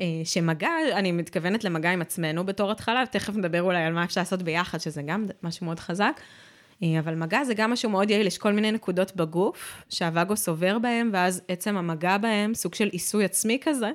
אה, 0.00 0.06
שמגע, 0.24 0.70
אני 0.92 1.12
מתכוונת 1.12 1.64
למגע 1.64 1.90
עם 1.90 2.00
עצמנו 2.00 2.46
בתור 2.46 2.70
התחלה, 2.70 3.04
ותכף 3.08 3.36
נדבר 3.36 3.62
אולי 3.62 3.82
על 3.82 3.92
מה 3.92 4.04
אפשר 4.04 4.20
לעשות 4.20 4.42
ביחד, 4.42 4.78
שזה 4.78 5.02
גם 5.02 5.26
משהו 5.42 5.66
מאוד 5.66 5.80
חזק. 5.80 6.20
אה, 6.82 6.98
אבל 6.98 7.14
מגע 7.14 7.44
זה 7.44 7.54
גם 7.54 7.70
משהו 7.70 7.90
מאוד 7.90 8.10
יעיל, 8.10 8.26
יש 8.26 8.38
כל 8.38 8.52
מיני 8.52 8.72
נקודות 8.72 9.16
בגוף 9.16 9.82
שהווגוס 9.88 10.48
עובר 10.48 10.78
בהם, 10.78 11.10
ואז 11.12 11.42
עצם 11.48 11.76
המגע 11.76 12.18
בהם, 12.18 12.54
סוג 12.54 12.74
של 12.74 12.88
עיסוי 12.88 13.24
עצמי 13.24 13.58
כזה, 13.62 13.90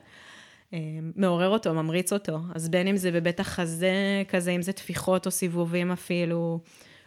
אה, 0.74 0.80
מעורר 1.15 1.50
אותו, 1.50 1.74
ממריץ 1.74 2.13
אותו. 2.13 2.39
אז 2.56 2.69
בין 2.69 2.88
אם 2.88 2.98
זה 2.98 3.12
בבית 3.12 3.39
החזה, 3.39 4.24
כזה, 4.28 4.52
אם 4.52 4.62
זה 4.62 4.71
טפיחות 4.71 5.26
או 5.26 5.32
סיבובים 5.32 5.91
אפילו, 5.91 6.60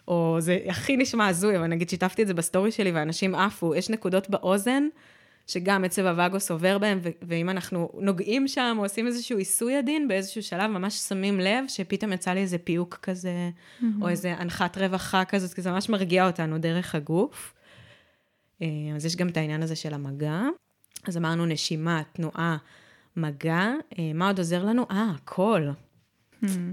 או 0.08 0.36
זה 0.38 0.58
הכי 0.68 0.96
נשמע 0.96 1.26
הזוי, 1.26 1.56
אבל 1.56 1.66
נגיד 1.66 1.88
שיתפתי 1.88 2.22
את 2.22 2.26
זה 2.26 2.34
בסטורי 2.34 2.72
שלי 2.72 2.90
ואנשים 2.90 3.34
עפו, 3.34 3.74
יש 3.74 3.90
נקודות 3.90 4.30
באוזן, 4.30 4.88
שגם 5.48 5.84
עצב 5.84 6.06
הווגוס 6.06 6.50
עובר 6.50 6.78
בהם, 6.78 7.00
ואם 7.22 7.50
אנחנו 7.50 7.90
נוגעים 8.00 8.48
שם 8.48 8.74
או 8.78 8.82
עושים 8.82 9.06
איזשהו 9.06 9.38
עיסוי 9.38 9.76
עדין, 9.76 10.08
באיזשהו 10.08 10.42
שלב 10.42 10.70
ממש 10.70 10.94
שמים 10.94 11.40
לב 11.40 11.64
שפתאום 11.68 12.12
יצא 12.12 12.30
לי 12.30 12.40
איזה 12.40 12.58
פיהוק 12.58 12.98
כזה, 13.02 13.50
mm-hmm. 13.50 13.84
או 14.02 14.08
איזה 14.08 14.34
אנחת 14.40 14.78
רווחה 14.78 15.24
כזאת, 15.24 15.54
כי 15.54 15.62
זה 15.62 15.70
ממש 15.70 15.88
מרגיע 15.88 16.26
אותנו 16.26 16.58
דרך 16.58 16.94
הגוף. 16.94 17.54
אה, 18.62 18.66
אז 18.96 19.04
יש 19.04 19.16
גם 19.16 19.28
את 19.28 19.36
העניין 19.36 19.62
הזה 19.62 19.76
של 19.76 19.94
המגע. 19.94 20.42
אז 21.06 21.16
אמרנו 21.16 21.46
נשימה, 21.46 22.02
תנועה, 22.12 22.56
מגע. 23.16 23.72
אה, 23.98 24.12
מה 24.14 24.26
עוד 24.26 24.38
עוזר 24.38 24.64
לנו? 24.64 24.86
אה, 24.90 25.12
קול. 25.24 25.70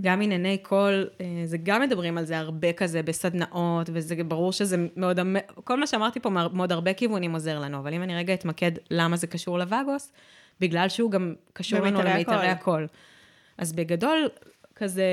גם 0.02 0.22
ענייני 0.22 0.58
קול, 0.58 1.10
זה 1.46 1.58
גם 1.64 1.82
מדברים 1.82 2.18
על 2.18 2.26
זה 2.26 2.38
הרבה 2.38 2.74
כזה 2.74 3.04
בסדנאות, 3.04 3.90
וזה 3.94 4.16
ברור 4.24 4.52
שזה 4.52 4.86
מאוד, 4.96 5.20
כל 5.64 5.80
מה 5.80 5.88
שאמרתי 5.88 6.20
פה 6.20 6.30
מאוד 6.30 6.72
הרבה 6.72 6.94
כיוונים 6.94 7.34
עוזר 7.34 7.60
לנו, 7.60 7.78
אבל 7.78 7.94
אם 7.94 8.04
אני 8.04 8.16
רגע 8.16 8.34
אתמקד 8.34 8.72
למה 8.92 9.18
זה 9.18 9.28
קשור 9.28 9.60
לווגוס, 9.60 10.12
בגלל 10.60 10.90
שהוא 10.90 11.12
גם 11.12 11.34
קשור 11.54 11.80
לנו 11.80 12.02
למיתרי 12.02 12.48
הקול. 12.48 12.88
אז 13.58 13.74
בגדול, 13.74 14.30
כזה, 14.76 15.06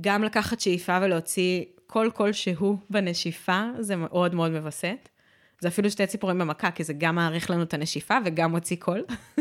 גם 0.00 0.24
לקחת 0.24 0.60
שאיפה 0.60 0.98
ולהוציא 1.02 1.64
כל 1.86 2.10
קול 2.14 2.32
שהוא 2.32 2.78
בנשיפה, 2.90 3.62
זה 3.78 3.96
מאוד 3.96 4.34
מאוד 4.34 4.50
מווסת. 4.50 5.08
זה 5.60 5.68
אפילו 5.68 5.90
שתי 5.90 6.06
ציפורים 6.06 6.38
במכה, 6.38 6.70
כי 6.70 6.84
זה 6.84 6.92
גם 6.92 7.14
מעריך 7.14 7.50
לנו 7.50 7.62
את 7.62 7.74
הנשיפה 7.74 8.14
וגם 8.24 8.50
מוציא 8.50 8.76
קול. 8.76 9.04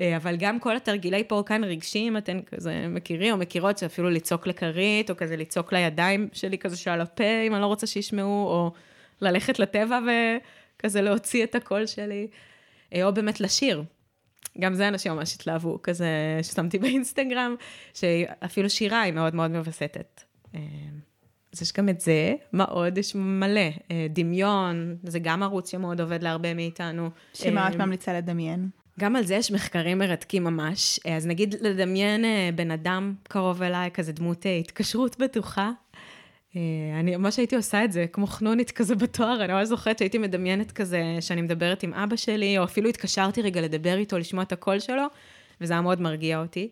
אה, 0.00 0.16
אבל 0.16 0.36
גם 0.36 0.60
כל 0.60 0.76
התרגילי 0.76 1.24
פורקן 1.24 1.64
רגשיים, 1.64 2.16
אתן 2.16 2.40
כזה 2.42 2.86
מכירים 2.88 3.32
או 3.32 3.38
מכירות, 3.38 3.78
שאפילו 3.78 4.10
לצעוק 4.10 4.46
לכרית, 4.46 5.10
או 5.10 5.16
כזה 5.16 5.36
לצעוק 5.36 5.72
לידיים 5.72 6.28
שלי 6.32 6.58
כזה 6.58 6.76
שעל 6.76 7.00
הפה, 7.00 7.42
אם 7.46 7.54
אני 7.54 7.62
לא 7.62 7.66
רוצה 7.66 7.86
שישמעו, 7.86 8.46
או 8.46 8.72
ללכת 9.20 9.58
לטבע 9.58 9.98
וכזה 10.06 11.02
להוציא 11.02 11.44
את 11.44 11.54
הקול 11.54 11.86
שלי, 11.86 12.26
אה, 12.94 13.04
או 13.04 13.14
באמת 13.14 13.40
לשיר. 13.40 13.82
גם 14.60 14.74
זה 14.74 14.88
אנשים 14.88 15.12
ממש 15.12 15.34
התלהבו, 15.34 15.78
כזה 15.82 16.08
ששמתי 16.42 16.78
באינסטגרם, 16.78 17.54
שאפילו 17.94 18.70
שירה 18.70 19.00
היא 19.00 19.12
מאוד 19.12 19.34
מאוד 19.34 19.50
מווסתת. 19.50 20.20
אה, 20.54 20.60
אז 21.52 21.62
יש 21.62 21.72
גם 21.72 21.88
את 21.88 22.00
זה, 22.00 22.34
מה 22.52 22.64
עוד? 22.64 22.98
יש 22.98 23.14
מלא. 23.14 23.70
דמיון, 24.10 24.96
זה 25.02 25.18
גם 25.18 25.42
ערוץ 25.42 25.70
שמאוד 25.70 26.00
עובד 26.00 26.22
להרבה 26.22 26.54
מאיתנו. 26.54 27.10
שממש 27.34 27.74
ממליצה 27.74 28.12
לדמיין. 28.18 28.68
גם 29.00 29.16
על 29.16 29.24
זה 29.24 29.34
יש 29.34 29.50
מחקרים 29.50 29.98
מרתקים 29.98 30.44
ממש. 30.44 31.00
אז 31.16 31.26
נגיד 31.26 31.54
לדמיין 31.60 32.24
אה, 32.24 32.50
בן 32.54 32.70
אדם 32.70 33.14
קרוב 33.22 33.62
אליי, 33.62 33.90
כזה 33.90 34.12
דמות 34.12 34.46
אה, 34.46 34.56
התקשרות 34.56 35.18
בטוחה. 35.18 35.70
אה, 36.56 36.60
אני 37.00 37.16
ממש 37.16 37.36
הייתי 37.36 37.56
עושה 37.56 37.84
את 37.84 37.92
זה, 37.92 38.06
כמו 38.12 38.26
חנונית 38.26 38.70
כזה 38.70 38.94
בתואר, 38.94 39.44
אני 39.44 39.52
ממש 39.52 39.68
זוכרת 39.68 39.98
שהייתי 39.98 40.18
מדמיינת 40.18 40.72
כזה, 40.72 41.02
שאני 41.20 41.42
מדברת 41.42 41.82
עם 41.82 41.94
אבא 41.94 42.16
שלי, 42.16 42.58
או 42.58 42.64
אפילו 42.64 42.88
התקשרתי 42.88 43.42
רגע 43.42 43.60
לדבר 43.60 43.96
איתו, 43.96 44.18
לשמוע 44.18 44.42
את 44.42 44.52
הקול 44.52 44.78
שלו, 44.78 45.06
וזה 45.60 45.72
היה 45.72 45.82
מאוד 45.82 46.00
מרגיע 46.00 46.40
אותי. 46.40 46.68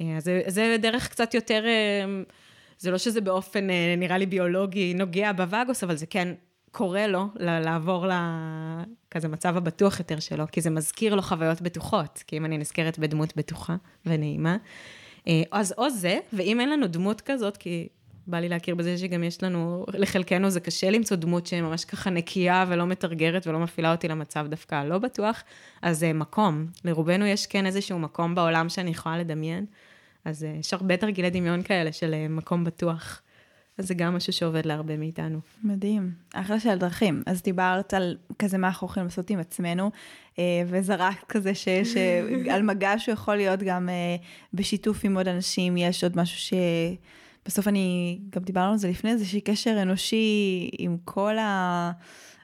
אז 0.00 0.24
זה, 0.24 0.42
זה 0.46 0.76
דרך 0.80 1.08
קצת 1.08 1.34
יותר, 1.34 1.64
זה 2.78 2.90
לא 2.90 2.98
שזה 2.98 3.20
באופן, 3.20 3.66
נראה 3.96 4.18
לי 4.18 4.26
ביולוגי, 4.26 4.94
נוגע 4.94 5.32
בווגוס, 5.32 5.84
אבל 5.84 5.96
זה 5.96 6.06
כן 6.06 6.34
קורה 6.76 7.06
לו 7.06 7.28
לעבור 7.38 8.06
לכזה 8.06 9.28
מצב 9.28 9.56
הבטוח 9.56 9.98
יותר 9.98 10.20
שלו, 10.20 10.44
כי 10.52 10.60
זה 10.60 10.70
מזכיר 10.70 11.14
לו 11.14 11.22
חוויות 11.22 11.62
בטוחות, 11.62 12.24
כי 12.26 12.36
אם 12.36 12.44
אני 12.44 12.58
נזכרת 12.58 12.98
בדמות 12.98 13.36
בטוחה 13.36 13.76
ונעימה. 14.06 14.56
אה, 15.28 15.42
אז 15.52 15.74
או 15.78 15.90
זה, 15.90 16.18
ואם 16.32 16.60
אין 16.60 16.70
לנו 16.70 16.86
דמות 16.86 17.20
כזאת, 17.20 17.56
כי 17.56 17.88
בא 18.26 18.38
לי 18.38 18.48
להכיר 18.48 18.74
בזה 18.74 18.98
שגם 18.98 19.24
יש 19.24 19.42
לנו, 19.42 19.86
לחלקנו 19.88 20.50
זה 20.50 20.60
קשה 20.60 20.90
למצוא 20.90 21.16
דמות 21.16 21.46
שממש 21.46 21.84
ככה 21.84 22.10
נקייה 22.10 22.64
ולא 22.68 22.86
מתרגרת 22.86 23.46
ולא 23.46 23.58
מפעילה 23.58 23.92
אותי 23.92 24.08
למצב 24.08 24.46
דווקא 24.50 24.74
הלא 24.74 24.98
בטוח, 24.98 25.42
אז 25.82 26.04
אה, 26.04 26.12
מקום. 26.12 26.66
לרובנו 26.84 27.26
יש 27.26 27.46
כן 27.46 27.66
איזשהו 27.66 27.98
מקום 27.98 28.34
בעולם 28.34 28.68
שאני 28.68 28.90
יכולה 28.90 29.18
לדמיין, 29.18 29.66
אז 30.24 30.44
אה, 30.44 30.52
יש 30.60 30.74
הרבה 30.74 30.96
תרגילי 30.96 31.30
דמיון 31.30 31.62
כאלה 31.62 31.92
של 31.92 32.14
מקום 32.28 32.64
בטוח. 32.64 33.20
אז 33.78 33.88
זה 33.88 33.94
גם 33.94 34.16
משהו 34.16 34.32
שעובד 34.32 34.66
להרבה 34.66 34.96
מאיתנו. 34.96 35.38
מדהים, 35.64 36.12
אחלה 36.34 36.60
של 36.60 36.78
דרכים. 36.78 37.22
אז 37.26 37.42
דיברת 37.42 37.94
על 37.94 38.16
כזה 38.38 38.58
מה 38.58 38.66
אנחנו 38.66 38.86
יכולים 38.86 39.06
לעשות 39.06 39.30
עם 39.30 39.38
עצמנו, 39.38 39.90
אה, 40.38 40.62
וזרקת 40.66 41.24
כזה 41.28 41.54
שיש 41.54 41.96
אה, 41.96 42.22
על 42.54 42.62
מגע 42.62 42.98
שהוא 42.98 43.12
יכול 43.12 43.36
להיות 43.36 43.62
גם 43.62 43.88
אה, 43.88 44.16
בשיתוף 44.54 45.04
עם 45.04 45.16
עוד 45.16 45.28
אנשים, 45.28 45.76
יש 45.76 46.04
עוד 46.04 46.16
משהו 46.16 46.38
ש... 46.38 46.54
בסוף 47.46 47.68
אני, 47.68 48.18
גם 48.30 48.42
דיברנו 48.42 48.72
על 48.72 48.78
זה 48.78 48.88
לפני, 48.88 49.10
איזשהו 49.10 49.40
קשר 49.44 49.82
אנושי 49.82 50.68
עם 50.78 50.96
כל 51.04 51.38
ה... 51.38 51.92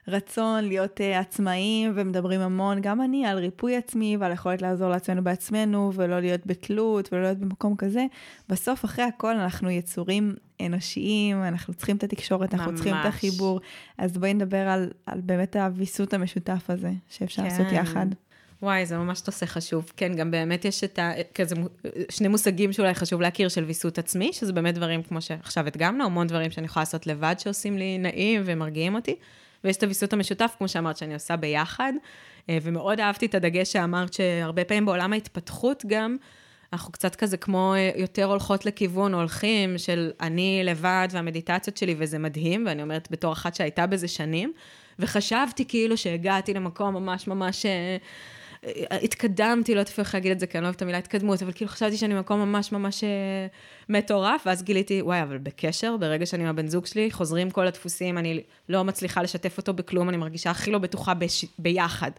רצון 0.07 0.63
להיות 0.63 0.99
uh, 0.99 1.03
עצמאים 1.19 1.91
ומדברים 1.95 2.41
המון, 2.41 2.81
גם 2.81 3.01
אני, 3.01 3.25
על 3.25 3.37
ריפוי 3.37 3.75
עצמי 3.75 4.17
ועל 4.17 4.31
יכולת 4.31 4.61
לעזור 4.61 4.89
לעצמנו 4.89 5.23
בעצמנו 5.23 5.91
ולא 5.93 6.19
להיות 6.19 6.45
בתלות 6.45 7.13
ולא 7.13 7.21
להיות 7.21 7.37
במקום 7.37 7.75
כזה. 7.75 8.05
בסוף, 8.49 8.85
אחרי 8.85 9.05
הכל, 9.05 9.35
אנחנו 9.35 9.69
יצורים 9.69 10.35
אנושיים, 10.65 11.43
אנחנו 11.43 11.73
צריכים 11.73 11.95
את 11.95 12.03
התקשורת, 12.03 12.53
אנחנו 12.53 12.71
ממש. 12.71 12.79
צריכים 12.79 12.95
את 13.01 13.05
החיבור. 13.05 13.59
אז 13.97 14.17
בואי 14.17 14.33
נדבר 14.33 14.67
על, 14.67 14.89
על 15.05 15.21
באמת 15.21 15.55
הוויסות 15.55 16.13
המשותף 16.13 16.69
הזה 16.69 16.91
שאפשר 17.09 17.41
כן. 17.41 17.47
לעשות 17.47 17.67
יחד. 17.71 18.05
וואי, 18.61 18.85
זה 18.85 18.97
ממש 18.97 19.21
נושא 19.27 19.45
חשוב. 19.45 19.91
כן, 19.97 20.15
גם 20.15 20.31
באמת 20.31 20.65
יש 20.65 20.83
את 20.83 20.99
ה... 20.99 21.11
כזה 21.35 21.55
שני 22.09 22.27
מושגים 22.27 22.73
שאולי 22.73 22.93
חשוב 22.93 23.21
להכיר 23.21 23.49
של 23.49 23.63
ויסות 23.63 23.97
עצמי, 23.97 24.33
שזה 24.33 24.53
באמת 24.53 24.75
דברים 24.75 25.03
כמו 25.03 25.21
שעכשיו 25.21 25.67
הדגמנו, 25.67 26.05
המון 26.05 26.27
דברים 26.27 26.51
שאני 26.51 26.65
יכולה 26.65 26.81
לעשות 26.81 27.07
לבד 27.07 27.35
שעושים 27.39 27.77
לי 27.77 27.97
נעים 27.97 28.41
ומרגיעים 28.45 28.95
אותי. 28.95 29.15
ויש 29.63 29.77
את 29.77 29.83
הוויסות 29.83 30.13
המשותף, 30.13 30.55
כמו 30.57 30.67
שאמרת, 30.67 30.97
שאני 30.97 31.13
עושה 31.13 31.35
ביחד. 31.35 31.93
אה, 32.49 32.57
ומאוד 32.61 32.99
אהבתי 32.99 33.25
את 33.25 33.35
הדגש 33.35 33.71
שאמרת, 33.71 34.13
שהרבה 34.13 34.63
פעמים 34.63 34.85
בעולם 34.85 35.13
ההתפתחות 35.13 35.83
גם, 35.87 36.17
אנחנו 36.73 36.91
קצת 36.91 37.15
כזה 37.15 37.37
כמו 37.37 37.73
אה, 37.75 37.91
יותר 37.95 38.25
הולכות 38.25 38.65
לכיוון, 38.65 39.13
הולכים, 39.13 39.77
של 39.77 40.11
אני 40.21 40.61
לבד 40.63 41.07
והמדיטציות 41.11 41.77
שלי, 41.77 41.95
וזה 41.97 42.19
מדהים, 42.19 42.65
ואני 42.67 42.81
אומרת 42.81 43.07
בתור 43.11 43.33
אחת 43.33 43.55
שהייתה 43.55 43.87
בזה 43.87 44.07
שנים, 44.07 44.53
וחשבתי 44.99 45.65
כאילו 45.67 45.97
שהגעתי 45.97 46.53
למקום 46.53 46.93
ממש 46.93 47.27
ממש... 47.27 47.65
אה, 47.65 47.97
התקדמתי, 49.03 49.75
לא 49.75 49.79
יודעת 49.79 49.99
איך 49.99 50.13
להגיד 50.13 50.31
את 50.31 50.39
זה, 50.39 50.47
כי 50.47 50.57
אני 50.57 50.63
לא 50.63 50.67
אוהבת 50.67 50.77
את 50.77 50.81
המילה 50.81 50.97
התקדמות, 50.97 51.41
אבל 51.41 51.51
כאילו 51.51 51.71
חשבתי 51.71 51.97
שאני 51.97 52.15
במקום 52.15 52.39
ממש 52.39 52.71
ממש 52.71 53.03
אה, 53.03 53.09
מטורף, 53.89 54.43
ואז 54.45 54.63
גיליתי, 54.63 55.01
וואי, 55.01 55.21
אבל 55.21 55.37
בקשר, 55.37 55.97
ברגע 55.97 56.25
שאני 56.25 56.43
עם 56.43 56.49
הבן 56.49 56.67
זוג 56.67 56.85
שלי, 56.85 57.11
חוזרים 57.11 57.51
כל 57.51 57.67
הדפוסים, 57.67 58.17
אני 58.17 58.41
לא 58.69 58.83
מצליחה 58.83 59.21
לשתף 59.21 59.57
אותו 59.57 59.73
בכלום, 59.73 60.09
אני 60.09 60.17
מרגישה 60.17 60.51
הכי 60.51 60.71
לא 60.71 60.77
בטוחה 60.77 61.13
בש... 61.13 61.45
ביחד. 61.59 62.11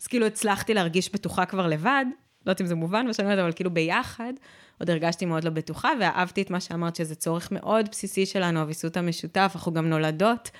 אז 0.00 0.06
כאילו 0.06 0.26
הצלחתי 0.26 0.74
להרגיש 0.74 1.12
בטוחה 1.12 1.46
כבר 1.46 1.66
לבד, 1.66 2.04
לא 2.46 2.50
יודעת 2.50 2.60
אם 2.60 2.66
זה 2.66 2.74
מובן 2.74 3.06
מה 3.06 3.14
שאני 3.14 3.26
אומרת, 3.26 3.38
אבל 3.38 3.52
כאילו 3.52 3.70
ביחד, 3.70 4.32
עוד 4.80 4.90
הרגשתי 4.90 5.26
מאוד 5.26 5.44
לא 5.44 5.50
בטוחה, 5.50 5.90
ואהבתי 6.00 6.42
את 6.42 6.50
מה 6.50 6.60
שאמרת, 6.60 6.96
שזה 6.96 7.14
צורך 7.14 7.52
מאוד 7.52 7.88
בסיסי 7.90 8.26
שלנו, 8.26 8.60
הוויסות 8.60 8.96
המשותף, 8.96 9.52
אנחנו 9.54 9.72
גם 9.72 9.88
נולדות, 9.88 10.50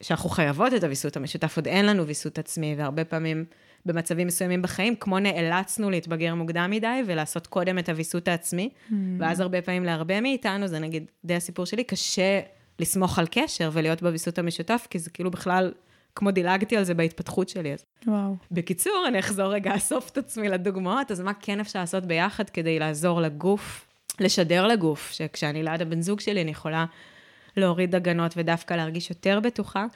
שאנחנו 0.00 0.28
חייבות 0.30 0.74
את 0.74 0.84
הוויסות 0.84 1.16
המשותף, 1.16 1.56
עוד 1.56 1.66
אין 1.68 1.86
לנו 1.86 2.06
ויסות 2.06 2.38
עצמי, 2.38 2.74
והרבה 2.78 3.04
פעמים... 3.04 3.44
במצבים 3.86 4.26
מסוימים 4.26 4.62
בחיים, 4.62 4.96
כמו 4.96 5.18
נאלצנו 5.18 5.90
להתבגר 5.90 6.34
מוקדם 6.34 6.70
מדי 6.70 7.02
ולעשות 7.06 7.46
קודם 7.46 7.78
את 7.78 7.88
הוויסות 7.88 8.28
העצמי, 8.28 8.68
mm. 8.72 8.94
ואז 9.18 9.40
הרבה 9.40 9.62
פעמים 9.62 9.84
להרבה 9.84 10.20
מאיתנו, 10.20 10.66
זה 10.66 10.78
נגיד 10.78 11.04
די 11.24 11.34
הסיפור 11.34 11.66
שלי, 11.66 11.84
קשה 11.84 12.40
לסמוך 12.78 13.18
על 13.18 13.26
קשר 13.30 13.70
ולהיות 13.72 14.02
בוויסות 14.02 14.38
המשותף, 14.38 14.86
כי 14.90 14.98
זה 14.98 15.10
כאילו 15.10 15.30
בכלל, 15.30 15.72
כמו 16.14 16.30
דילגתי 16.30 16.76
על 16.76 16.84
זה 16.84 16.94
בהתפתחות 16.94 17.48
שלי. 17.48 17.72
אז. 17.72 17.84
וואו. 18.06 18.36
בקיצור, 18.50 19.04
אני 19.08 19.18
אחזור 19.18 19.46
רגע, 19.46 19.76
אסוף 19.76 20.10
את 20.10 20.18
עצמי 20.18 20.48
לדוגמאות, 20.48 21.10
אז 21.10 21.20
מה 21.20 21.34
כן 21.34 21.60
אפשר 21.60 21.78
לעשות 21.78 22.04
ביחד 22.04 22.50
כדי 22.50 22.78
לעזור 22.78 23.20
לגוף, 23.20 23.86
לשדר 24.20 24.66
לגוף, 24.66 25.10
שכשאני 25.10 25.62
ליד 25.62 25.82
הבן 25.82 26.00
זוג 26.00 26.20
שלי, 26.20 26.42
אני 26.42 26.50
יכולה 26.50 26.84
להוריד 27.56 27.94
הגנות 27.94 28.34
ודווקא 28.36 28.74
להרגיש 28.74 29.10
יותר 29.10 29.40
בטוחה. 29.40 29.86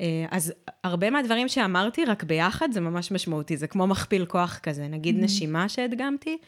אה, 0.00 0.26
אז 0.30 0.52
הרבה 0.84 1.10
מהדברים 1.10 1.48
שאמרתי, 1.48 2.04
רק 2.04 2.22
ביחד, 2.22 2.72
זה 2.72 2.80
ממש 2.80 3.12
משמעותי, 3.12 3.56
זה 3.56 3.66
כמו 3.66 3.86
מכפיל 3.86 4.24
כוח 4.24 4.58
כזה. 4.62 4.88
נגיד 4.88 5.16
mm-hmm. 5.16 5.24
נשימה 5.24 5.68
שהדגמתי, 5.68 6.38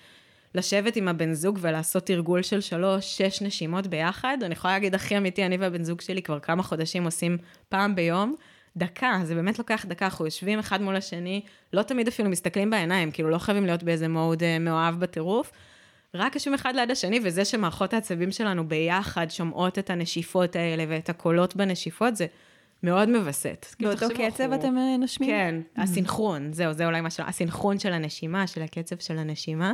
לשבת 0.55 0.97
עם 0.97 1.09
הבן 1.09 1.33
זוג 1.33 1.59
ולעשות 1.61 2.07
תרגול 2.07 2.43
של 2.43 2.61
שלוש, 2.61 3.19
שש 3.19 3.43
נשימות 3.43 3.87
ביחד. 3.87 4.39
אני 4.43 4.53
יכולה 4.53 4.75
להגיד 4.75 4.95
הכי 4.95 5.17
אמיתי, 5.17 5.47
אני 5.47 5.57
והבן 5.57 5.85
זוג 5.85 6.01
שלי 6.01 6.23
כבר 6.23 6.41
כמה 6.41 6.63
חודשים 6.63 7.05
עושים 7.05 7.39
פעם 7.69 7.95
ביום. 7.95 8.37
דקה, 8.77 9.21
זה 9.25 9.35
באמת 9.35 9.59
לוקח 9.59 9.85
דקה, 9.89 10.05
אנחנו 10.05 10.25
יושבים 10.25 10.59
אחד 10.59 10.83
מול 10.83 10.97
השני, 10.97 11.43
לא 11.73 11.83
תמיד 11.83 12.09
אפילו 12.09 12.31
מסתכלים 12.31 12.71
בעיניים, 12.71 13.11
כאילו 13.11 13.31
לא 13.31 13.39
חייבים 13.39 13.67
להיות 13.67 13.83
באיזה 13.83 14.09
מוד 14.09 14.43
אה, 14.43 14.59
מאוהב 14.59 15.01
בטירוף. 15.01 15.53
רק 16.15 16.35
יושבים 16.35 16.55
אחד 16.55 16.75
ליד 16.75 16.91
השני, 16.91 17.21
וזה 17.25 17.45
שמערכות 17.45 17.95
העצבים 17.95 18.33
שלנו 18.33 18.69
ביחד 18.69 19.27
שומעות 19.31 19.79
את 19.79 19.91
הנשיפות 19.91 20.57
האלה 20.57 20.85
ואת 20.89 21.09
הקולות 21.09 21.57
בנשיפות, 21.57 22.17
זה 22.17 22.27
מאוד 22.83 23.09
מווסת. 23.09 23.67
כאילו, 23.79 23.91
באותו 23.91 24.15
קצב 24.15 24.53
אתם 24.53 24.79
אה, 24.79 24.97
נושמים? 24.97 25.31
כן, 25.31 25.55
mm-hmm. 25.61 25.83
הסינכרון, 25.83 26.53
זהו, 26.53 26.73
זה 26.73 26.87
אולי 26.87 27.01
משהו, 27.01 27.25
הסינכרון 27.27 27.79
של 27.79 27.93
הנשימה, 27.93 28.47
של 28.47 28.63
הקצב 28.63 28.97
של 28.99 29.19
הנשימה. 29.19 29.73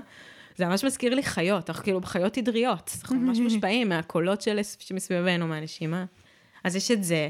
זה 0.57 0.67
ממש 0.67 0.85
מזכיר 0.85 1.15
לי 1.15 1.23
חיות, 1.23 1.71
אנחנו 1.71 1.85
כאילו 1.85 2.01
חיות 2.05 2.39
עדריות, 2.39 2.91
אנחנו 3.03 3.17
ממש 3.17 3.39
מושפעים 3.45 3.89
מהקולות 3.89 4.43
של, 4.43 4.61
שמסביבנו, 4.79 5.47
מהנשימה. 5.47 6.05
אז 6.65 6.77
יש 6.77 6.91
את 6.91 7.05
זה. 7.05 7.29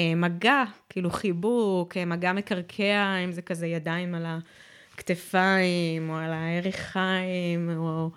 אה, 0.00 0.14
מגע, 0.14 0.64
כאילו 0.88 1.10
חיבוק, 1.10 1.96
אה, 1.96 2.04
מגע 2.04 2.32
מקרקע, 2.32 3.16
אם 3.24 3.32
זה 3.32 3.42
כזה 3.42 3.66
ידיים 3.66 4.14
על 4.14 4.26
הכתפיים, 4.94 6.10
או 6.10 6.16
על 6.16 6.32
הירכיים, 6.32 7.70
או... 7.76 8.10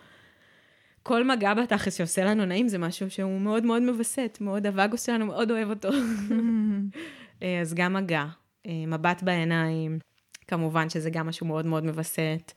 כל 1.03 1.23
מגע 1.23 1.53
בתכלס 1.53 1.97
שעושה 1.97 2.25
לנו 2.25 2.45
נעים 2.45 2.67
זה 2.67 2.77
משהו 2.77 3.09
שהוא 3.09 3.41
מאוד 3.41 3.65
מאוד 3.65 3.81
מווסת, 3.81 4.37
מאוד 4.41 4.67
הווגוס 4.67 5.05
שלנו 5.05 5.25
מאוד 5.25 5.51
אוהב 5.51 5.69
אותו. 5.69 5.89
אה, 7.43 7.61
אז 7.61 7.73
גם 7.73 7.93
מגע, 7.93 8.25
מבט 8.67 9.23
בעיניים, 9.23 9.99
כמובן 10.47 10.89
שזה 10.89 11.09
גם 11.09 11.27
משהו 11.27 11.47
מאוד 11.47 11.65
מאוד 11.65 11.83
מווסת, 11.83 12.51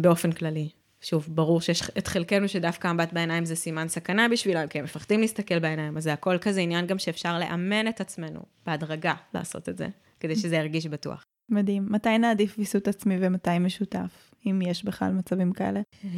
באופן 0.00 0.32
כללי. 0.32 0.68
שוב, 1.02 1.26
ברור 1.28 1.60
שיש 1.60 1.82
את 1.98 2.06
חלקנו 2.06 2.48
שדווקא 2.48 2.92
מבט 2.92 3.12
בעיניים 3.12 3.44
זה 3.44 3.56
סימן 3.56 3.88
סכנה 3.88 4.28
בשבילם, 4.28 4.66
כי 4.68 4.78
הם 4.78 4.84
מפחדים 4.84 5.20
להסתכל 5.20 5.58
בעיניים, 5.58 5.96
אז 5.96 6.02
זה 6.02 6.12
הכל 6.12 6.38
כזה 6.38 6.60
עניין 6.60 6.86
גם 6.86 6.98
שאפשר 6.98 7.38
לאמן 7.38 7.88
את 7.88 8.00
עצמנו 8.00 8.40
בהדרגה 8.66 9.14
לעשות 9.34 9.68
את 9.68 9.78
זה, 9.78 9.88
כדי 10.20 10.36
שזה 10.36 10.56
ירגיש 10.56 10.86
בטוח. 10.86 11.24
מדהים. 11.48 11.86
מתי 11.90 12.18
נעדיף 12.18 12.54
ויסות 12.58 12.88
עצמי 12.88 13.16
ומתי 13.20 13.58
משותף, 13.60 14.34
אם 14.46 14.60
יש 14.62 14.84
בכלל 14.84 15.12
מצבים 15.12 15.52
כאלה? 15.52 15.80
אמ, 16.04 16.10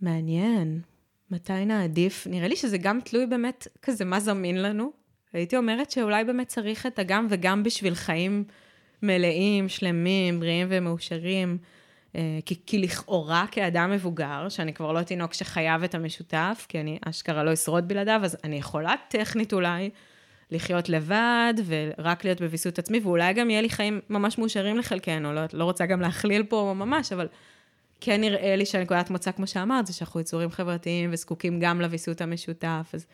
מעניין. 0.00 0.80
מתי 1.30 1.64
נעדיף? 1.64 2.26
נראה 2.26 2.48
לי 2.48 2.56
שזה 2.56 2.78
גם 2.78 3.00
תלוי 3.00 3.26
באמת 3.26 3.66
כזה 3.82 4.04
מה 4.04 4.20
זמין 4.20 4.62
לנו. 4.62 4.92
הייתי 5.32 5.56
אומרת 5.56 5.90
שאולי 5.90 6.24
באמת 6.24 6.48
צריך 6.48 6.86
את 6.86 6.98
הגם 6.98 7.26
וגם 7.30 7.62
בשביל 7.62 7.94
חיים 7.94 8.44
מלאים, 9.02 9.68
שלמים, 9.68 10.40
בריאים 10.40 10.66
ומאושרים. 10.70 11.58
אה, 12.16 12.38
כי, 12.46 12.54
כי 12.66 12.78
לכאורה 12.78 13.44
כאדם 13.50 13.90
מבוגר, 13.90 14.48
שאני 14.48 14.74
כבר 14.74 14.92
לא 14.92 15.02
תינוק 15.02 15.34
שחייב 15.34 15.82
את 15.82 15.94
המשותף, 15.94 16.66
כי 16.68 16.80
אני 16.80 16.98
אשכרה 17.04 17.44
לא 17.44 17.52
אשרוד 17.52 17.88
בלעדיו, 17.88 18.20
אז 18.24 18.36
אני 18.44 18.56
יכולה 18.56 18.94
טכנית 19.08 19.52
אולי 19.52 19.90
לחיות 20.50 20.88
לבד 20.88 21.54
ורק 21.66 22.24
להיות 22.24 22.40
בוויסות 22.40 22.78
עצמי, 22.78 23.00
ואולי 23.00 23.32
גם 23.32 23.50
יהיה 23.50 23.62
לי 23.62 23.70
חיים 23.70 24.00
ממש 24.10 24.38
מאושרים 24.38 24.78
לחלקנו, 24.78 25.32
לא, 25.32 25.40
לא 25.52 25.64
רוצה 25.64 25.86
גם 25.86 26.00
להכליל 26.00 26.42
פה 26.42 26.74
ממש, 26.76 27.12
אבל 27.12 27.28
כן 28.00 28.20
נראה 28.20 28.56
לי 28.56 28.66
שהנקודת 28.66 29.10
מוצא, 29.10 29.32
כמו 29.32 29.46
שאמרת, 29.46 29.86
זה 29.86 29.92
שאנחנו 29.92 30.20
יצורים 30.20 30.50
חברתיים 30.50 31.10
וזקוקים 31.12 31.60
גם 31.60 31.80
לוויסות 31.80 32.20
המשותף, 32.20 32.90
אז 32.94 33.06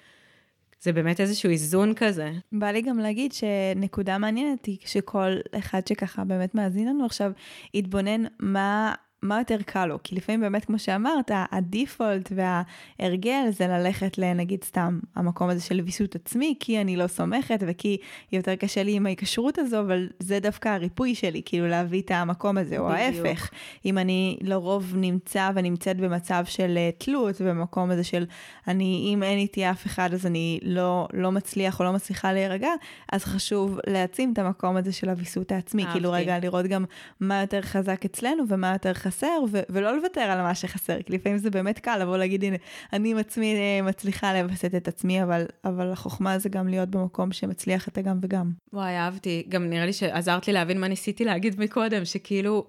זה 0.84 0.92
באמת 0.92 1.20
איזשהו 1.20 1.50
איזון 1.50 1.94
כזה. 1.94 2.30
בא 2.52 2.66
לי 2.70 2.82
גם 2.82 2.98
להגיד 2.98 3.32
שנקודה 3.32 4.18
מעניינת 4.18 4.64
היא 4.64 4.78
שכל 4.84 5.36
אחד 5.58 5.86
שככה 5.86 6.24
באמת 6.24 6.54
מאזין 6.54 6.88
לנו 6.88 7.06
עכשיו, 7.06 7.32
יתבונן 7.74 8.24
מה 8.40 8.94
מה 9.24 9.38
יותר 9.38 9.56
קל 9.66 9.86
לו? 9.86 9.98
כי 10.04 10.16
לפעמים 10.16 10.40
באמת, 10.40 10.64
כמו 10.64 10.78
שאמרת, 10.78 11.30
הדיפולט 11.52 12.32
וההרגל 12.34 13.50
זה 13.50 13.66
ללכת 13.66 14.18
לנגיד 14.18 14.64
סתם 14.64 15.00
המקום 15.16 15.50
הזה 15.50 15.60
של 15.60 15.80
ויסות 15.80 16.14
עצמי, 16.14 16.54
כי 16.60 16.80
אני 16.80 16.96
לא 16.96 17.06
סומכת 17.06 17.60
וכי 17.66 17.96
יותר 18.32 18.54
קשה 18.54 18.82
לי 18.82 18.92
עם 18.92 19.06
ההיקשרות 19.06 19.58
הזו, 19.58 19.80
אבל 19.80 20.08
זה 20.18 20.40
דווקא 20.40 20.68
הריפוי 20.68 21.14
שלי, 21.14 21.42
כאילו 21.44 21.68
להביא 21.68 22.02
את 22.02 22.10
המקום 22.10 22.58
הזה, 22.58 22.78
או. 22.78 22.90
ההפך. 22.90 23.50
אם 23.84 23.98
אני 23.98 24.38
לרוב 24.40 24.92
נמצא 24.96 25.50
ונמצאת 25.54 25.96
במצב 25.96 26.44
של 26.46 26.74
אה, 26.76 26.90
תלות, 26.98 27.40
במקום 27.40 27.90
הזה 27.90 28.04
של 28.04 28.26
אני, 28.68 29.10
אם 29.14 29.22
אין 29.22 29.38
איתי 29.38 29.70
אף 29.70 29.86
אחד 29.86 30.14
אז 30.14 30.26
אני 30.26 30.58
לא, 30.62 31.08
לא 31.12 31.32
מצליח 31.32 31.80
או 31.80 31.84
לא 31.84 31.92
מצליחה 31.92 32.32
להירגע, 32.32 32.70
אז 33.12 33.24
חשוב 33.24 33.78
להעצים 33.86 34.32
את 34.32 34.38
המקום 34.38 34.76
הזה 34.76 34.92
של 34.92 35.08
הוויסות 35.08 35.52
העצמי. 35.52 35.82
אהבתי. 35.82 35.98
כאילו 35.98 36.12
רגע, 36.12 36.38
לראות 36.38 36.66
גם 36.66 36.84
מה 37.20 37.40
יותר 37.40 37.62
חזק 37.62 38.04
אצלנו 38.04 38.44
ומה 38.48 38.72
יותר 38.72 38.94
חזק. 38.94 39.13
חסר, 39.14 39.44
ו- 39.50 39.60
ולא 39.68 39.96
לוותר 39.96 40.20
על 40.20 40.42
מה 40.42 40.54
שחסר, 40.54 41.02
כי 41.02 41.12
לפעמים 41.12 41.38
זה 41.38 41.50
באמת 41.50 41.78
קל 41.78 41.98
לבוא 41.98 42.16
להגיד, 42.16 42.44
הנה, 42.44 42.56
אני 42.92 43.10
עם 43.10 43.16
עצמי 43.16 43.54
אה, 43.54 43.82
מצליחה 43.82 44.42
לווסת 44.42 44.74
את 44.74 44.88
עצמי, 44.88 45.22
אבל, 45.22 45.44
אבל 45.64 45.92
החוכמה 45.92 46.38
זה 46.38 46.48
גם 46.48 46.68
להיות 46.68 46.88
במקום 46.88 47.32
שמצליח 47.32 47.88
את 47.88 47.98
הגם 47.98 48.18
וגם. 48.22 48.50
וואי, 48.72 48.96
אהבתי. 48.96 49.46
גם 49.48 49.70
נראה 49.70 49.86
לי 49.86 49.92
שעזרת 49.92 50.46
לי 50.46 50.52
להבין 50.52 50.80
מה 50.80 50.88
ניסיתי 50.88 51.24
להגיד 51.24 51.60
מקודם, 51.60 52.04
שכאילו, 52.04 52.66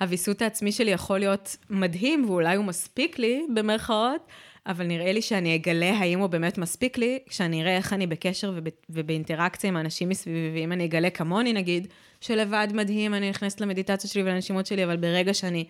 הוויסות 0.00 0.42
העצמי 0.42 0.72
שלי 0.72 0.90
יכול 0.90 1.18
להיות 1.18 1.56
מדהים, 1.70 2.24
ואולי 2.28 2.56
הוא 2.56 2.64
מספיק 2.64 3.18
לי, 3.18 3.46
במרכאות, 3.54 4.26
אבל 4.66 4.86
נראה 4.86 5.12
לי 5.12 5.22
שאני 5.22 5.54
אגלה 5.56 5.98
האם 5.98 6.18
הוא 6.18 6.26
באמת 6.26 6.58
מספיק 6.58 6.98
לי, 6.98 7.18
כשאני 7.28 7.62
אראה 7.62 7.76
איך 7.76 7.92
אני 7.92 8.06
בקשר 8.06 8.52
וב, 8.56 8.64
ובאינטראקציה 8.90 9.68
עם 9.68 9.76
האנשים 9.76 10.08
מסביבי, 10.08 10.50
ואם 10.54 10.72
אני 10.72 10.84
אגלה 10.84 11.10
כמוני, 11.10 11.52
נגיד, 11.52 11.88
שלבד 12.22 12.68
מדהים, 12.72 13.14
אני 13.14 13.30
נכנסת 13.30 13.60
למדיטציות 13.60 14.12
שלי 14.12 14.22
ולנשימות 14.22 14.66
שלי, 14.66 14.84
אבל 14.84 14.96
ברגע 14.96 15.34
שאני 15.34 15.64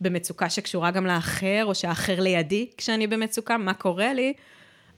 במצוקה 0.00 0.50
שקשורה 0.50 0.90
גם 0.90 1.06
לאחר, 1.06 1.62
או 1.64 1.74
שהאחר 1.74 2.20
לידי 2.20 2.70
כשאני 2.76 3.06
במצוקה, 3.06 3.58
מה 3.58 3.74
קורה 3.74 4.12
לי, 4.12 4.32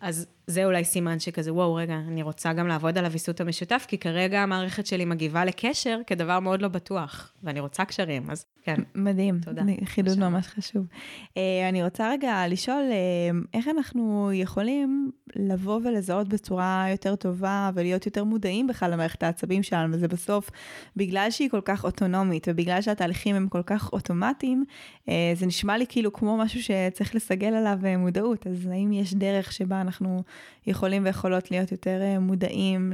אז 0.00 0.26
זה 0.46 0.64
אולי 0.64 0.84
סימן 0.84 1.20
שכזה, 1.20 1.52
וואו, 1.52 1.74
רגע, 1.74 1.94
אני 1.94 2.22
רוצה 2.22 2.52
גם 2.52 2.68
לעבוד 2.68 2.98
על 2.98 3.04
הוויסות 3.04 3.40
המשותף, 3.40 3.84
כי 3.88 3.98
כרגע 3.98 4.42
המערכת 4.42 4.86
שלי 4.86 5.04
מגיבה 5.04 5.44
לקשר 5.44 6.00
כדבר 6.06 6.40
מאוד 6.40 6.62
לא 6.62 6.68
בטוח, 6.68 7.32
ואני 7.42 7.60
רוצה 7.60 7.84
קשרים, 7.84 8.30
אז 8.30 8.44
כן. 8.62 8.80
מדהים. 8.94 9.38
תודה. 9.40 9.62
חידוד 9.84 10.18
משהו. 10.18 10.30
ממש 10.30 10.46
חשוב. 10.46 10.86
Uh, 11.24 11.38
אני 11.68 11.84
רוצה 11.84 12.10
רגע 12.10 12.44
לשאול, 12.48 12.82
uh, 12.90 13.46
איך 13.54 13.68
אנחנו 13.68 14.30
יכולים 14.32 15.10
לבוא 15.36 15.80
ולזהות 15.84 16.28
בצורה 16.28 16.86
יותר 16.90 17.16
טובה 17.16 17.70
ולהיות 17.74 18.06
יותר 18.06 18.24
מודעים 18.24 18.66
בכלל 18.66 18.90
למערכת 18.92 19.22
העצבים 19.22 19.62
שלנו, 19.62 19.94
וזה 19.94 20.08
בסוף, 20.08 20.50
בגלל 20.96 21.30
שהיא 21.30 21.50
כל 21.50 21.60
כך 21.64 21.84
אוטונומית, 21.84 22.46
ובגלל 22.50 22.82
שהתהליכים 22.82 23.36
הם 23.36 23.48
כל 23.48 23.62
כך 23.66 23.92
אוטומטיים, 23.92 24.64
uh, 25.06 25.10
זה 25.34 25.46
נשמע 25.46 25.78
לי 25.78 25.84
כאילו 25.88 26.12
כמו 26.12 26.36
משהו 26.36 26.62
שצריך 26.62 27.14
לסגל 27.14 27.54
עליו 27.54 27.78
מודעות, 27.98 28.46
אז 28.46 28.66
האם 28.66 28.92
יש 28.92 29.14
דרך 29.14 29.52
שבה 29.52 29.80
אנחנו... 29.80 30.22
יכולים 30.66 31.04
ויכולות 31.04 31.50
להיות 31.50 31.72
יותר 31.72 32.02
אה, 32.02 32.18
מודעים 32.18 32.92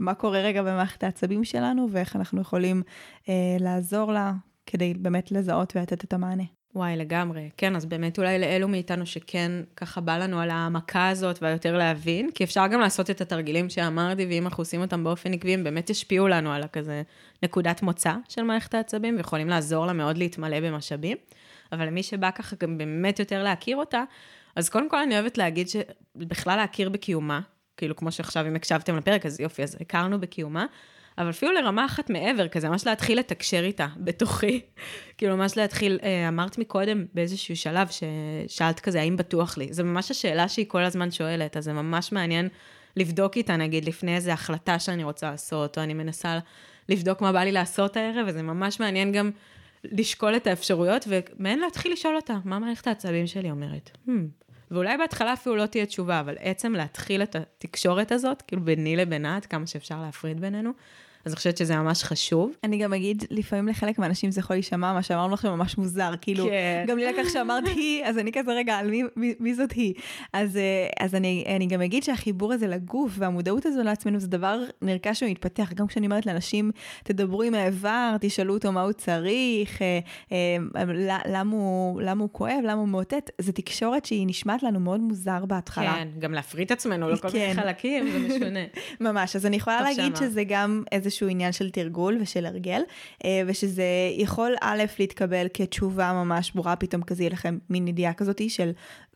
למה 0.00 0.14
קורה 0.14 0.40
רגע 0.40 0.62
במערכת 0.62 1.02
העצבים 1.02 1.44
שלנו 1.44 1.88
ואיך 1.90 2.16
אנחנו 2.16 2.40
יכולים 2.40 2.82
אה, 3.28 3.56
לעזור 3.60 4.12
לה 4.12 4.32
כדי 4.70 4.94
באמת 4.94 5.32
לזהות 5.32 5.76
ולתת 5.76 6.04
את 6.04 6.12
המענה. 6.12 6.44
וואי, 6.74 6.96
לגמרי. 6.96 7.50
כן, 7.56 7.76
אז 7.76 7.86
באמת 7.86 8.18
אולי 8.18 8.38
לאלו 8.38 8.68
מאיתנו 8.68 9.06
שכן 9.06 9.52
ככה 9.76 10.00
בא 10.00 10.18
לנו 10.18 10.40
על 10.40 10.50
העמקה 10.50 11.08
הזאת 11.08 11.42
והיותר 11.42 11.76
להבין, 11.76 12.30
כי 12.34 12.44
אפשר 12.44 12.66
גם 12.66 12.80
לעשות 12.80 13.10
את 13.10 13.20
התרגילים 13.20 13.68
שאמרתי, 13.68 14.26
ואם 14.26 14.46
אנחנו 14.46 14.60
עושים 14.60 14.80
אותם 14.80 15.04
באופן 15.04 15.32
עקבי, 15.32 15.54
הם 15.54 15.64
באמת 15.64 15.90
ישפיעו 15.90 16.28
לנו 16.28 16.52
על 16.52 16.62
הכזה 16.62 17.02
נקודת 17.42 17.82
מוצא 17.82 18.14
של 18.28 18.42
מערכת 18.42 18.74
העצבים, 18.74 19.16
ויכולים 19.16 19.48
לעזור 19.48 19.86
לה 19.86 19.92
מאוד 19.92 20.18
להתמלא 20.18 20.60
במשאבים. 20.60 21.16
אבל 21.72 21.86
למי 21.86 22.02
שבא 22.02 22.30
ככה 22.30 22.56
גם 22.60 22.78
באמת 22.78 23.18
יותר 23.18 23.42
להכיר 23.42 23.76
אותה, 23.76 24.02
אז 24.56 24.68
קודם 24.68 24.90
כל 24.90 24.98
אני 24.98 25.14
אוהבת 25.14 25.38
להגיד 25.38 25.68
שבכלל 25.68 26.56
להכיר 26.56 26.88
בקיומה, 26.88 27.40
כאילו 27.76 27.96
כמו 27.96 28.12
שעכשיו 28.12 28.46
אם 28.46 28.56
הקשבתם 28.56 28.96
לפרק, 28.96 29.26
אז 29.26 29.40
יופי, 29.40 29.62
אז 29.62 29.76
הכרנו 29.80 30.20
בקיומה, 30.20 30.66
אבל 31.18 31.30
אפילו 31.30 31.52
לרמה 31.52 31.84
אחת 31.84 32.10
מעבר, 32.10 32.48
כזה 32.48 32.68
ממש 32.68 32.86
להתחיל 32.86 33.18
לתקשר 33.18 33.64
איתה 33.64 33.86
בתוכי. 33.96 34.60
כאילו 35.18 35.36
ממש 35.36 35.56
להתחיל, 35.56 35.98
אה, 36.02 36.28
אמרת 36.28 36.58
מקודם 36.58 37.04
באיזשהו 37.14 37.56
שלב 37.56 37.88
ששאלת 37.88 38.80
כזה, 38.80 39.00
האם 39.00 39.16
בטוח 39.16 39.58
לי? 39.58 39.72
זו 39.72 39.84
ממש 39.84 40.10
השאלה 40.10 40.48
שהיא 40.48 40.66
כל 40.68 40.84
הזמן 40.84 41.10
שואלת, 41.10 41.56
אז 41.56 41.64
זה 41.64 41.72
ממש 41.72 42.12
מעניין 42.12 42.48
לבדוק 42.96 43.36
איתה, 43.36 43.56
נגיד, 43.56 43.84
לפני 43.84 44.16
איזו 44.16 44.30
החלטה 44.30 44.78
שאני 44.78 45.04
רוצה 45.04 45.30
לעשות, 45.30 45.78
או 45.78 45.82
אני 45.82 45.94
מנסה 45.94 46.38
לבדוק 46.88 47.20
מה 47.20 47.32
בא 47.32 47.40
לי 47.40 47.52
לעשות 47.52 47.96
הערב, 47.96 48.26
וזה 48.28 48.42
ממש 48.42 48.80
מעניין 48.80 49.12
גם 49.12 49.30
לשקול 49.84 50.36
את 50.36 50.46
האפשרויות, 50.46 51.08
ומעין 51.08 51.58
להתחיל 51.58 51.92
לשאול 51.92 52.16
אותה, 52.16 52.36
מה 52.44 52.58
מערכת 52.58 52.86
העצבים 52.86 53.26
שלי 53.26 53.50
אומרת? 53.50 53.90
Hmm, 54.06 54.10
ואולי 54.70 54.96
בהתחלה 54.96 55.32
אפילו 55.32 55.56
לא 55.56 55.66
תהיה 55.66 55.86
תשובה, 55.86 56.20
אבל 56.20 56.34
עצם 56.40 56.72
להתחיל 56.72 57.22
את 57.22 57.36
התקשורת 57.36 58.12
הזאת, 58.12 58.42
כאילו 58.42 58.62
ביני 58.62 58.96
לבינה, 58.96 59.36
עד 59.36 59.46
כמה 59.46 59.66
שאפשר 59.66 60.02
להפריד 60.02 60.40
בינינו, 60.40 60.70
אז 61.28 61.32
אני 61.32 61.36
חושבת 61.36 61.56
שזה 61.56 61.76
ממש 61.76 62.04
חשוב. 62.04 62.52
אני 62.64 62.78
גם 62.78 62.94
אגיד, 62.94 63.24
לפעמים 63.30 63.68
לחלק 63.68 63.98
מהאנשים 63.98 64.30
זה 64.30 64.40
יכול 64.40 64.56
להישמע, 64.56 64.92
מה 64.92 65.02
שאמרנו 65.02 65.34
לכם 65.34 65.48
ממש 65.48 65.78
מוזר, 65.78 66.12
כאילו, 66.20 66.44
כן. 66.44 66.84
גם 66.88 66.98
לי 66.98 67.06
לקח 67.06 67.32
שאמרת 67.32 67.64
היא, 67.66 68.04
אז 68.04 68.18
אני 68.18 68.32
כזה, 68.32 68.52
רגע, 68.52 68.80
מי, 68.84 69.02
מי, 69.16 69.34
מי 69.40 69.54
זאת 69.54 69.72
היא? 69.72 69.94
אז, 70.32 70.56
אה, 70.56 70.86
אז 71.00 71.14
אני, 71.14 71.44
אני 71.56 71.66
גם 71.66 71.82
אגיד 71.82 72.02
שהחיבור 72.02 72.52
הזה 72.52 72.66
לגוף 72.66 73.12
והמודעות 73.18 73.66
הזו 73.66 73.82
לעצמנו 73.82 74.20
זה 74.20 74.28
דבר 74.28 74.60
נרכש 74.82 75.22
ומתפתח. 75.22 75.72
גם 75.74 75.86
כשאני 75.86 76.06
אומרת 76.06 76.26
לאנשים, 76.26 76.70
תדברו 77.02 77.42
עם 77.42 77.54
האיבר, 77.54 78.16
תשאלו 78.20 78.54
אותו 78.54 78.72
מה 78.72 78.82
הוא 78.82 78.92
צריך, 78.92 79.82
אה, 79.82 79.98
אה, 80.32 80.84
למה 81.26 81.52
הוא, 81.52 82.02
למה 82.02 82.22
הוא 82.22 82.30
כואב, 82.32 82.60
למה 82.62 82.80
הוא 82.80 82.88
מאותת, 82.88 83.30
זו 83.40 83.52
תקשורת 83.52 84.04
שהיא 84.04 84.26
נשמעת 84.26 84.62
לנו 84.62 84.80
מאוד 84.80 85.00
מוזר 85.00 85.44
בהתחלה. 85.44 85.94
כן, 85.94 86.08
גם 86.18 86.32
להפריד 86.32 86.64
את 86.64 86.70
עצמנו 86.70 87.10
לכל 87.10 87.30
כן. 87.30 87.38
מיני 87.38 87.54
חלקים, 87.54 88.10
זה 88.10 88.18
משונה. 88.18 88.60
ממש, 89.10 89.36
אז 89.36 89.46
אני 89.46 89.56
יכולה 89.56 89.82
להגיד 89.82 90.16
שמה. 90.16 90.26
שזה 90.26 90.44
גם 90.44 90.82
איזשהו... 90.92 91.17
איזשהו 91.18 91.28
עניין 91.30 91.52
של 91.52 91.70
תרגול 91.70 92.18
ושל 92.20 92.46
הרגל, 92.46 92.82
אה, 93.24 93.42
ושזה 93.46 93.84
יכול 94.16 94.54
א', 94.60 94.84
להתקבל 94.98 95.46
כתשובה 95.54 96.12
ממש 96.12 96.52
ברורה, 96.54 96.76
פתאום 96.76 97.02
כזה 97.02 97.22
יהיה 97.22 97.30
לכם 97.30 97.58
מין 97.70 97.88
ידיעה 97.88 98.12
כזאתי 98.12 98.50
של 98.50 98.70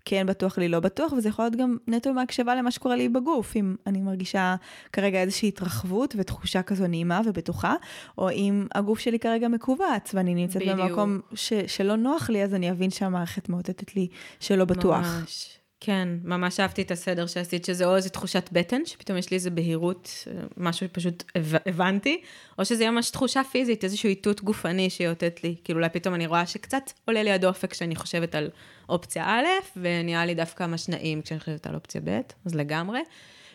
כן 0.05 0.27
בטוח 0.27 0.59
לי, 0.59 0.69
לא 0.69 0.81
בטוח, 0.81 1.13
וזה 1.13 1.29
יכול 1.29 1.45
להיות 1.45 1.57
גם 1.57 1.77
נטו 1.87 2.13
מהקשבה 2.15 2.55
למה 2.55 2.71
שקורה 2.71 2.97
לי 2.97 3.09
בגוף, 3.09 3.57
אם 3.57 3.77
אני 3.87 4.01
מרגישה 4.01 4.57
כרגע 4.93 5.21
איזושהי 5.21 5.49
התרחבות 5.49 6.15
ותחושה 6.19 6.63
כזו 6.63 6.87
נעימה 6.87 7.21
ובטוחה, 7.27 7.75
או 8.19 8.31
אם 8.31 8.67
הגוף 8.75 8.99
שלי 8.99 9.19
כרגע 9.19 9.49
מכווץ 9.49 10.15
ואני 10.15 10.35
נמצאת 10.35 10.63
בדיוק. 10.63 10.79
במקום 10.81 11.21
ש- 11.35 11.53
שלא 11.67 11.97
נוח 11.97 12.31
לי, 12.31 12.43
אז 12.45 12.55
אני 12.55 12.71
אבין 12.71 12.91
שהמערכת 12.91 13.49
מאותתת 13.49 13.97
לי 13.97 14.09
שלא 14.41 14.65
בטוח. 14.65 15.07
ממש. 15.21 15.62
כן, 15.85 16.09
ממש 16.25 16.61
אהבתי 16.61 16.83
את 16.83 16.91
הסדר 16.91 17.27
שעשית, 17.27 17.65
שזה 17.65 17.85
או 17.85 17.97
איזו 17.97 18.09
תחושת 18.09 18.49
בטן, 18.53 18.85
שפתאום 18.85 19.19
יש 19.19 19.31
לי 19.31 19.35
איזו 19.35 19.51
בהירות, 19.51 20.29
משהו 20.57 20.87
שפשוט 20.87 21.25
הבנתי, 21.67 22.21
או 22.59 22.65
שזה 22.65 22.91
ממש 22.91 23.11
תחושה 23.11 23.45
פיזית, 23.45 23.85
איזשהו 23.85 24.09
איתות 24.09 24.43
גופני 24.43 24.91
שיותת 24.91 25.45
לי. 25.45 25.55
כאילו 25.65 25.79
אולי 25.79 25.89
פתאום 25.89 26.15
אני 26.15 26.27
רואה 26.27 26.47
שקצת 26.47 26.93
עולה 27.05 27.23
לי 27.23 27.33
הדופק 27.33 27.71
כשאני 27.71 27.97
חושבת 27.97 28.35
על 28.35 28.51
אופציה 28.89 29.25
א', 29.27 29.45
ונראה 29.77 30.27
לי 30.27 30.35
דווקא 30.35 30.67
ממש 30.67 30.89
נעים 30.89 31.23
כשאני 31.23 31.41
חושבת 31.41 31.67
על 31.67 31.75
אופציה 31.75 32.01
ב', 32.05 32.21
אז 32.47 32.55
לגמרי. 32.55 33.01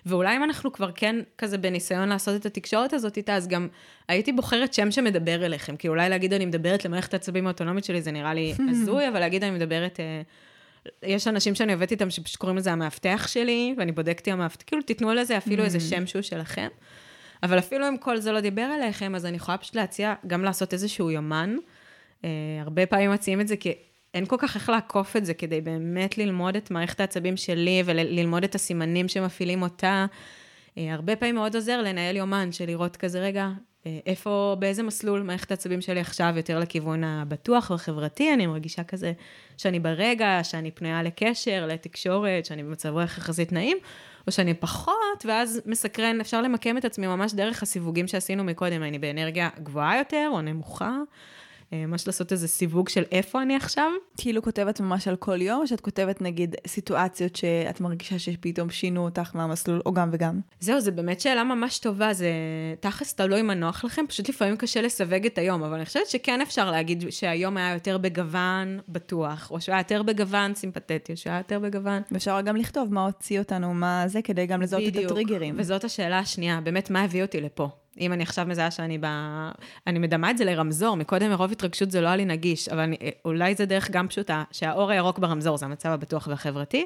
ואולי 0.06 0.38
אם 0.38 0.44
אנחנו 0.44 0.72
כבר 0.72 0.92
כן 0.96 1.16
כזה 1.38 1.58
בניסיון 1.58 2.10
לעשות 2.10 2.42
את 2.42 2.46
התקשורת 2.46 2.94
הזאת 2.94 3.18
איתה, 3.18 3.36
אז 3.36 3.48
גם 3.48 3.68
הייתי 4.08 4.32
בוחרת 4.32 4.74
שם 4.74 4.92
שמדבר 4.92 5.46
אליכם, 5.46 5.78
כי 5.78 5.88
אולי 5.88 6.10
להגיד 6.10 6.34
אני 6.34 6.46
מדברת 6.46 6.86
למערכת 6.86 7.14
העצבים 7.14 7.48
האוטונומית 7.48 7.84
שלי, 7.84 8.02
זה 8.02 8.12
נראה 8.12 8.34
לי 8.34 8.54
הזוי, 8.70 9.08
אבל 9.08 9.20
להגיד 9.20 9.44
אני 9.44 9.52
מדברת... 9.52 10.00
אה, 10.00 10.22
יש 11.04 11.28
אנשים 11.28 11.56
שאני 11.56 11.74
עובדת 11.74 11.92
איתם 11.92 12.10
שפשוט 12.10 12.36
קוראים 12.36 12.58
לזה 12.58 12.72
המאבטח 12.72 13.28
שלי, 13.28 13.76
ואני 13.78 13.92
בודקת 13.92 14.28
עם 14.28 14.34
המאבטח, 14.34 14.64
כאילו 14.68 14.82
תיתנו 14.82 15.14
לזה 15.14 15.38
אפילו 15.38 15.64
איזה 15.64 15.80
שם 15.80 16.08
שהוא 16.08 16.22
שלכם. 16.22 16.68
אבל 17.44 17.60
אפילו 17.60 17.88
אם 17.88 17.98
כל 17.98 18.18
זה 18.18 18.32
לא 18.32 18.42
דיבר 18.42 18.70
אליכם, 18.76 19.16
אז 19.16 19.26
אני 19.26 19.38
יכולה 19.38 19.58
פשוט 19.58 19.76
להציע 19.76 20.14
גם 20.28 20.44
לעשות 20.44 20.74
איזשהו 20.74 21.12
יומן. 21.12 21.56
Uh, 22.22 22.26
הרבה 22.62 22.86
פעמים 22.86 23.12
מציעים 23.12 23.42
את 23.42 23.48
זה 23.48 23.58
כי 23.58 23.74
אין 24.14 24.26
כל 24.26 24.36
כך 24.40 24.56
איך 24.56 24.70
לעקוף 24.70 25.16
את 25.16 25.26
זה 25.26 25.34
כדי 25.34 25.62
באמת 25.62 26.18
ללמוד 26.18 26.56
את 26.56 26.72
מערכת 26.72 27.00
העצבים 27.00 27.38
שלי 27.38 27.84
וללמוד 27.86 28.44
את 28.44 28.56
הסימנים 28.56 29.08
שמפעילים 29.08 29.62
אותה. 29.62 30.06
Uh, 30.70 30.80
הרבה 30.92 31.16
פעמים 31.16 31.36
מאוד 31.36 31.56
עוזר 31.56 31.82
לנהל 31.82 32.16
יומן 32.16 32.52
של 32.52 32.66
לראות 32.66 32.98
כזה 32.98 33.20
רגע, 33.20 33.50
איפה, 34.06 34.56
באיזה 34.60 34.84
מסלול 34.84 35.22
מערכת 35.22 35.52
העצבים 35.52 35.82
שלי 35.82 36.00
עכשיו 36.00 36.34
יותר 36.36 36.60
לכיוון 36.60 37.04
הבטוח 37.04 37.70
והחברתי, 37.70 38.34
אני 38.34 38.48
מרגישה 38.48 38.84
כזה 38.84 39.14
שאני 39.58 39.80
ברגע, 39.80 40.40
שאני 40.44 40.72
פנויה 40.72 41.04
לקשר, 41.04 41.66
לתקשורת, 41.68 42.46
שאני 42.46 42.64
במצב 42.64 42.90
רוח 42.90 43.18
יחסית 43.18 43.52
נעים, 43.52 43.78
או 44.28 44.32
שאני 44.32 44.54
פחות, 44.54 45.26
ואז 45.26 45.62
מסקרן, 45.66 46.22
אפשר 46.22 46.42
למקם 46.42 46.78
את 46.78 46.86
עצמי 46.86 47.08
ממש 47.08 47.34
דרך 47.34 47.64
הסיווגים 47.64 48.08
שעשינו 48.08 48.44
מקודם, 48.44 48.84
אני 48.84 49.00
באנרגיה 49.00 49.50
גבוהה 49.64 49.98
יותר 49.98 50.30
או 50.32 50.42
נמוכה. 50.42 50.98
אה, 51.74 51.86
ממש 51.86 52.08
לעשות 52.08 52.32
איזה 52.32 52.48
סיווג 52.48 52.90
של 52.90 53.04
איפה 53.12 53.42
אני 53.42 53.56
עכשיו. 53.56 53.92
כאילו 54.18 54.42
כותבת 54.42 54.82
ממש 54.82 55.08
על 55.08 55.16
כל 55.16 55.42
יום, 55.42 55.62
או 55.62 55.68
שאת 55.68 55.82
כותבת 55.82 56.22
נגיד 56.22 56.56
סיטואציות 56.68 57.36
שאת 57.36 57.82
מרגישה 57.82 58.20
שפתאום 58.20 58.70
שינו 58.70 59.06
אותך 59.06 59.36
מהמסלול, 59.36 59.82
או 59.86 59.94
גם 59.94 60.10
וגם? 60.12 60.40
זהו, 60.60 60.82
זו 60.82 60.92
באמת 60.92 61.22
שאלה 61.22 61.44
ממש 61.44 61.80
טובה, 61.80 62.14
זה 62.14 62.30
תכלס 62.80 63.14
תלוי 63.14 63.42
מה 63.42 63.54
נוח 63.54 63.86
לכם, 63.86 64.06
פשוט 64.08 64.30
לפעמים 64.30 64.58
קשה 64.58 64.82
לסווג 64.82 65.26
את 65.26 65.38
היום, 65.38 65.64
אבל 65.64 65.76
אני 65.76 65.86
חושבת 65.86 66.08
שכן 66.08 66.42
אפשר 66.42 66.72
להגיד 66.72 67.04
שהיום 67.10 67.58
היה 67.58 67.74
יותר 67.74 67.98
בגוון 67.98 68.80
בטוח, 68.90 69.52
או 69.52 69.62
שהוא 69.62 69.74
היה 69.74 69.80
יותר 69.80 70.04
בגוון 70.04 70.56
סימפתטי, 70.56 71.12
או 71.12 71.18
שהוא 71.18 71.32
היה 71.32 71.40
יותר 71.40 71.60
בגוון. 71.60 72.02
ואפשר 72.12 72.42
גם 72.42 72.56
לכתוב 72.56 72.94
מה 72.94 73.06
הוציא 73.06 73.40
אותנו, 73.40 73.74
מה 73.74 74.04
זה, 74.08 74.22
כדי 74.22 74.46
גם 74.46 74.62
לזהות 74.62 74.84
את 74.88 74.96
הטריגרים. 75.06 75.56
וזאת 75.58 75.84
השאלה 75.84 76.20
השנייה, 76.20 76.62
באמת, 76.62 76.90
מה 76.90 77.04
הביא 77.04 77.22
אותי 77.22 77.42
לפה? 77.42 77.70
אם 78.00 78.14
אני 78.14 78.24
עכשיו 78.24 78.46
מזהה 78.46 78.72
שאני 78.72 78.98
ב... 78.98 79.06
אני 79.88 80.00
מדמה 80.00 80.32
את 80.32 80.38
זה 80.38 80.46
לרמזור, 80.46 80.96
מקודם 80.96 81.30
מרוב 81.30 81.52
התרגשות 81.52 81.92
זה 81.92 82.02
לא 82.02 82.08
היה 82.08 82.16
לי 82.16 82.26
נגיש, 82.26 82.70
אבל 82.70 82.80
אני, 82.80 82.98
אולי 83.26 83.56
זה 83.56 83.66
דרך 83.66 83.92
גם 83.92 84.08
פשוטה, 84.08 84.44
שהאור 84.52 84.92
הירוק 84.92 85.20
ברמזור 85.20 85.58
זה 85.58 85.66
המצב 85.66 85.90
הבטוח 85.90 86.28
והחברתי, 86.28 86.86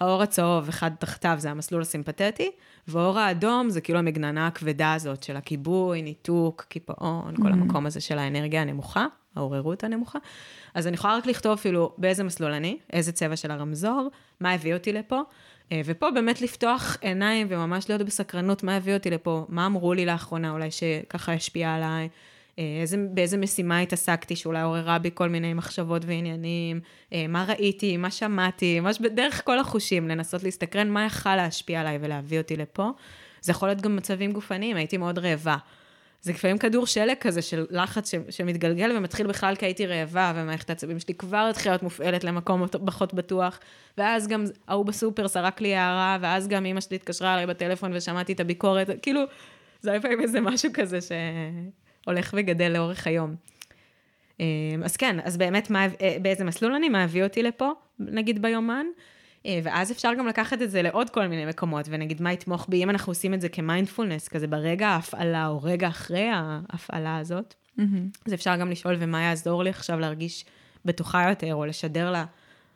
האור 0.00 0.22
הצהוב, 0.22 0.68
אחד 0.68 0.90
תחתיו 0.98 1.36
זה 1.38 1.50
המסלול 1.50 1.82
הסימפתטי, 1.82 2.50
והאור 2.88 3.18
האדום 3.18 3.70
זה 3.70 3.80
כאילו 3.80 3.98
המגננה 3.98 4.46
הכבדה 4.46 4.94
הזאת 4.94 5.22
של 5.22 5.36
הכיבוי, 5.36 6.02
ניתוק, 6.02 6.66
קיפאון, 6.68 7.34
mm-hmm. 7.34 7.42
כל 7.42 7.52
המקום 7.52 7.86
הזה 7.86 8.00
של 8.00 8.18
האנרגיה 8.18 8.62
הנמוכה, 8.62 9.06
העוררות 9.36 9.84
הנמוכה. 9.84 10.18
אז 10.74 10.86
אני 10.86 10.94
יכולה 10.94 11.16
רק 11.16 11.26
לכתוב 11.26 11.52
אפילו 11.52 11.92
באיזה 11.98 12.24
מסלול 12.24 12.52
אני, 12.52 12.78
איזה 12.92 13.12
צבע 13.12 13.36
של 13.36 13.50
הרמזור, 13.50 14.08
מה 14.40 14.52
הביא 14.52 14.74
אותי 14.74 14.92
לפה, 14.92 15.20
ופה 15.84 16.10
באמת 16.10 16.40
לפתוח 16.40 16.96
עיניים 17.00 17.46
וממש 17.50 17.88
להיות 17.88 18.02
בסקרנות, 18.02 18.62
מה 18.62 18.76
הביא 18.76 18.94
אותי 18.94 19.10
לפה, 19.10 19.46
מה 19.48 19.66
אמרו 19.66 19.94
לי 19.94 20.06
לאחרונה 20.06 20.50
אולי 20.50 20.70
שככה 20.70 21.32
השפיע 21.32 21.74
עליי, 21.74 22.08
אה, 22.58 22.78
איזה, 22.80 22.96
באיזה 23.10 23.36
משימה 23.36 23.78
התעסקתי 23.80 24.36
שאולי 24.36 24.62
עוררה 24.62 24.98
בי 24.98 25.10
כל 25.14 25.28
מיני 25.28 25.54
מחשבות 25.54 26.02
ועניינים, 26.04 26.80
אה, 27.12 27.26
מה 27.28 27.44
ראיתי, 27.48 27.96
מה 27.96 28.10
שמעתי, 28.10 28.80
ממש 28.80 28.98
בדרך 29.00 29.42
כל 29.44 29.58
החושים, 29.58 30.08
לנסות 30.08 30.42
להסתקרן 30.42 30.90
מה 30.90 31.06
יכל 31.06 31.36
להשפיע 31.36 31.80
עליי 31.80 31.98
ולהביא 32.00 32.38
אותי 32.38 32.56
לפה. 32.56 32.90
זה 33.40 33.52
יכול 33.52 33.68
להיות 33.68 33.80
גם 33.80 33.96
מצבים 33.96 34.32
גופניים, 34.32 34.76
הייתי 34.76 34.96
מאוד 34.96 35.18
רעבה. 35.18 35.56
זה 36.20 36.32
לפעמים 36.32 36.58
כדור 36.58 36.86
שלג 36.86 37.16
כזה 37.20 37.42
של 37.42 37.66
לחץ 37.70 38.10
ש, 38.10 38.14
שמתגלגל 38.30 38.96
ומתחיל 38.96 39.26
בכלל 39.26 39.56
כי 39.56 39.66
הייתי 39.66 39.86
רעבה, 39.86 40.32
ומערכת 40.36 40.70
העצבים 40.70 40.98
שלי 40.98 41.14
כבר 41.14 41.46
התחילה 41.50 41.72
להיות 41.72 41.82
מופעלת 41.82 42.24
למקום 42.24 42.66
פחות 42.86 43.14
בטוח, 43.14 43.60
ואז 43.98 44.28
גם 44.28 44.44
ההוא 44.68 44.86
בסופר 44.86 45.28
סרק 45.28 45.60
לי 45.60 45.74
הערה, 45.74 46.18
ואז 46.20 46.48
גם 46.48 46.64
אימא 46.64 46.80
שלי 46.80 46.96
התקשרה 46.96 47.34
אליי 47.34 47.46
בטלפון 47.46 47.92
ושמעתי 47.94 48.32
את 48.32 48.40
הביקורת, 48.40 48.90
כאילו, 49.02 49.20
זה 49.80 49.92
לפעמים 49.92 50.20
איזה 50.20 50.40
משהו 50.40 50.70
כזה 50.74 50.98
שהולך 51.00 52.34
וגדל 52.36 52.68
לאורך 52.68 53.06
היום. 53.06 53.34
אמ, 54.40 54.44
אז 54.84 54.96
כן, 54.96 55.16
אז 55.24 55.36
באמת, 55.36 55.70
מה, 55.70 55.86
אה, 56.00 56.16
באיזה 56.22 56.44
מסלול 56.44 56.74
אני, 56.74 56.88
מה 56.88 57.04
הביא 57.04 57.24
אותי 57.24 57.42
לפה, 57.42 57.70
נגיד 57.98 58.42
ביומן? 58.42 58.86
אה, 59.48 59.60
ואז 59.62 59.92
אפשר 59.92 60.10
גם 60.18 60.26
לקחת 60.26 60.62
את 60.62 60.70
זה 60.70 60.82
לעוד 60.82 61.10
כל 61.10 61.26
מיני 61.26 61.46
מקומות, 61.46 61.86
ונגיד 61.88 62.22
מה 62.22 62.32
יתמוך 62.32 62.66
בי, 62.68 62.82
אם 62.82 62.90
אנחנו 62.90 63.10
עושים 63.10 63.34
את 63.34 63.40
זה 63.40 63.48
כמיינדפולנס, 63.48 64.28
כזה 64.28 64.46
ברגע 64.46 64.88
ההפעלה, 64.88 65.46
או 65.46 65.62
רגע 65.62 65.88
אחרי 65.88 66.28
ההפעלה 66.32 67.18
הזאת, 67.18 67.54
mm-hmm. 67.78 67.82
אז 68.26 68.34
אפשר 68.34 68.56
גם 68.56 68.70
לשאול, 68.70 68.96
ומה 68.98 69.22
יעזור 69.22 69.64
לי 69.64 69.70
עכשיו 69.70 69.98
להרגיש 69.98 70.44
בטוחה 70.84 71.28
יותר, 71.28 71.54
או 71.54 71.66
לשדר 71.66 72.10
לה 72.10 72.24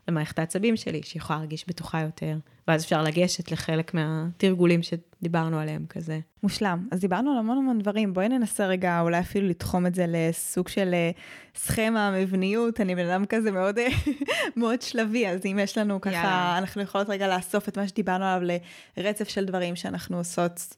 למערכת 0.09 0.39
העצבים 0.39 0.77
שלי, 0.77 1.01
שיכולה 1.03 1.39
להרגיש 1.39 1.65
בטוחה 1.69 2.01
יותר, 2.01 2.37
ואז 2.69 2.85
אפשר 2.85 3.03
לגשת 3.03 3.53
לחלק 3.53 3.95
מהתרגולים 3.95 4.81
שדיברנו 4.83 5.59
עליהם 5.59 5.87
כזה. 5.89 6.21
מושלם. 6.43 6.89
אז 6.91 7.01
דיברנו 7.01 7.33
על 7.33 7.39
המון 7.39 7.59
המון 7.59 7.79
דברים, 7.79 8.15
בואי 8.15 8.29
ננסה 8.29 8.67
רגע 8.67 9.01
אולי 9.01 9.21
אפילו 9.21 9.49
לתחום 9.49 9.87
את 9.87 9.95
זה 9.95 10.05
לסוג 10.09 10.69
של 10.69 10.91
אה, 10.95 11.11
סכמה, 11.55 12.11
מבניות, 12.11 12.81
אני 12.81 12.95
בן 12.95 13.09
אדם 13.09 13.25
כזה 13.25 13.51
מאוד, 13.51 13.79
אה, 13.79 13.89
מאוד 14.57 14.83
שלבי, 14.83 15.29
אז 15.29 15.41
אם 15.47 15.59
יש 15.63 15.79
לנו 15.79 16.01
ככה, 16.01 16.15
יאללה. 16.15 16.59
אנחנו 16.59 16.83
יכולות 16.83 17.11
רגע 17.11 17.37
לאסוף 17.37 17.69
את 17.69 17.79
מה 17.79 17.89
שדיברנו 17.89 18.25
עליו 18.25 18.59
לרצף 18.97 19.29
של 19.29 19.45
דברים 19.45 19.77
שאנחנו 19.77 20.17
עושות 20.17 20.77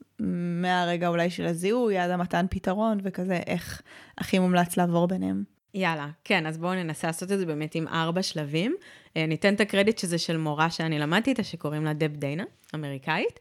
מהרגע 0.61 1.09
אולי 1.09 1.31
של 1.31 1.47
הזיהוי 1.47 1.99
עד 1.99 2.11
המתן 2.11 2.47
פתרון, 2.51 2.99
וכזה 3.03 3.41
איך 3.47 3.83
הכי 4.19 4.39
מומלץ 4.39 4.77
לעבור 4.77 5.09
ביניהם. 5.09 5.54
יאללה, 5.75 6.09
כן, 6.25 6.47
אז 6.47 6.59
בואו 6.59 6.75
ננסה 6.75 7.07
לעשות 7.07 7.33
את 7.33 7.39
זה 7.39 7.47
באמת 7.47 7.75
עם 7.75 7.89
ארבע 7.89 8.23
שלבים. 8.23 8.77
אה, 9.17 9.27
ניתן 9.27 9.55
את 9.55 9.61
הקרדיט 9.61 9.99
שזה 9.99 10.19
של 10.19 10.37
מורה 10.37 10.71
שאני 10.71 10.99
למדתי 10.99 11.31
איתה, 11.31 11.43
שקוראים 11.43 11.85
לה 11.85 11.93
דב 11.93 12.17
דיינה, 12.17 12.45
אמריקאית, 12.75 13.41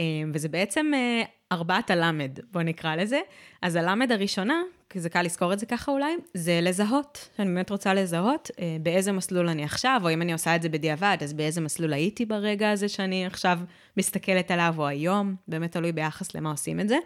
אה, 0.00 0.04
וזה 0.34 0.48
בעצם 0.48 0.90
אה, 0.94 1.22
ארבעת 1.52 1.90
הלמד, 1.90 2.38
בואו 2.52 2.64
נקרא 2.64 2.96
לזה. 2.96 3.20
אז 3.62 3.76
הלמד 3.76 4.12
הראשונה, 4.12 4.62
כי 4.90 5.00
זה 5.00 5.08
קל 5.08 5.22
לזכור 5.22 5.52
את 5.52 5.58
זה 5.58 5.66
ככה 5.66 5.92
אולי, 5.92 6.14
זה 6.34 6.60
לזהות. 6.62 7.28
אני 7.38 7.48
באמת 7.48 7.70
רוצה 7.70 7.94
לזהות 7.94 8.50
באיזה 8.82 9.12
מסלול 9.12 9.48
אני 9.48 9.64
עכשיו, 9.64 10.00
או 10.04 10.10
אם 10.10 10.22
אני 10.22 10.32
עושה 10.32 10.56
את 10.56 10.62
זה 10.62 10.68
בדיעבד, 10.68 11.16
אז 11.20 11.32
באיזה 11.32 11.60
מסלול 11.60 11.92
הייתי 11.92 12.26
ברגע 12.26 12.70
הזה 12.70 12.88
שאני 12.88 13.26
עכשיו 13.26 13.58
מסתכלת 13.96 14.50
עליו, 14.50 14.74
או 14.78 14.86
היום, 14.86 15.34
באמת 15.48 15.72
תלוי 15.72 15.92
ביחס 15.92 16.34
למה 16.34 16.50
עושים 16.50 16.80
את 16.80 16.88
זה. 16.88 16.96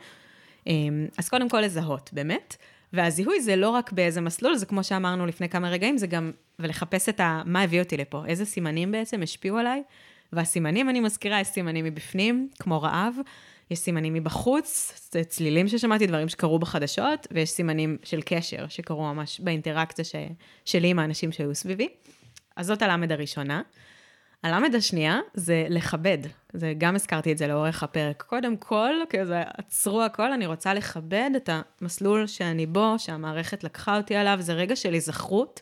אז 1.18 1.28
קודם 1.28 1.48
כל 1.48 1.60
לזהות, 1.60 2.10
באמת. 2.12 2.56
והזיהוי 2.92 3.40
זה 3.40 3.56
לא 3.56 3.70
רק 3.70 3.92
באיזה 3.92 4.20
מסלול, 4.20 4.56
זה 4.56 4.66
כמו 4.66 4.84
שאמרנו 4.84 5.26
לפני 5.26 5.48
כמה 5.48 5.70
רגעים, 5.70 5.98
זה 5.98 6.06
גם, 6.06 6.32
ולחפש 6.58 7.08
את 7.08 7.20
ה... 7.20 7.42
מה 7.46 7.62
הביא 7.62 7.80
אותי 7.80 7.96
לפה, 7.96 8.26
איזה 8.26 8.44
סימנים 8.44 8.92
בעצם 8.92 9.22
השפיעו 9.22 9.58
עליי. 9.58 9.82
והסימנים, 10.32 10.88
אני 10.88 11.00
מזכירה, 11.00 11.40
יש 11.40 11.48
סימנים 11.48 11.84
מבפנים, 11.84 12.48
כמו 12.58 12.82
רעב, 12.82 13.14
יש 13.70 13.78
סימנים 13.78 14.14
מבחוץ, 14.14 14.92
צלילים 15.28 15.68
ששמעתי, 15.68 16.06
דברים 16.06 16.28
שקרו 16.28 16.58
בחדשות, 16.58 17.26
ויש 17.30 17.50
סימנים 17.50 17.96
של 18.02 18.20
קשר, 18.24 18.68
שקרו 18.68 19.14
ממש 19.14 19.40
באינטראקציה 19.40 20.04
ש... 20.04 20.14
שלי 20.64 20.88
עם 20.88 20.98
האנשים 20.98 21.32
שהיו 21.32 21.54
סביבי. 21.54 21.88
אז 22.56 22.66
זאת 22.66 22.82
הלמד 22.82 23.12
הראשונה. 23.12 23.62
הלמד 24.42 24.74
השנייה 24.74 25.20
זה 25.34 25.66
לכבד, 25.68 26.18
זה 26.52 26.74
גם 26.78 26.94
הזכרתי 26.94 27.32
את 27.32 27.38
זה 27.38 27.46
לאורך 27.46 27.82
הפרק. 27.82 28.22
קודם 28.22 28.56
כל, 28.56 28.90
כזה 29.10 29.42
עצרו 29.56 30.02
הכל, 30.02 30.32
אני 30.32 30.46
רוצה 30.46 30.74
לכבד 30.74 31.30
את 31.36 31.50
המסלול 31.80 32.26
שאני 32.26 32.66
בו, 32.66 32.94
שהמערכת 32.98 33.64
לקחה 33.64 33.96
אותי 33.96 34.16
עליו, 34.16 34.36
זה 34.40 34.52
רגע 34.52 34.76
של 34.76 34.92
היזכרות 34.92 35.60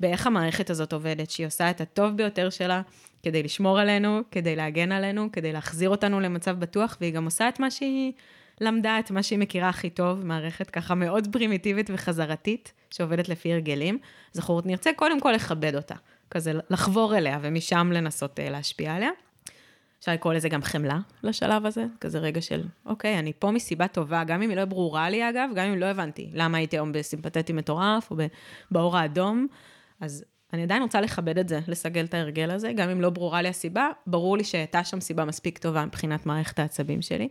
באיך 0.00 0.26
המערכת 0.26 0.70
הזאת 0.70 0.92
עובדת, 0.92 1.30
שהיא 1.30 1.46
עושה 1.46 1.70
את 1.70 1.80
הטוב 1.80 2.16
ביותר 2.16 2.50
שלה 2.50 2.82
כדי 3.22 3.42
לשמור 3.42 3.78
עלינו, 3.78 4.20
כדי 4.30 4.56
להגן 4.56 4.92
עלינו, 4.92 5.32
כדי 5.32 5.52
להחזיר 5.52 5.90
אותנו 5.90 6.20
למצב 6.20 6.58
בטוח, 6.58 6.96
והיא 7.00 7.14
גם 7.14 7.24
עושה 7.24 7.48
את 7.48 7.60
מה 7.60 7.70
שהיא 7.70 8.12
למדה, 8.60 8.98
את 8.98 9.10
מה 9.10 9.22
שהיא 9.22 9.38
מכירה 9.38 9.68
הכי 9.68 9.90
טוב, 9.90 10.26
מערכת 10.26 10.70
ככה 10.70 10.94
מאוד 10.94 11.28
פרימיטיבית 11.32 11.90
וחזרתית, 11.94 12.72
שעובדת 12.90 13.28
לפי 13.28 13.52
הרגלים. 13.52 13.98
זכורת 14.32 14.66
נרצה 14.66 14.90
קודם 14.96 15.20
כל 15.20 15.32
לכבד 15.32 15.74
אותה. 15.74 15.94
כזה 16.30 16.52
לחבור 16.70 17.16
אליה 17.16 17.38
ומשם 17.42 17.90
לנסות 17.92 18.38
uh, 18.38 18.50
להשפיע 18.50 18.94
עליה. 18.94 19.10
אפשר 20.00 20.12
לקרוא 20.12 20.34
לזה 20.34 20.48
גם 20.48 20.62
חמלה 20.62 20.98
לשלב 21.22 21.66
הזה, 21.66 21.84
כזה 22.00 22.18
רגע 22.18 22.40
של, 22.40 22.64
אוקיי, 22.86 23.18
אני 23.18 23.32
פה 23.38 23.50
מסיבה 23.50 23.88
טובה, 23.88 24.24
גם 24.24 24.42
אם 24.42 24.50
היא 24.50 24.56
לא 24.56 24.64
ברורה 24.64 25.10
לי 25.10 25.30
אגב, 25.30 25.50
גם 25.54 25.66
אם 25.66 25.78
לא 25.78 25.86
הבנתי 25.86 26.30
למה 26.34 26.58
הייתי 26.58 26.76
היום 26.76 26.92
בסימפתטי 26.92 27.52
מטורף 27.52 28.10
או 28.10 28.16
באור 28.70 28.96
האדום, 28.96 29.46
אז 30.00 30.24
אני 30.52 30.62
עדיין 30.62 30.82
רוצה 30.82 31.00
לכבד 31.00 31.38
את 31.38 31.48
זה, 31.48 31.60
לסגל 31.68 32.04
את 32.04 32.14
ההרגל 32.14 32.50
הזה, 32.50 32.72
גם 32.72 32.90
אם 32.90 33.00
לא 33.00 33.10
ברורה 33.10 33.42
לי 33.42 33.48
הסיבה, 33.48 33.88
ברור 34.06 34.36
לי 34.36 34.44
שהייתה 34.44 34.84
שם 34.84 35.00
סיבה 35.00 35.24
מספיק 35.24 35.58
טובה 35.58 35.84
מבחינת 35.84 36.26
מערכת 36.26 36.58
העצבים 36.58 37.02
שלי. 37.02 37.28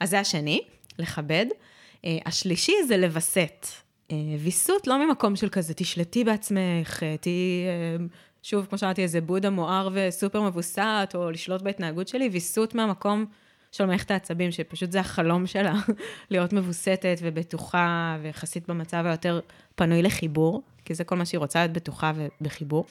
אז 0.00 0.10
זה 0.10 0.20
השני, 0.20 0.62
לכבד. 0.98 1.46
Uh, 1.50 2.06
השלישי 2.26 2.74
זה 2.88 2.96
לווסת. 2.96 3.66
אה, 4.10 4.16
ויסות 4.38 4.86
לא 4.86 5.06
ממקום 5.06 5.36
של 5.36 5.48
כזה, 5.48 5.74
תשלטי 5.74 6.24
בעצמך, 6.24 7.02
אה, 7.02 7.16
תהיי, 7.20 7.66
אה, 7.66 8.04
שוב, 8.42 8.66
כמו 8.66 8.78
שאמרתי, 8.78 9.02
איזה 9.02 9.20
בודה 9.20 9.50
מואר 9.50 9.88
וסופר 9.92 10.42
מבוסת, 10.42 11.12
או 11.14 11.30
לשלוט 11.30 11.62
בהתנהגות 11.62 12.08
שלי, 12.08 12.28
ויסות 12.32 12.74
מהמקום 12.74 13.26
של 13.72 13.84
מערכת 13.86 14.10
העצבים, 14.10 14.50
שפשוט 14.50 14.92
זה 14.92 15.00
החלום 15.00 15.46
שלה, 15.46 15.74
להיות 16.30 16.52
מבוסתת 16.52 17.18
ובטוחה, 17.22 18.16
ויחסית 18.22 18.68
במצב 18.68 19.06
היותר 19.06 19.40
פנוי 19.74 20.02
לחיבור, 20.02 20.62
כי 20.84 20.94
זה 20.94 21.04
כל 21.04 21.16
מה 21.16 21.24
שהיא 21.24 21.38
רוצה, 21.38 21.58
להיות 21.58 21.72
בטוחה 21.72 22.12
ובחיבור. 22.16 22.84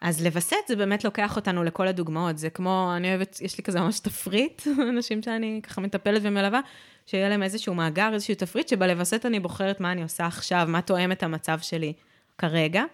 אז 0.00 0.24
לווסת 0.24 0.56
זה 0.68 0.76
באמת 0.76 1.04
לוקח 1.04 1.36
אותנו 1.36 1.64
לכל 1.64 1.88
הדוגמאות, 1.88 2.38
זה 2.38 2.50
כמו, 2.50 2.92
אני 2.96 3.08
אוהבת, 3.08 3.38
יש 3.40 3.58
לי 3.58 3.64
כזה 3.64 3.80
ממש 3.80 4.00
תפריט, 4.00 4.62
אנשים 4.90 5.22
שאני 5.22 5.60
ככה 5.62 5.80
מטפלת 5.80 6.22
ומלווה, 6.24 6.60
שיהיה 7.10 7.28
להם 7.28 7.42
איזשהו 7.42 7.74
מאגר, 7.74 8.10
איזשהו 8.14 8.34
תפריט, 8.34 8.68
שבלווסת 8.68 9.26
אני 9.26 9.40
בוחרת 9.40 9.80
מה 9.80 9.92
אני 9.92 10.02
עושה 10.02 10.26
עכשיו, 10.26 10.64
מה 10.68 10.82
תואם 10.82 11.12
את 11.12 11.22
המצב 11.22 11.58
שלי 11.62 11.92
כרגע. 12.38 12.84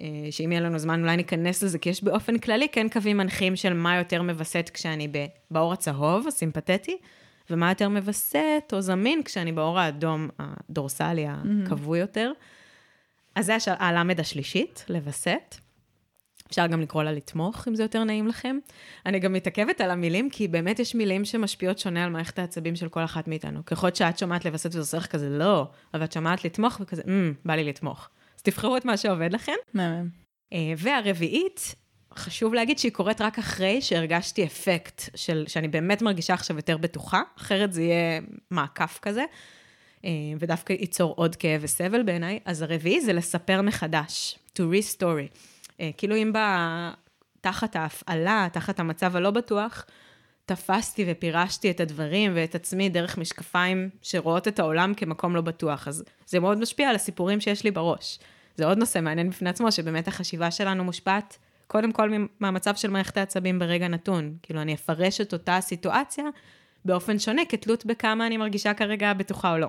אה, 0.00 0.06
שאם 0.30 0.52
יהיה 0.52 0.60
לנו 0.60 0.78
זמן 0.78 1.02
אולי 1.02 1.16
ניכנס 1.16 1.62
לזה, 1.62 1.78
כי 1.78 1.90
יש 1.90 2.04
באופן 2.04 2.38
כללי 2.38 2.68
כן 2.68 2.88
קווים 2.88 3.16
מנחים 3.16 3.56
של 3.56 3.72
מה 3.72 3.96
יותר 3.96 4.22
מווסת 4.22 4.70
כשאני 4.74 5.08
באור 5.50 5.72
הצהוב, 5.72 6.26
הסימפתטי, 6.26 6.96
ומה 7.50 7.68
יותר 7.68 7.88
מווסת 7.88 8.72
או 8.72 8.80
זמין 8.80 9.22
כשאני 9.22 9.52
באור 9.52 9.78
האדום, 9.78 10.28
הדורסלי, 10.38 11.26
הכבוי 11.28 11.98
יותר. 11.98 12.32
אז 13.34 13.46
זה 13.46 13.56
הלמד 13.66 14.20
השלישית, 14.20 14.84
לווסת. 14.88 15.56
אפשר 16.52 16.66
גם 16.66 16.80
לקרוא 16.80 17.02
לה 17.02 17.12
לתמוך, 17.12 17.68
אם 17.68 17.74
זה 17.74 17.82
יותר 17.82 18.04
נעים 18.04 18.26
לכם. 18.26 18.58
אני 19.06 19.18
גם 19.18 19.32
מתעכבת 19.32 19.80
על 19.80 19.90
המילים, 19.90 20.30
כי 20.30 20.48
באמת 20.48 20.78
יש 20.78 20.94
מילים 20.94 21.24
שמשפיעות 21.24 21.78
שונה 21.78 22.04
על 22.04 22.10
מערכת 22.10 22.38
העצבים 22.38 22.76
של 22.76 22.88
כל 22.88 23.04
אחת 23.04 23.28
מאיתנו. 23.28 23.66
ככל 23.66 23.94
שאת 23.94 24.18
שומעת 24.18 24.44
לווסת 24.44 24.66
וזה 24.66 24.78
עושה 24.78 24.96
לך 24.96 25.06
כזה, 25.06 25.28
לא, 25.28 25.66
אבל 25.94 26.04
את 26.04 26.12
שומעת 26.12 26.44
לתמוך 26.44 26.80
וכזה, 26.80 27.02
mm, 27.02 27.06
בא 27.44 27.54
לי 27.54 27.64
לתמוך. 27.64 28.08
אז 28.36 28.42
תבחרו 28.42 28.76
את 28.76 28.84
מה 28.84 28.96
שעובד 28.96 29.32
לכם. 29.32 29.52
מהמם. 29.74 30.08
אה, 30.52 30.72
והרביעית, 30.76 31.74
חשוב 32.14 32.54
להגיד 32.54 32.78
שהיא 32.78 32.92
קורית 32.92 33.20
רק 33.20 33.38
אחרי 33.38 33.82
שהרגשתי 33.82 34.44
אפקט 34.44 35.02
של, 35.14 35.44
שאני 35.48 35.68
באמת 35.68 36.02
מרגישה 36.02 36.34
עכשיו 36.34 36.56
יותר 36.56 36.76
בטוחה, 36.76 37.22
אחרת 37.38 37.72
זה 37.72 37.82
יהיה 37.82 38.20
מעקף 38.50 38.98
כזה, 39.02 39.24
אה, 40.04 40.10
ודווקא 40.38 40.72
ייצור 40.72 41.14
עוד 41.16 41.36
כאב 41.36 41.60
וסבל 41.64 42.02
בעיניי. 42.02 42.38
אז 42.44 42.62
הרביעי 42.62 43.00
זה 43.00 43.12
לספר 43.12 43.62
מחדש, 43.62 44.38
to 44.58 44.60
re-story. 44.60 45.51
אה, 45.82 45.90
כאילו 45.96 46.16
אם 46.16 46.32
בא 46.32 46.90
תחת 47.40 47.76
ההפעלה, 47.76 48.48
תחת 48.52 48.80
המצב 48.80 49.16
הלא 49.16 49.30
בטוח, 49.30 49.84
תפסתי 50.46 51.04
ופירשתי 51.08 51.70
את 51.70 51.80
הדברים 51.80 52.32
ואת 52.34 52.54
עצמי 52.54 52.88
דרך 52.88 53.18
משקפיים 53.18 53.90
שרואות 54.02 54.48
את 54.48 54.58
העולם 54.58 54.94
כמקום 54.94 55.36
לא 55.36 55.40
בטוח. 55.40 55.88
אז 55.88 56.04
זה 56.26 56.40
מאוד 56.40 56.58
משפיע 56.58 56.88
על 56.88 56.94
הסיפורים 56.94 57.40
שיש 57.40 57.64
לי 57.64 57.70
בראש. 57.70 58.18
זה 58.56 58.66
עוד 58.66 58.78
נושא 58.78 58.98
מעניין 58.98 59.30
בפני 59.30 59.50
עצמו, 59.50 59.72
שבאמת 59.72 60.08
החשיבה 60.08 60.50
שלנו 60.50 60.84
מושפעת 60.84 61.38
קודם 61.66 61.92
כל 61.92 62.10
מהמצב 62.40 62.74
של 62.74 62.90
מערכת 62.90 63.16
העצבים 63.16 63.58
ברגע 63.58 63.88
נתון. 63.88 64.36
כאילו, 64.42 64.60
אני 64.62 64.74
אפרש 64.74 65.20
את 65.20 65.32
אותה 65.32 65.58
סיטואציה 65.60 66.24
באופן 66.84 67.18
שונה, 67.18 67.42
כתלות 67.48 67.86
בכמה 67.86 68.26
אני 68.26 68.36
מרגישה 68.36 68.74
כרגע 68.74 69.12
בטוחה 69.12 69.52
או 69.52 69.58
לא. 69.58 69.68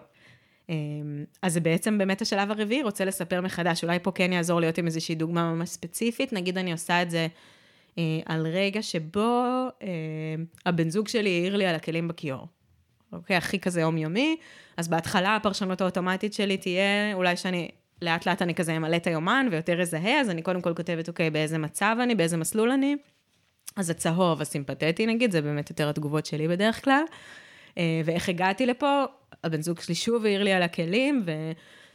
אמ, 0.70 1.26
אז 1.42 1.54
זה 1.54 1.60
בעצם 1.60 1.98
באמת 1.98 2.22
השלב 2.22 2.52
הרביעי, 2.52 2.84
רוצה 2.84 3.06
לספר 3.06 3.42
מחדש. 3.42 3.84
אולי 3.84 4.00
פה 4.00 4.12
כן 4.12 4.34
יעזור 4.34 4.60
להיות 4.60 4.78
עם 4.78 4.86
איזושהי 4.86 5.16
דוגמה 5.16 5.54
ממש 5.54 5.70
ספציפית. 5.70 6.34
נגיד 6.34 6.58
אני 6.58 6.72
עושה 6.72 7.02
את 7.02 7.12
זה 7.12 7.28
אה, 7.98 8.04
על 8.26 8.48
רגע 8.48 8.82
שבו 8.82 9.44
אה, 9.82 9.88
הבן 10.66 10.90
זוג 10.90 11.08
שלי 11.08 11.30
העיר 11.30 11.56
לי 11.56 11.66
על 11.66 11.76
הכלים 11.76 12.08
בכיור. 12.08 12.48
אוקיי, 13.14 13.36
הכי 13.36 13.60
כזה 13.60 13.82
יומיומי. 13.82 14.38
אז 14.78 14.88
בהתחלה 14.88 15.36
הפרשנות 15.36 15.82
האוטומטית 15.82 16.34
שלי 16.34 16.58
תהיה, 16.58 17.14
אולי 17.14 17.38
שאני, 17.38 17.70
לאט 18.02 18.26
לאט 18.26 18.42
אני 18.42 18.56
כזה 18.56 18.78
אמלא 18.78 18.96
את 18.96 19.08
היומן 19.08 19.48
ויותר 19.52 19.82
אזהה, 19.82 20.20
אז 20.22 20.30
אני 20.30 20.42
קודם 20.42 20.62
כל 20.62 20.74
כותבת, 20.74 21.08
אוקיי, 21.08 21.30
באיזה 21.30 21.58
מצב 21.58 21.96
אני, 22.04 22.16
באיזה 22.16 22.38
מסלול 22.38 22.72
אני. 22.72 22.96
אז 23.76 23.90
הצהוב, 23.90 24.42
הסימפתטי 24.42 25.06
נגיד, 25.06 25.32
זה 25.32 25.42
באמת 25.42 25.70
יותר 25.70 25.90
התגובות 25.90 26.26
שלי 26.26 26.48
בדרך 26.48 26.84
כלל. 26.84 27.04
אה, 27.78 28.02
ואיך 28.06 28.30
הגעתי 28.30 28.66
לפה, 28.66 29.04
הבן 29.44 29.62
זוג 29.62 29.80
שלי 29.80 29.96
שוב 29.96 30.26
העיר 30.26 30.44
לי 30.44 30.54
על 30.54 30.64
הכלים, 30.64 31.26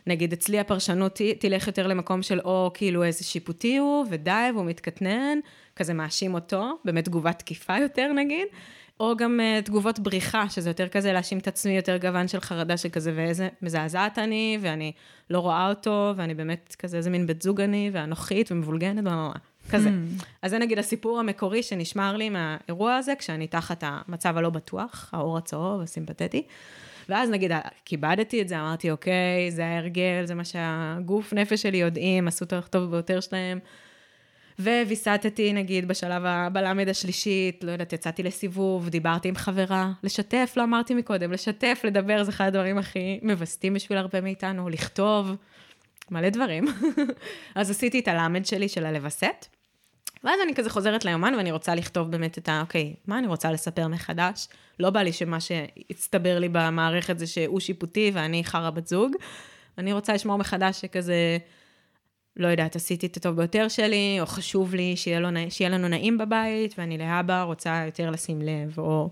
ונגיד 0.06 0.32
אצלי 0.32 0.58
הפרשנות 0.58 1.20
תלך 1.38 1.66
יותר 1.66 1.86
למקום 1.86 2.22
של 2.22 2.40
או 2.40 2.70
כאילו 2.74 3.04
איזה 3.04 3.24
שיפוטי 3.24 3.76
הוא, 3.76 4.06
ודי, 4.10 4.48
והוא 4.54 4.64
מתקטנן, 4.64 5.38
כזה 5.76 5.94
מאשים 5.94 6.34
אותו, 6.34 6.78
באמת 6.84 7.04
תגובת 7.04 7.38
תקיפה 7.38 7.78
יותר 7.78 8.12
נגיד, 8.12 8.46
או 9.00 9.16
גם 9.16 9.40
uh, 9.40 9.64
תגובות 9.64 9.98
בריחה, 9.98 10.48
שזה 10.48 10.70
יותר 10.70 10.88
כזה 10.88 11.12
להאשים 11.12 11.38
את 11.38 11.48
עצמי, 11.48 11.76
יותר 11.76 11.96
גוון 11.96 12.28
של 12.28 12.40
חרדה 12.40 12.76
שכזה, 12.76 13.12
ואיזה 13.16 13.48
מזעזעת 13.62 14.18
אני, 14.18 14.58
ואני 14.60 14.92
לא 15.30 15.38
רואה 15.38 15.68
אותו, 15.68 16.12
ואני 16.16 16.34
באמת 16.34 16.76
כזה 16.78 16.96
איזה 16.96 17.10
מין 17.10 17.26
בת 17.26 17.42
זוג 17.42 17.60
אני, 17.60 17.90
ואנוכית 17.92 18.52
ומבולגנת, 18.52 18.98
ומה, 18.98 19.32
כזה. 19.68 19.88
Mm. 19.88 20.24
אז 20.42 20.50
זה 20.50 20.58
נגיד 20.58 20.78
הסיפור 20.78 21.20
המקורי 21.20 21.62
שנשמר 21.62 22.16
לי 22.16 22.30
מהאירוע 22.30 22.96
הזה, 22.96 23.12
כשאני 23.18 23.46
תחת 23.46 23.84
המצב 23.86 24.36
הלא 24.36 24.50
בטוח, 24.50 25.10
האור 25.12 25.38
הצהוב, 25.38 25.80
הסימפתטי. 25.80 26.42
ואז 27.08 27.30
נגיד, 27.30 27.52
כיבדתי 27.84 28.42
את 28.42 28.48
זה, 28.48 28.60
אמרתי, 28.60 28.90
אוקיי, 28.90 29.50
זה 29.50 29.66
ההרגל, 29.66 30.24
זה 30.24 30.34
מה 30.34 30.44
שהגוף, 30.44 31.32
נפש 31.32 31.62
שלי 31.62 31.76
יודעים, 31.76 32.28
עשו 32.28 32.44
את 32.44 32.52
הטוב 32.52 32.90
ביותר 32.90 33.20
שלהם. 33.20 33.58
וויסתתי, 34.58 35.52
נגיד, 35.52 35.88
בשלב, 35.88 36.22
בלמד 36.52 36.88
השלישית, 36.88 37.64
לא 37.64 37.70
יודעת, 37.70 37.92
יצאתי 37.92 38.22
לסיבוב, 38.22 38.88
דיברתי 38.88 39.28
עם 39.28 39.34
חברה, 39.34 39.92
לשתף, 40.02 40.52
לא 40.56 40.62
אמרתי 40.62 40.94
מקודם, 40.94 41.32
לשתף, 41.32 41.80
לדבר, 41.84 42.24
זה 42.24 42.30
אחד 42.30 42.46
הדברים 42.46 42.78
הכי 42.78 43.20
מווסתים 43.22 43.74
בשביל 43.74 43.98
הרבה 43.98 44.20
מאיתנו, 44.20 44.68
לכתוב, 44.68 45.32
מלא 46.10 46.28
דברים. 46.28 46.64
אז 47.54 47.70
עשיתי 47.70 47.98
את 47.98 48.08
הלמד 48.08 48.46
שלי 48.46 48.68
של 48.68 48.86
הלווסת, 48.86 49.46
ואז 50.24 50.40
אני 50.44 50.54
כזה 50.54 50.70
חוזרת 50.70 51.04
ליומן 51.04 51.34
ואני 51.36 51.52
רוצה 51.52 51.74
לכתוב 51.74 52.10
באמת 52.10 52.38
את 52.38 52.48
ה, 52.48 52.60
אוקיי, 52.60 52.94
מה 53.06 53.18
אני 53.18 53.26
רוצה 53.26 53.52
לספר 53.52 53.88
מחדש? 53.88 54.48
לא 54.80 54.90
בא 54.90 55.02
לי 55.02 55.12
שמה 55.12 55.40
שהצטבר 55.40 56.38
לי 56.38 56.48
במערכת 56.48 57.18
זה 57.18 57.26
שהוא 57.26 57.60
שיפוטי 57.60 58.10
ואני 58.14 58.44
חרא 58.44 58.70
בת 58.70 58.86
זוג. 58.86 59.12
אני 59.78 59.92
רוצה 59.92 60.14
לשמור 60.14 60.36
מחדש 60.36 60.80
שכזה, 60.80 61.38
לא 62.36 62.48
יודעת, 62.48 62.76
עשיתי 62.76 63.06
את 63.06 63.16
הטוב 63.16 63.36
ביותר 63.36 63.68
שלי, 63.68 64.18
או 64.20 64.26
חשוב 64.26 64.74
לי 64.74 64.96
שיהיה, 64.96 65.20
לו, 65.20 65.28
שיהיה 65.50 65.70
לנו 65.70 65.88
נעים 65.88 66.18
בבית, 66.18 66.74
ואני 66.78 66.98
להבא 66.98 67.42
רוצה 67.42 67.82
יותר 67.86 68.10
לשים 68.10 68.42
לב, 68.42 68.78
או 68.78 69.10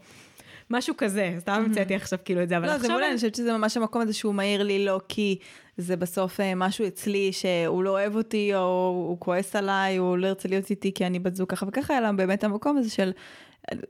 משהו 0.71 0.95
כזה, 0.99 1.37
סתם 1.39 1.53
המצאתי 1.53 1.95
עכשיו 1.95 2.19
כאילו 2.25 2.43
את 2.43 2.49
זה, 2.49 2.57
אבל 2.57 2.65
עכשיו... 2.65 2.79
לא, 2.79 2.83
זה 2.83 2.89
מעולה, 2.89 3.09
אני 3.09 3.17
חושבת 3.17 3.35
שזה 3.35 3.53
ממש 3.53 3.77
המקום 3.77 4.03
הזה 4.03 4.13
שהוא 4.13 4.35
מעיר 4.35 4.63
לי 4.63 4.85
לא 4.85 5.01
כי 5.09 5.39
זה 5.79 5.97
בסוף 5.97 6.41
אה, 6.41 6.55
משהו 6.55 6.87
אצלי 6.87 7.33
שהוא 7.33 7.83
לא 7.83 7.91
אוהב 7.91 8.17
אותי, 8.17 8.55
או 8.55 8.93
הוא 9.09 9.21
כועס 9.21 9.57
עליי, 9.57 9.97
הוא 9.97 10.17
לא 10.19 10.27
ירצה 10.27 10.49
להיות 10.49 10.71
איתי 10.71 10.93
כי 10.95 11.07
אני 11.07 11.19
בת 11.19 11.37
זוג 11.37 11.49
ככה 11.49 11.67
וככה, 11.69 11.99
אלא 11.99 12.13
באמת 12.13 12.45
המקום 12.45 12.77
הזה 12.77 12.91
של 12.91 13.13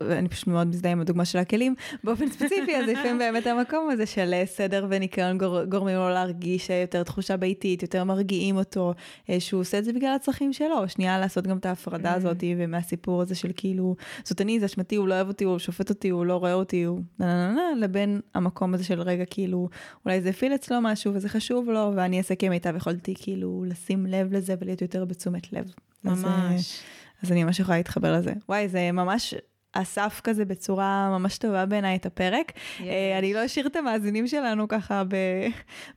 אני 0.01 0.29
פשוט 0.29 0.47
מאוד 0.47 0.67
מזדהה 0.67 0.93
עם 0.93 1.01
הדוגמה 1.01 1.25
של 1.25 1.39
הכלים, 1.39 1.75
באופן 2.05 2.29
ספציפי, 2.29 2.77
אז 2.77 2.89
לפעמים 2.89 3.19
באמת 3.19 3.47
המקום 3.47 3.91
הזה 3.91 4.07
של 4.07 4.35
אה, 4.35 4.47
סדר 4.47 4.87
וניקיון 4.91 5.39
גור, 5.39 5.65
גורמים 5.65 5.97
לו 5.97 6.09
להרגיש 6.09 6.71
אה, 6.71 6.77
יותר 6.77 7.03
תחושה 7.03 7.37
ביתית, 7.37 7.83
יותר 7.83 8.05
מרגיעים 8.05 8.57
אותו, 8.57 8.95
אה, 9.31 9.41
שהוא 9.41 9.61
עושה 9.61 9.79
את 9.79 9.85
זה 9.85 9.93
בגלל 9.93 10.15
הצרכים 10.15 10.53
שלו, 10.53 10.89
שנייה 10.89 11.19
לעשות 11.19 11.47
גם 11.47 11.59
את 11.59 11.67
ההפרדה 11.67 12.13
mm-hmm. 12.13 12.17
הזאת, 12.17 12.45
ומהסיפור 12.57 13.23
הזה 13.23 13.35
של 13.35 13.51
כאילו, 13.57 13.97
זאת 14.25 14.41
אני, 14.41 14.61
זה 14.61 14.67
אשמתי, 14.67 14.97
הוא 14.97 15.09
לא 15.09 15.15
אוהב 15.15 15.29
אותי, 15.29 15.45
הוא 15.45 15.59
שופט 15.59 15.91
אותי, 15.91 16.09
הוא 16.09 16.27
לא 16.27 16.37
רואה 16.37 16.55
אותי, 16.55 16.83
הוא 16.83 17.01
נה 17.19 17.27
נה 17.27 17.53
נה 17.53 17.55
נה, 17.55 17.81
לבין 17.81 18.21
המקום 18.35 18.75
הזה 18.75 18.85
של 18.85 19.01
רגע 19.01 19.25
כאילו, 19.25 19.69
אולי 20.05 20.21
זה 20.21 20.29
הפעיל 20.29 20.55
אצלו 20.55 20.81
משהו 20.81 21.15
וזה 21.15 21.29
חשוב 21.29 21.71
לו, 21.71 21.93
ואני 21.97 22.19
אעשה 22.19 22.35
כמיטב 22.35 22.77
יכולתי 22.77 23.15
כאילו 23.19 23.65
לשים 23.67 24.07
לב 24.07 24.33
לזה 24.33 24.55
ולהיות 24.61 24.83
יותר 24.83 25.05
בתשומת 25.05 25.53
לב. 25.53 25.73
ממש. 26.05 26.23
אז, 26.23 26.81
אז 27.23 27.33
אני 27.33 27.45
ממש 27.45 27.61
יכולה 27.61 27.77
להתחבר 27.77 28.13
לזה. 28.13 28.33
וואי, 28.49 28.69
זה 28.69 28.93
ממש 28.93 29.35
אסף 29.83 30.21
כזה 30.25 30.45
בצורה 30.45 31.19
ממש 31.19 31.39
טובה 31.39 31.67
בעיניי 31.67 31.97
את 31.97 32.07
הפרק. 32.07 32.53
Yes. 32.53 32.83
אה, 32.83 33.19
אני 33.19 33.35
לא 33.35 33.45
אשאיר 33.47 33.67
את 33.67 33.77
המאזינים 33.77 34.27
שלנו 34.27 34.69
ככה 34.69 35.03
ב- 35.09 35.49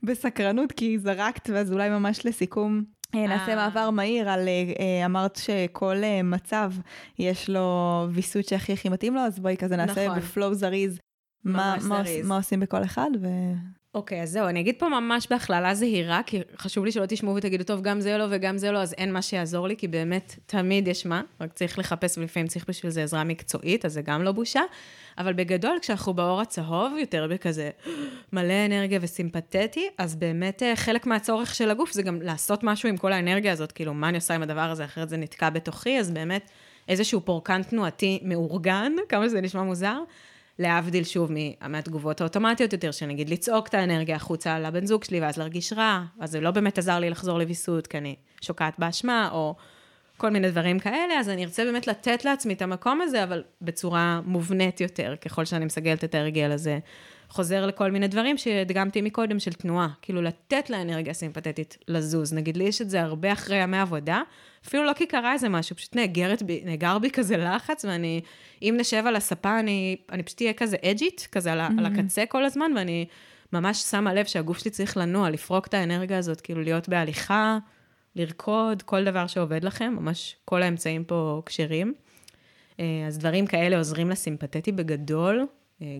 בסקרנות, 0.02 0.72
כי 0.72 0.98
זרקת, 0.98 1.50
ואז 1.50 1.72
אולי 1.72 1.90
ממש 1.90 2.26
לסיכום. 2.26 2.84
אה, 3.14 3.26
נעשה 3.26 3.50
אה. 3.50 3.56
מעבר 3.56 3.90
מהיר 3.90 4.30
על, 4.30 4.48
אמרת 5.04 5.36
שכל 5.36 5.96
מצב 6.24 6.72
יש 7.18 7.50
לו 7.50 8.06
ויסות 8.12 8.44
שהכי 8.44 8.72
הכי 8.72 8.88
מתאים 8.88 9.14
לו, 9.14 9.20
אז 9.20 9.38
בואי 9.38 9.56
כזה 9.56 9.76
נעשה 9.76 10.06
נכון. 10.06 10.18
בפלואו 10.18 10.54
זריז. 10.54 10.98
מה, 11.44 11.76
מה, 11.88 12.02
מה 12.24 12.36
עושים 12.36 12.60
בכל 12.60 12.84
אחד, 12.84 13.10
ו... 13.20 13.26
אוקיי, 13.94 14.22
אז 14.22 14.30
זהו, 14.30 14.48
אני 14.48 14.60
אגיד 14.60 14.74
פה 14.78 14.88
ממש 14.88 15.26
בהכללה 15.30 15.74
זהירה, 15.74 16.20
כי 16.26 16.40
חשוב 16.56 16.84
לי 16.84 16.92
שלא 16.92 17.06
תשמעו 17.06 17.34
ותגידו, 17.34 17.64
טוב, 17.64 17.82
גם 17.82 18.00
זה 18.00 18.18
לא 18.18 18.24
וגם 18.30 18.58
זה 18.58 18.72
לא, 18.72 18.78
אז 18.78 18.94
אין 18.98 19.12
מה 19.12 19.22
שיעזור 19.22 19.68
לי, 19.68 19.76
כי 19.76 19.88
באמת 19.88 20.36
תמיד 20.46 20.88
יש 20.88 21.06
מה, 21.06 21.22
רק 21.40 21.52
צריך 21.52 21.78
לחפש, 21.78 22.18
ולפעמים 22.18 22.46
צריך 22.46 22.64
בשביל 22.68 22.92
זה 22.92 23.02
עזרה 23.02 23.24
מקצועית, 23.24 23.84
אז 23.84 23.92
זה 23.92 24.02
גם 24.02 24.22
לא 24.22 24.32
בושה. 24.32 24.60
אבל 25.18 25.32
בגדול, 25.32 25.78
כשאנחנו 25.82 26.14
באור 26.14 26.40
הצהוב, 26.40 26.92
יותר 27.00 27.26
בכזה 27.30 27.70
מלא 28.32 28.66
אנרגיה 28.66 28.98
וסימפתטי, 29.02 29.88
אז 29.98 30.16
באמת 30.16 30.62
אה, 30.62 30.76
חלק 30.76 31.06
מהצורך 31.06 31.54
של 31.54 31.70
הגוף 31.70 31.92
זה 31.92 32.02
גם 32.02 32.22
לעשות 32.22 32.64
משהו 32.64 32.88
עם 32.88 32.96
כל 32.96 33.12
האנרגיה 33.12 33.52
הזאת, 33.52 33.72
כאילו, 33.72 33.94
מה 33.94 34.08
אני 34.08 34.16
עושה 34.16 34.34
עם 34.34 34.42
הדבר 34.42 34.70
הזה, 34.70 34.84
אחרת 34.84 35.08
זה 35.08 35.16
נתקע 35.16 35.50
בתוכי, 35.50 35.98
אז 35.98 36.10
באמת 36.10 36.50
איזשהו 36.88 37.20
פורקן 37.20 37.62
תנועתי 37.62 38.20
מאורגן, 38.22 38.92
כמה 39.08 39.28
שזה 39.28 39.40
נשמע 39.40 39.62
מוזר. 39.62 39.98
להבדיל 40.60 41.04
שוב 41.04 41.30
מהתגובות 41.68 42.20
האוטומטיות 42.20 42.72
יותר, 42.72 42.90
שנגיד 42.90 43.30
לצעוק 43.30 43.68
את 43.68 43.74
האנרגיה 43.74 44.16
החוצה 44.16 44.58
לבן 44.58 44.86
זוג 44.86 45.04
שלי, 45.04 45.20
ואז 45.20 45.36
להרגיש 45.36 45.72
רע, 45.72 46.04
אז 46.20 46.30
זה 46.30 46.40
לא 46.40 46.50
באמת 46.50 46.78
עזר 46.78 46.98
לי 46.98 47.10
לחזור 47.10 47.38
לוויסות, 47.38 47.86
כי 47.86 47.98
אני 47.98 48.16
שוקעת 48.40 48.78
באשמה, 48.78 49.28
או 49.32 49.54
כל 50.16 50.30
מיני 50.30 50.50
דברים 50.50 50.78
כאלה, 50.78 51.14
אז 51.20 51.28
אני 51.28 51.44
ארצה 51.44 51.64
באמת 51.64 51.86
לתת 51.86 52.24
לעצמי 52.24 52.54
את 52.54 52.62
המקום 52.62 53.00
הזה, 53.00 53.24
אבל 53.24 53.42
בצורה 53.62 54.20
מובנית 54.24 54.80
יותר, 54.80 55.14
ככל 55.20 55.44
שאני 55.44 55.64
מסגלת 55.64 56.04
את 56.04 56.14
ההרגל 56.14 56.50
הזה. 56.50 56.78
חוזר 57.30 57.66
לכל 57.66 57.90
מיני 57.90 58.08
דברים 58.08 58.38
שהדגמתי 58.38 59.02
מקודם 59.02 59.38
של 59.38 59.52
תנועה, 59.52 59.88
כאילו 60.02 60.22
לתת 60.22 60.70
לאנרגיה 60.70 61.14
סימפתטית 61.14 61.78
לזוז. 61.88 62.32
נגיד 62.32 62.56
לי 62.56 62.64
יש 62.64 62.82
את 62.82 62.90
זה 62.90 63.02
הרבה 63.02 63.32
אחרי 63.32 63.56
ימי 63.56 63.78
עבודה, 63.78 64.22
אפילו 64.66 64.84
לא 64.84 64.92
כי 64.92 65.06
קרה 65.06 65.32
איזה 65.32 65.48
משהו, 65.48 65.76
פשוט 65.76 65.96
נאגרת 65.96 66.42
בי, 66.42 66.62
נאגר 66.64 66.98
בי 66.98 67.10
כזה 67.10 67.36
לחץ, 67.36 67.84
ואני, 67.84 68.20
אם 68.62 68.74
נשב 68.78 69.02
על 69.06 69.16
הספה, 69.16 69.60
אני, 69.60 69.96
אני 70.12 70.22
פשוט 70.22 70.42
אהיה 70.42 70.52
כזה 70.52 70.76
אג'ית, 70.84 71.28
כזה 71.32 71.52
על, 71.52 71.60
mm-hmm. 71.60 71.78
על 71.78 71.86
הקצה 71.86 72.26
כל 72.28 72.44
הזמן, 72.44 72.72
ואני 72.76 73.06
ממש 73.52 73.82
שמה 73.82 74.14
לב 74.14 74.26
שהגוף 74.26 74.58
שלי 74.58 74.70
צריך 74.70 74.96
לנוע, 74.96 75.30
לפרוק 75.30 75.66
את 75.66 75.74
האנרגיה 75.74 76.18
הזאת, 76.18 76.40
כאילו 76.40 76.62
להיות 76.62 76.88
בהליכה, 76.88 77.58
לרקוד, 78.16 78.82
כל 78.82 79.04
דבר 79.04 79.26
שעובד 79.26 79.64
לכם, 79.64 79.96
ממש 80.00 80.36
כל 80.44 80.62
האמצעים 80.62 81.04
פה 81.04 81.42
כשרים. 81.46 81.94
אה, 82.80 83.04
אז 83.06 83.18
דברים 83.18 83.46
כאלה 83.46 83.78
עוזרים 83.78 84.10
לסימפתטי 84.10 84.72
בגדול, 84.72 85.46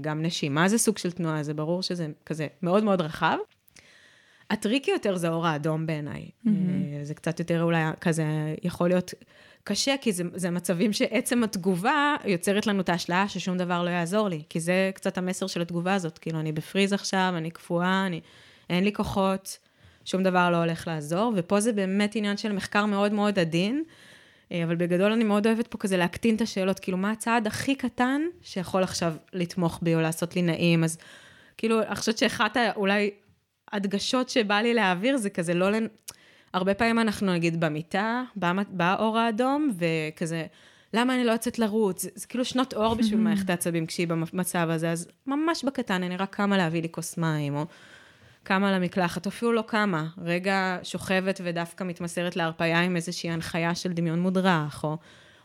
גם 0.00 0.22
נשימה 0.22 0.68
זה 0.68 0.78
סוג 0.78 0.98
של 0.98 1.12
תנועה, 1.12 1.42
זה 1.42 1.54
ברור 1.54 1.82
שזה 1.82 2.06
כזה 2.26 2.46
מאוד 2.62 2.84
מאוד 2.84 3.00
רחב. 3.00 3.36
הטריקי 4.50 4.90
יותר 4.90 5.16
זה 5.16 5.28
האור 5.28 5.46
האדום 5.46 5.86
בעיניי. 5.86 6.22
Mm-hmm. 6.22 6.50
זה 7.02 7.14
קצת 7.14 7.38
יותר 7.38 7.62
אולי 7.62 7.82
כזה, 8.00 8.24
יכול 8.62 8.88
להיות 8.88 9.14
קשה, 9.64 9.94
כי 10.00 10.12
זה, 10.12 10.24
זה 10.34 10.50
מצבים 10.50 10.92
שעצם 10.92 11.44
התגובה 11.44 12.16
יוצרת 12.24 12.66
לנו 12.66 12.80
את 12.80 12.88
ההשלאה 12.88 13.28
ששום 13.28 13.58
דבר 13.58 13.82
לא 13.82 13.90
יעזור 13.90 14.28
לי, 14.28 14.42
כי 14.48 14.60
זה 14.60 14.90
קצת 14.94 15.18
המסר 15.18 15.46
של 15.46 15.60
התגובה 15.60 15.94
הזאת. 15.94 16.18
כאילו, 16.18 16.40
אני 16.40 16.52
בפריז 16.52 16.92
עכשיו, 16.92 17.34
אני 17.36 17.50
קפואה, 17.50 18.06
אני, 18.06 18.20
אין 18.70 18.84
לי 18.84 18.92
כוחות, 18.92 19.58
שום 20.04 20.22
דבר 20.22 20.50
לא 20.50 20.56
הולך 20.56 20.88
לעזור, 20.88 21.32
ופה 21.36 21.60
זה 21.60 21.72
באמת 21.72 22.16
עניין 22.16 22.36
של 22.36 22.52
מחקר 22.52 22.86
מאוד 22.86 23.12
מאוד 23.12 23.38
עדין. 23.38 23.84
אה, 24.52 24.64
אבל 24.64 24.76
בגדול 24.76 25.12
אני 25.12 25.24
מאוד 25.24 25.46
אוהבת 25.46 25.66
פה 25.66 25.78
כזה 25.78 25.96
להקטין 25.96 26.36
את 26.36 26.40
השאלות, 26.40 26.78
כאילו, 26.78 26.98
מה 26.98 27.10
הצעד 27.10 27.46
הכי 27.46 27.74
קטן 27.74 28.22
שיכול 28.42 28.82
עכשיו 28.82 29.14
לתמוך 29.32 29.78
בי 29.82 29.94
או 29.94 30.00
לעשות 30.00 30.36
לי 30.36 30.42
נעים? 30.42 30.84
אז 30.84 30.98
כאילו, 31.56 31.82
אני 31.82 31.96
חושבת 31.96 32.18
שאחת 32.18 32.56
אולי 32.76 33.10
הדגשות 33.72 34.28
שבא 34.28 34.60
לי 34.60 34.74
להעביר 34.74 35.16
זה 35.16 35.30
כזה 35.30 35.54
לא... 35.54 35.70
לנ... 35.70 35.86
הרבה 36.54 36.74
פעמים 36.74 36.98
אנחנו 36.98 37.32
נגיד 37.32 37.60
במיטה, 37.60 38.22
באור 38.68 39.18
האדום, 39.18 39.70
וכזה, 39.78 40.46
למה 40.94 41.14
אני 41.14 41.24
לא 41.24 41.32
יוצאת 41.32 41.58
לרוץ? 41.58 42.02
זה, 42.02 42.10
זה 42.14 42.26
כאילו 42.26 42.44
שנות 42.44 42.74
אור 42.74 42.94
בשביל 42.94 43.20
מערכת 43.26 43.50
העצבים 43.50 43.86
כשהיא 43.86 44.08
במצב 44.08 44.68
הזה, 44.70 44.90
אז 44.90 45.08
ממש 45.26 45.64
בקטן, 45.64 46.02
אני 46.02 46.16
רק 46.16 46.34
קמה 46.34 46.56
להביא 46.56 46.82
לי 46.82 46.88
כוס 46.90 47.18
מים, 47.18 47.54
או 47.54 47.66
קמה 48.42 48.72
למקלחת, 48.72 49.26
אפילו 49.26 49.52
לא 49.52 49.62
קמה, 49.66 50.06
רגע 50.18 50.78
שוכבת 50.82 51.40
ודווקא 51.44 51.84
מתמסרת 51.84 52.36
להרפאיה 52.36 52.80
עם 52.80 52.96
איזושהי 52.96 53.30
הנחיה 53.30 53.74
של 53.74 53.92
דמיון 53.92 54.20
מודרך, 54.20 54.84
או 54.84 54.96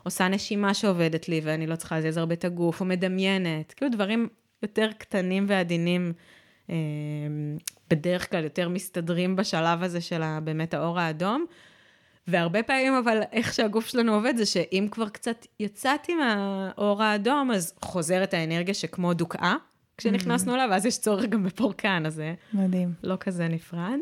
עושה 0.02 0.28
נשימה 0.28 0.74
שעובדת 0.74 1.28
לי 1.28 1.40
ואני 1.44 1.66
לא 1.66 1.76
צריכה 1.76 1.98
לזז 1.98 2.18
את 2.32 2.44
הגוף, 2.44 2.80
או 2.80 2.84
מדמיינת, 2.84 3.72
כאילו 3.72 3.90
דברים 3.92 4.28
יותר 4.62 4.90
קטנים 4.98 5.46
ועדינים, 5.48 6.12
אה, 6.70 6.76
בדרך 7.90 8.30
כלל 8.30 8.44
יותר 8.44 8.68
מסתדרים 8.68 9.36
בשלב 9.36 9.82
הזה 9.82 10.00
של 10.00 10.22
באמת 10.44 10.74
האור 10.74 11.00
האדום. 11.00 11.46
והרבה 12.28 12.62
פעמים, 12.62 12.94
אבל 12.94 13.22
איך 13.32 13.54
שהגוף 13.54 13.86
שלנו 13.86 14.14
עובד, 14.14 14.36
זה 14.36 14.46
שאם 14.46 14.88
כבר 14.90 15.08
קצת 15.08 15.46
יצאתי 15.60 16.14
מהאור 16.14 17.02
האדום, 17.02 17.50
אז 17.50 17.74
חוזרת 17.82 18.34
האנרגיה 18.34 18.74
שכמו 18.74 19.14
דוכאה, 19.14 19.56
כשנכנסנו 19.98 20.54
אליו, 20.54 20.68
ואז 20.70 20.86
יש 20.86 20.98
צורך 20.98 21.24
גם 21.24 21.44
בפורקן, 21.44 22.06
אז 22.06 22.14
זה 22.14 22.34
מדהים. 22.52 22.92
לא 23.02 23.16
כזה 23.20 23.48
נפרד. 23.48 23.98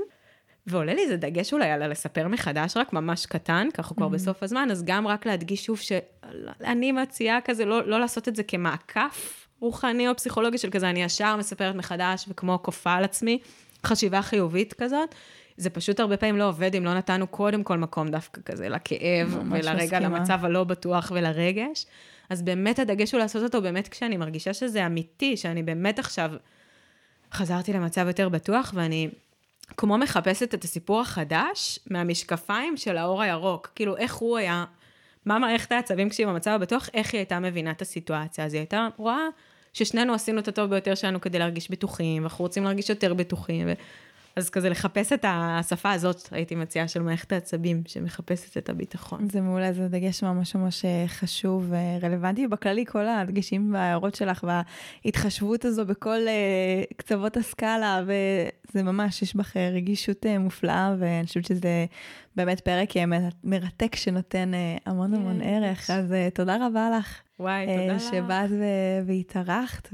ועולה 0.66 0.95
לי 0.95 1.03
איזה 1.03 1.16
דגש 1.16 1.53
אולי 1.53 1.70
על 1.70 1.90
לספר 1.90 2.28
מחדש, 2.28 2.76
רק 2.76 2.92
ממש 2.92 3.26
קטן, 3.26 3.68
ככה 3.74 3.95
כבר 3.95 4.09
בסוף 4.09 4.42
הזמן, 4.42 4.68
אז 4.70 4.84
גם 4.84 5.07
רק 5.07 5.26
להדגיש 5.26 5.64
שוב 5.64 5.78
שאני 5.78 6.92
מציעה 6.92 7.40
כזה, 7.45 7.64
לא, 7.64 7.88
לא 7.88 8.01
לעשות 8.01 8.28
את 8.28 8.36
זה 8.36 8.42
כמעקף 8.42 9.49
רוחני 9.61 10.09
או 10.09 10.16
פסיכולוגי 10.16 10.59
של 10.59 10.70
כזה, 10.70 10.90
אני 10.90 11.03
ישר 11.03 11.36
מספרת 11.36 11.74
מחדש 11.74 12.24
וכמו 12.28 12.59
כופה 12.62 12.92
על 12.92 13.05
עצמי, 13.05 13.38
חשיבה 13.86 14.22
חיובית 14.22 14.72
כזאת. 14.72 15.14
זה 15.57 15.70
פשוט 15.70 16.01
הרבה 16.01 16.16
פעמים 16.16 16.36
לא 16.36 16.49
עובד 16.49 16.74
אם 16.76 16.84
לא 16.84 16.95
נתנו 16.95 17.26
קודם 17.26 17.64
כל 17.64 17.78
מקום 17.78 18.11
דווקא 18.11 18.40
כזה 18.45 18.68
לכאב, 18.68 19.38
ולרגע, 19.51 19.84
מסכימה. 19.84 20.18
למצב 20.18 20.45
הלא 20.45 20.64
בטוח 20.64 21.12
ולרגש. 21.14 21.86
אז 22.31 22.43
באמת 22.43 22.79
הדגש 22.79 23.12
הוא 23.12 23.18
לעשות 23.18 23.43
אותו 23.43 23.62
באמת 23.62 23.89
כשאני 23.89 24.16
מרגישה 24.16 24.55
שזה 24.55 24.87
אמיתי, 24.87 25.37
שאני 25.37 25.62
באמת 25.62 25.99
עכשיו 25.99 26.31
חזרתי 27.33 27.72
למצב 27.72 28.07
יותר 28.07 28.29
בטוח, 28.29 28.72
ואני 28.77 29.09
כמו 29.77 29.99
מחפשת 29.99 30.55
את 30.55 30.64
הסיפור 30.64 31.01
החדש 31.01 31.79
מהמשקפיים 31.91 32.77
של 32.77 32.97
האור 32.97 33.22
הירוק. 33.22 33.72
כאילו, 33.75 33.97
איך 33.97 34.14
הוא 34.14 34.39
היה, 34.39 34.64
מה 35.27 35.39
מערכת 35.39 35.72
העצבים 35.72 36.09
כשהיא 36.09 36.27
במצב 36.27 36.51
הבטוח, 36.51 36.89
איך 36.95 37.12
היא 37.12 37.18
הייתה 37.18 37.41
מבינה 37.41 37.70
את 37.70 37.83
הסיטואציה. 37.83 38.45
אז 38.45 38.55
היא 38.55 38.61
הייתה 38.61 38.89
רואה 38.97 39.27
ששנינו 39.72 40.14
עשינו 40.14 40.41
את 40.41 40.49
הטוב 40.49 40.70
ביותר 40.70 40.95
שלנו 40.95 41.20
כדי 41.20 41.39
להרגיש 41.39 41.70
בטוחים, 41.70 42.22
ואנחנו 42.22 42.45
רוצים 42.45 42.64
להרגיש 42.64 42.91
יותר 42.91 43.14
בטוחים. 43.14 43.66
ו... 43.68 43.72
אז 44.37 44.51
כזה 44.51 44.68
לחפש 44.68 45.12
את 45.12 45.24
השפה 45.28 45.93
הזאת, 45.93 46.28
הייתי 46.30 46.55
מציעה, 46.55 46.89
של 46.89 47.03
מערכת 47.03 47.32
העצבים, 47.32 47.82
שמחפשת 47.87 48.57
את 48.57 48.68
הביטחון. 48.68 49.28
זה 49.32 49.41
מעולה, 49.41 49.72
זה 49.72 49.89
דגש 49.89 50.22
ממש 50.22 50.55
ממש 50.57 50.85
אה, 50.85 51.05
חשוב 51.09 51.72
ורלוונטי. 52.01 52.47
בכללי, 52.47 52.87
כל 52.87 53.09
הדגשים 53.09 53.74
וההערות 53.74 54.14
שלך 54.14 54.45
וההתחשבות 55.05 55.64
הזו 55.64 55.87
בכל 55.87 56.18
uh, 56.26 56.95
קצוות 56.97 57.37
הסקאלה, 57.37 58.03
וזה 58.05 58.82
ממש, 58.82 59.22
יש 59.22 59.37
בך 59.37 59.57
אה, 59.57 59.70
רגישות 59.70 60.26
uh, 60.26 60.39
מופלאה, 60.39 60.95
ואני 60.99 61.26
חושבת 61.26 61.45
שזה 61.45 61.87
באמת 62.37 62.61
פרק 62.61 62.89
מרתק 63.45 63.97
שנותן 63.97 64.53
uh, 64.55 64.82
המון 64.87 65.14
המון 65.14 65.41
ערך, 65.43 65.91
אז 65.91 66.12
uh, 66.12 66.35
תודה 66.35 66.66
רבה 66.66 66.91
לך. 66.99 67.20
וואי, 67.41 67.66
תודה 67.66 67.95
לך. 67.95 68.03
שבאת 68.03 68.51
והתארחת 69.07 69.89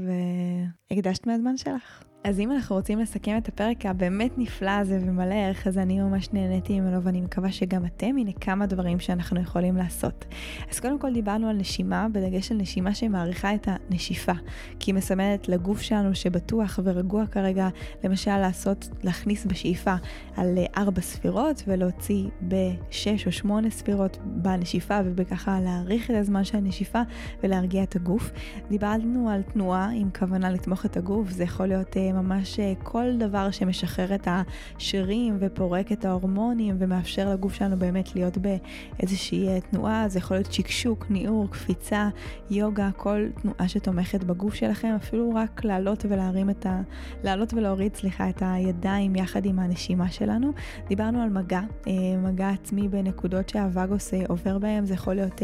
והקדשת 0.91 1.27
מהזמן 1.27 1.57
שלך. 1.57 2.10
אז 2.25 2.41
אם 2.41 2.53
אנחנו 2.53 2.77
רוצים 2.77 2.99
לסכם 2.99 3.37
את 3.37 3.49
הפרק 3.49 3.87
הבאמת 3.87 4.31
נפלא 4.39 4.71
הזה 4.71 4.99
ומלא 5.03 5.35
ערך, 5.35 5.67
אז 5.67 5.79
אני 5.79 6.01
ממש 6.01 6.29
נהניתי 6.33 6.81
ממנו 6.81 7.03
ואני 7.03 7.21
מקווה 7.21 7.53
שגם 7.53 7.87
אתם, 7.87 8.07
הנה 8.07 8.31
כמה 8.41 8.67
דברים 8.67 9.01
שאנחנו 9.01 9.41
יכולים 9.41 9.77
לעשות. 9.77 10.25
אז 10.71 10.81
קודם 10.81 10.99
כל 10.99 11.13
דיברנו 11.13 11.49
על 11.49 11.57
נשימה, 11.57 12.07
בדגש 12.13 12.53
על 12.53 12.57
נשימה 12.57 12.95
שמעריכה 12.95 13.55
את 13.55 13.69
הנשיפה, 13.69 14.33
כי 14.79 14.91
היא 14.91 14.95
מסמלת 14.95 15.49
לגוף 15.49 15.81
שלנו 15.81 16.15
שבטוח 16.15 16.81
ורגוע 16.85 17.27
כרגע, 17.27 17.69
למשל 18.05 18.37
לעשות, 18.37 18.89
להכניס 19.03 19.47
בשאיפה 19.47 19.95
על 20.37 20.59
ארבע 20.77 21.01
ספירות 21.01 21.63
ולהוציא 21.67 22.29
בשש 22.43 23.27
או 23.27 23.33
שמונה 23.33 23.71
ספירות 23.71 24.19
בנשיפה 24.25 24.99
ובככה 25.05 25.61
להאריך 25.61 26.11
את 26.11 26.17
הזמן 26.17 26.45
של 26.45 26.57
הנשיפה 26.57 27.03
ולהרגיע 27.43 27.83
את 27.83 27.97
הגוף. 27.97 28.31
דיברנו 28.69 29.31
על 29.31 29.43
תנועה 29.43 29.91
עם 29.95 30.09
כוונה 30.19 30.51
לתמוך 30.51 30.87
את 30.87 30.97
הגוף, 30.97 31.31
זה 31.31 31.45
יכול 31.45 31.67
להיות 31.67 31.97
אה, 31.97 32.10
ממש 32.13 32.61
אה, 32.61 32.73
כל 32.83 33.17
דבר 33.19 33.51
שמשחרר 33.51 34.15
את 34.15 34.29
השרירים 34.31 35.37
ופורק 35.41 35.93
את 35.93 36.05
ההורמונים 36.05 36.77
ומאפשר 36.79 37.31
לגוף 37.31 37.55
שלנו 37.55 37.77
באמת 37.77 38.17
להיות 38.17 38.39
באיזושהי 38.39 39.49
אה, 39.49 39.61
תנועה, 39.61 40.09
זה 40.09 40.19
יכול 40.19 40.37
להיות 40.37 40.53
שקשוק, 40.53 41.07
ניעור, 41.11 41.51
קפיצה, 41.51 42.09
יוגה, 42.51 42.91
כל 42.97 43.27
תנועה 43.43 43.69
שתומכת 43.69 44.25
בגוף 44.25 44.55
שלכם, 44.55 44.95
אפילו 44.97 45.35
רק 45.35 45.65
לעלות 45.65 46.05
ולהרים 46.09 46.51
את 46.51 46.67
ה... 46.67 46.81
לעלות 47.25 47.55
ולהוריד, 47.55 47.95
סליחה, 47.95 48.29
את 48.29 48.43
הידיים 48.47 49.17
יחד 49.17 49.45
עם 49.47 49.59
הנשימה 49.59 50.11
שלנו. 50.11 50.53
דיברנו 50.89 51.23
על 51.23 51.29
מגע, 51.29 51.61
אה, 51.87 51.93
מגע 52.23 52.51
עצמי 52.51 52.89
בנקודות 52.89 53.49
שהווגוס 53.49 54.15
עובר 54.29 54.59
בהם, 54.59 54.85
זה 54.85 54.95
יכול 54.95 55.15
להיות 55.15 55.43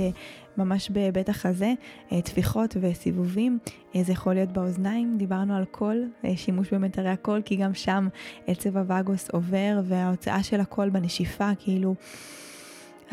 ממש 0.58 0.90
בהיבט 0.90 1.28
החזה, 1.28 1.72
אה, 2.12 2.22
טפיחות 2.22 2.76
וסיבובים, 2.80 3.58
אה, 3.96 4.02
זה 4.02 4.12
יכול 4.12 4.34
להיות 4.34 4.52
באוזניים, 4.52 5.18
דיברנו 5.18 5.56
על 5.56 5.64
קול, 5.64 6.04
אה, 6.24 6.36
שימוש 6.36 6.72
במטרי 6.72 7.08
הקול, 7.08 7.42
כי 7.44 7.56
גם 7.56 7.74
שם 7.74 8.08
עצב 8.46 8.76
הווגוס 8.76 9.30
עובר, 9.30 9.80
וההוצאה 9.84 10.42
של 10.42 10.60
הקול 10.60 10.90
בנשיפה, 10.90 11.50
כאילו... 11.58 11.94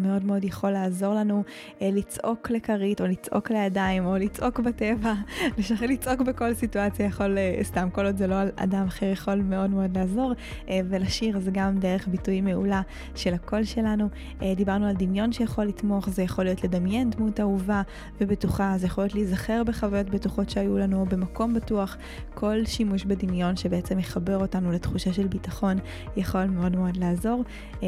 מאוד 0.00 0.24
מאוד 0.24 0.44
יכול 0.44 0.70
לעזור 0.70 1.14
לנו 1.14 1.44
אה, 1.82 1.90
לצעוק 1.92 2.50
לכרית 2.50 3.00
או 3.00 3.06
לצעוק 3.06 3.50
לידיים 3.50 4.06
או 4.06 4.16
לצעוק 4.16 4.60
בטבע, 4.60 5.14
לצעוק 5.88 6.20
בכל 6.20 6.54
סיטואציה 6.54 7.06
יכול, 7.06 7.38
אה, 7.38 7.58
סתם 7.62 7.88
כל 7.92 8.06
עוד 8.06 8.16
זה 8.16 8.26
לא 8.26 8.34
על 8.34 8.50
אדם 8.56 8.84
אחר 8.86 9.06
יכול 9.06 9.34
מאוד 9.34 9.70
מאוד 9.70 9.98
לעזור 9.98 10.32
אה, 10.68 10.80
ולשיר 10.88 11.40
זה 11.40 11.50
גם 11.50 11.78
דרך 11.78 12.08
ביטוי 12.08 12.40
מעולה 12.40 12.82
של 13.14 13.34
הקול 13.34 13.64
שלנו. 13.64 14.08
דיברנו 14.56 14.86
על 14.86 14.94
דמיון 14.94 15.32
שיכול 15.32 15.64
לתמוך, 15.64 16.08
זה 16.08 16.22
יכול 16.22 16.44
להיות 16.44 16.64
לדמיין 16.64 17.10
דמות 17.10 17.40
אהובה 17.40 17.82
ובטוחה, 18.20 18.74
זה 18.78 18.86
יכול 18.86 19.04
להיות 19.04 19.14
להיזכר 19.14 19.62
בחוויות 19.64 20.10
בטוחות 20.10 20.50
שהיו 20.50 20.78
לנו 20.78 21.06
במקום 21.06 21.54
בטוח, 21.54 21.96
כל 22.34 22.64
שימוש 22.64 23.04
בדמיון 23.04 23.56
שבעצם 23.56 23.98
יחבר 23.98 24.36
אותנו 24.36 24.72
לתחושה 24.72 25.12
של 25.12 25.26
ביטחון 25.26 25.76
יכול 26.16 26.44
מאוד 26.44 26.76
מאוד 26.76 26.96
לעזור. 26.96 27.44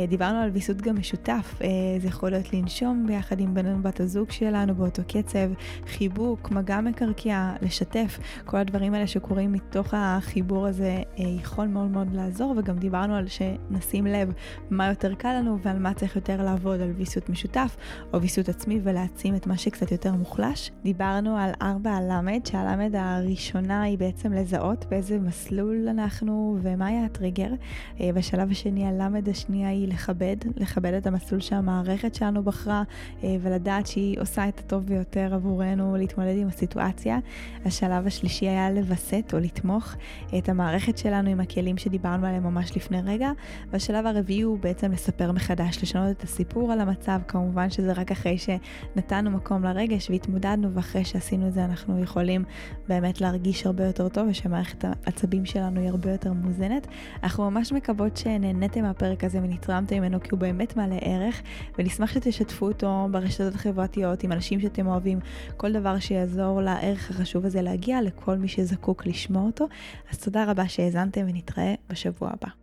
דיברנו 0.09 0.39
על 0.39 0.51
ויסות 0.51 0.77
גם 0.77 1.00
משותף. 1.01 1.55
אה, 1.63 1.69
זה 2.01 2.09
יכול 2.09 2.31
להיות 2.31 2.53
לנשום 2.53 3.05
ביחד 3.07 3.41
עם 3.41 3.55
בן 3.55 3.83
בת 3.83 4.01
הזוג 4.01 4.31
שלנו 4.31 4.75
באותו 4.75 5.03
קצב, 5.09 5.51
חיבוק, 5.87 6.51
מגע 6.51 6.81
מקרקע, 6.81 7.53
לשתף. 7.63 8.19
כל 8.45 8.57
הדברים 8.57 8.95
האלה 8.95 9.07
שקורים 9.07 9.53
מתוך 9.53 9.95
החיבור 9.97 10.67
הזה 10.67 11.03
אה, 11.19 11.25
יכול 11.25 11.67
מאוד 11.67 11.91
מאוד 11.91 12.15
לעזור, 12.15 12.55
וגם 12.57 12.79
דיברנו 12.79 13.15
על 13.15 13.27
שנשים 13.29 14.07
לב 14.07 14.33
מה 14.71 14.89
יותר 14.89 15.15
קל 15.15 15.33
לנו 15.39 15.59
ועל 15.63 15.79
מה 15.79 15.95
צריך 15.95 16.17
יותר 16.17 16.43
לעבוד, 16.43 16.81
על 16.81 16.91
ויסות 16.91 17.29
משותף 17.29 17.77
או 18.13 18.21
ויסות 18.21 18.49
עצמי 18.49 18.81
ולהעצים 18.83 19.35
את 19.35 19.47
מה 19.47 19.57
שקצת 19.57 19.93
יותר 19.93 20.13
מוחלש. 20.13 20.71
דיברנו 20.83 21.37
על 21.37 21.51
ארבע 21.63 21.91
הלמד, 21.91 22.41
שהלמד 22.47 22.95
הראשונה 22.95 23.83
היא 23.83 23.99
בעצם 23.99 24.33
לזהות 24.33 24.85
באיזה 24.89 25.19
מסלול 25.19 25.89
אנחנו 25.89 26.59
ומה 26.63 26.87
היה 26.87 27.05
הטריגר. 27.05 27.51
אה, 28.01 28.11
בשלב 28.15 28.51
השני 28.51 28.87
הלמד 28.87 29.29
השנייה 29.29 29.69
היא 29.69 29.89
לכבד, 29.89 30.37
לכבד 30.57 30.90
את 30.99 31.07
המסלול 31.07 31.41
שהמערכת 31.41 32.15
שלנו 32.15 32.43
בחרה 32.43 32.83
אה, 33.25 33.37
ולדעת 33.41 33.87
שהיא 33.87 34.21
עושה 34.21 34.49
את 34.49 34.59
הטוב 34.59 34.87
ביותר 34.87 35.35
עבורנו 35.35 35.97
להתמודד 35.97 36.37
עם 36.37 36.49
הסיטואציה. 36.49 37.19
השלב 37.65 38.07
השלישי 38.07 38.49
היה 38.49 38.71
לווסת 38.71 39.31
או 39.33 39.39
לתמוך 39.39 39.95
את 40.39 40.49
המערכת 40.49 40.99
שלנו 40.99 41.31
עם 41.31 41.41
הכלים 41.41 41.79
שדיברנו 41.79 42.27
עליהם 42.27 42.43
ממש 42.43 42.77
לפני 42.77 43.01
רגע. 43.05 43.31
והשלב 43.71 44.07
הרביעי 44.07 44.41
הוא 44.41 44.59
בעצם 44.59 44.93
לספר 44.93 45.33
מחדש, 45.33 45.83
לשנות 45.83 46.11
את 46.11 46.23
הסיפור 46.23 46.73
על 46.73 46.81
המצב, 46.81 47.21
כמובן 47.29 47.71
שזה 47.71 47.93
רק 47.93 48.11
אחרי 48.11 48.39
שנתנו 48.39 49.31
מקום 49.31 49.65
לרגש 49.65 50.11
והתמודדנו 50.11 50.75
ואחרי 50.75 51.05
שעשינו 51.05 51.49
את 51.49 51.53
זה 51.53 51.65
אנחנו 51.65 52.03
יכולים 52.03 52.45
באמת 52.89 53.21
להרגיש 53.21 53.67
הרבה 53.67 53.85
יותר 53.85 54.09
טוב 54.09 54.29
ושמערכת 54.31 54.85
העצבים 54.85 55.45
שלנו 55.45 55.81
היא 55.81 55.89
הרבה 55.89 56.13
יותר 56.13 56.33
מאוזנת. 56.33 56.87
אנחנו 57.23 57.51
ממש 57.51 57.73
מקוות 57.73 58.17
שנהניתם 58.17 58.83
מהפרק 58.83 59.25
הזה 59.25 59.39
ונתרמתם 59.39 59.97
ממנו 59.97 60.21
כי 60.21 60.29
הוא 60.31 60.39
באמת 60.39 60.77
מעלה 60.81 60.97
ערך 61.01 61.43
ונשמח 61.79 62.13
שתשתפו 62.13 62.67
אותו 62.67 63.09
ברשתות 63.11 63.55
החברתיות 63.55 64.23
עם 64.23 64.33
אנשים 64.33 64.61
שאתם 64.61 64.87
אוהבים, 64.87 65.19
כל 65.57 65.73
דבר 65.73 65.99
שיעזור 65.99 66.61
לערך 66.63 67.11
החשוב 67.11 67.47
הזה 67.47 67.63
להגיע 67.63 68.03
לכל 68.03 68.37
מי 68.37 68.49
שזקוק 68.49 69.07
לשמוע 69.07 69.43
אותו. 69.43 69.67
אז 70.11 70.19
תודה 70.19 70.51
רבה 70.51 70.69
שהאזנתם 70.69 71.21
ונתראה 71.29 71.75
בשבוע 71.91 72.31
הבא. 72.33 72.60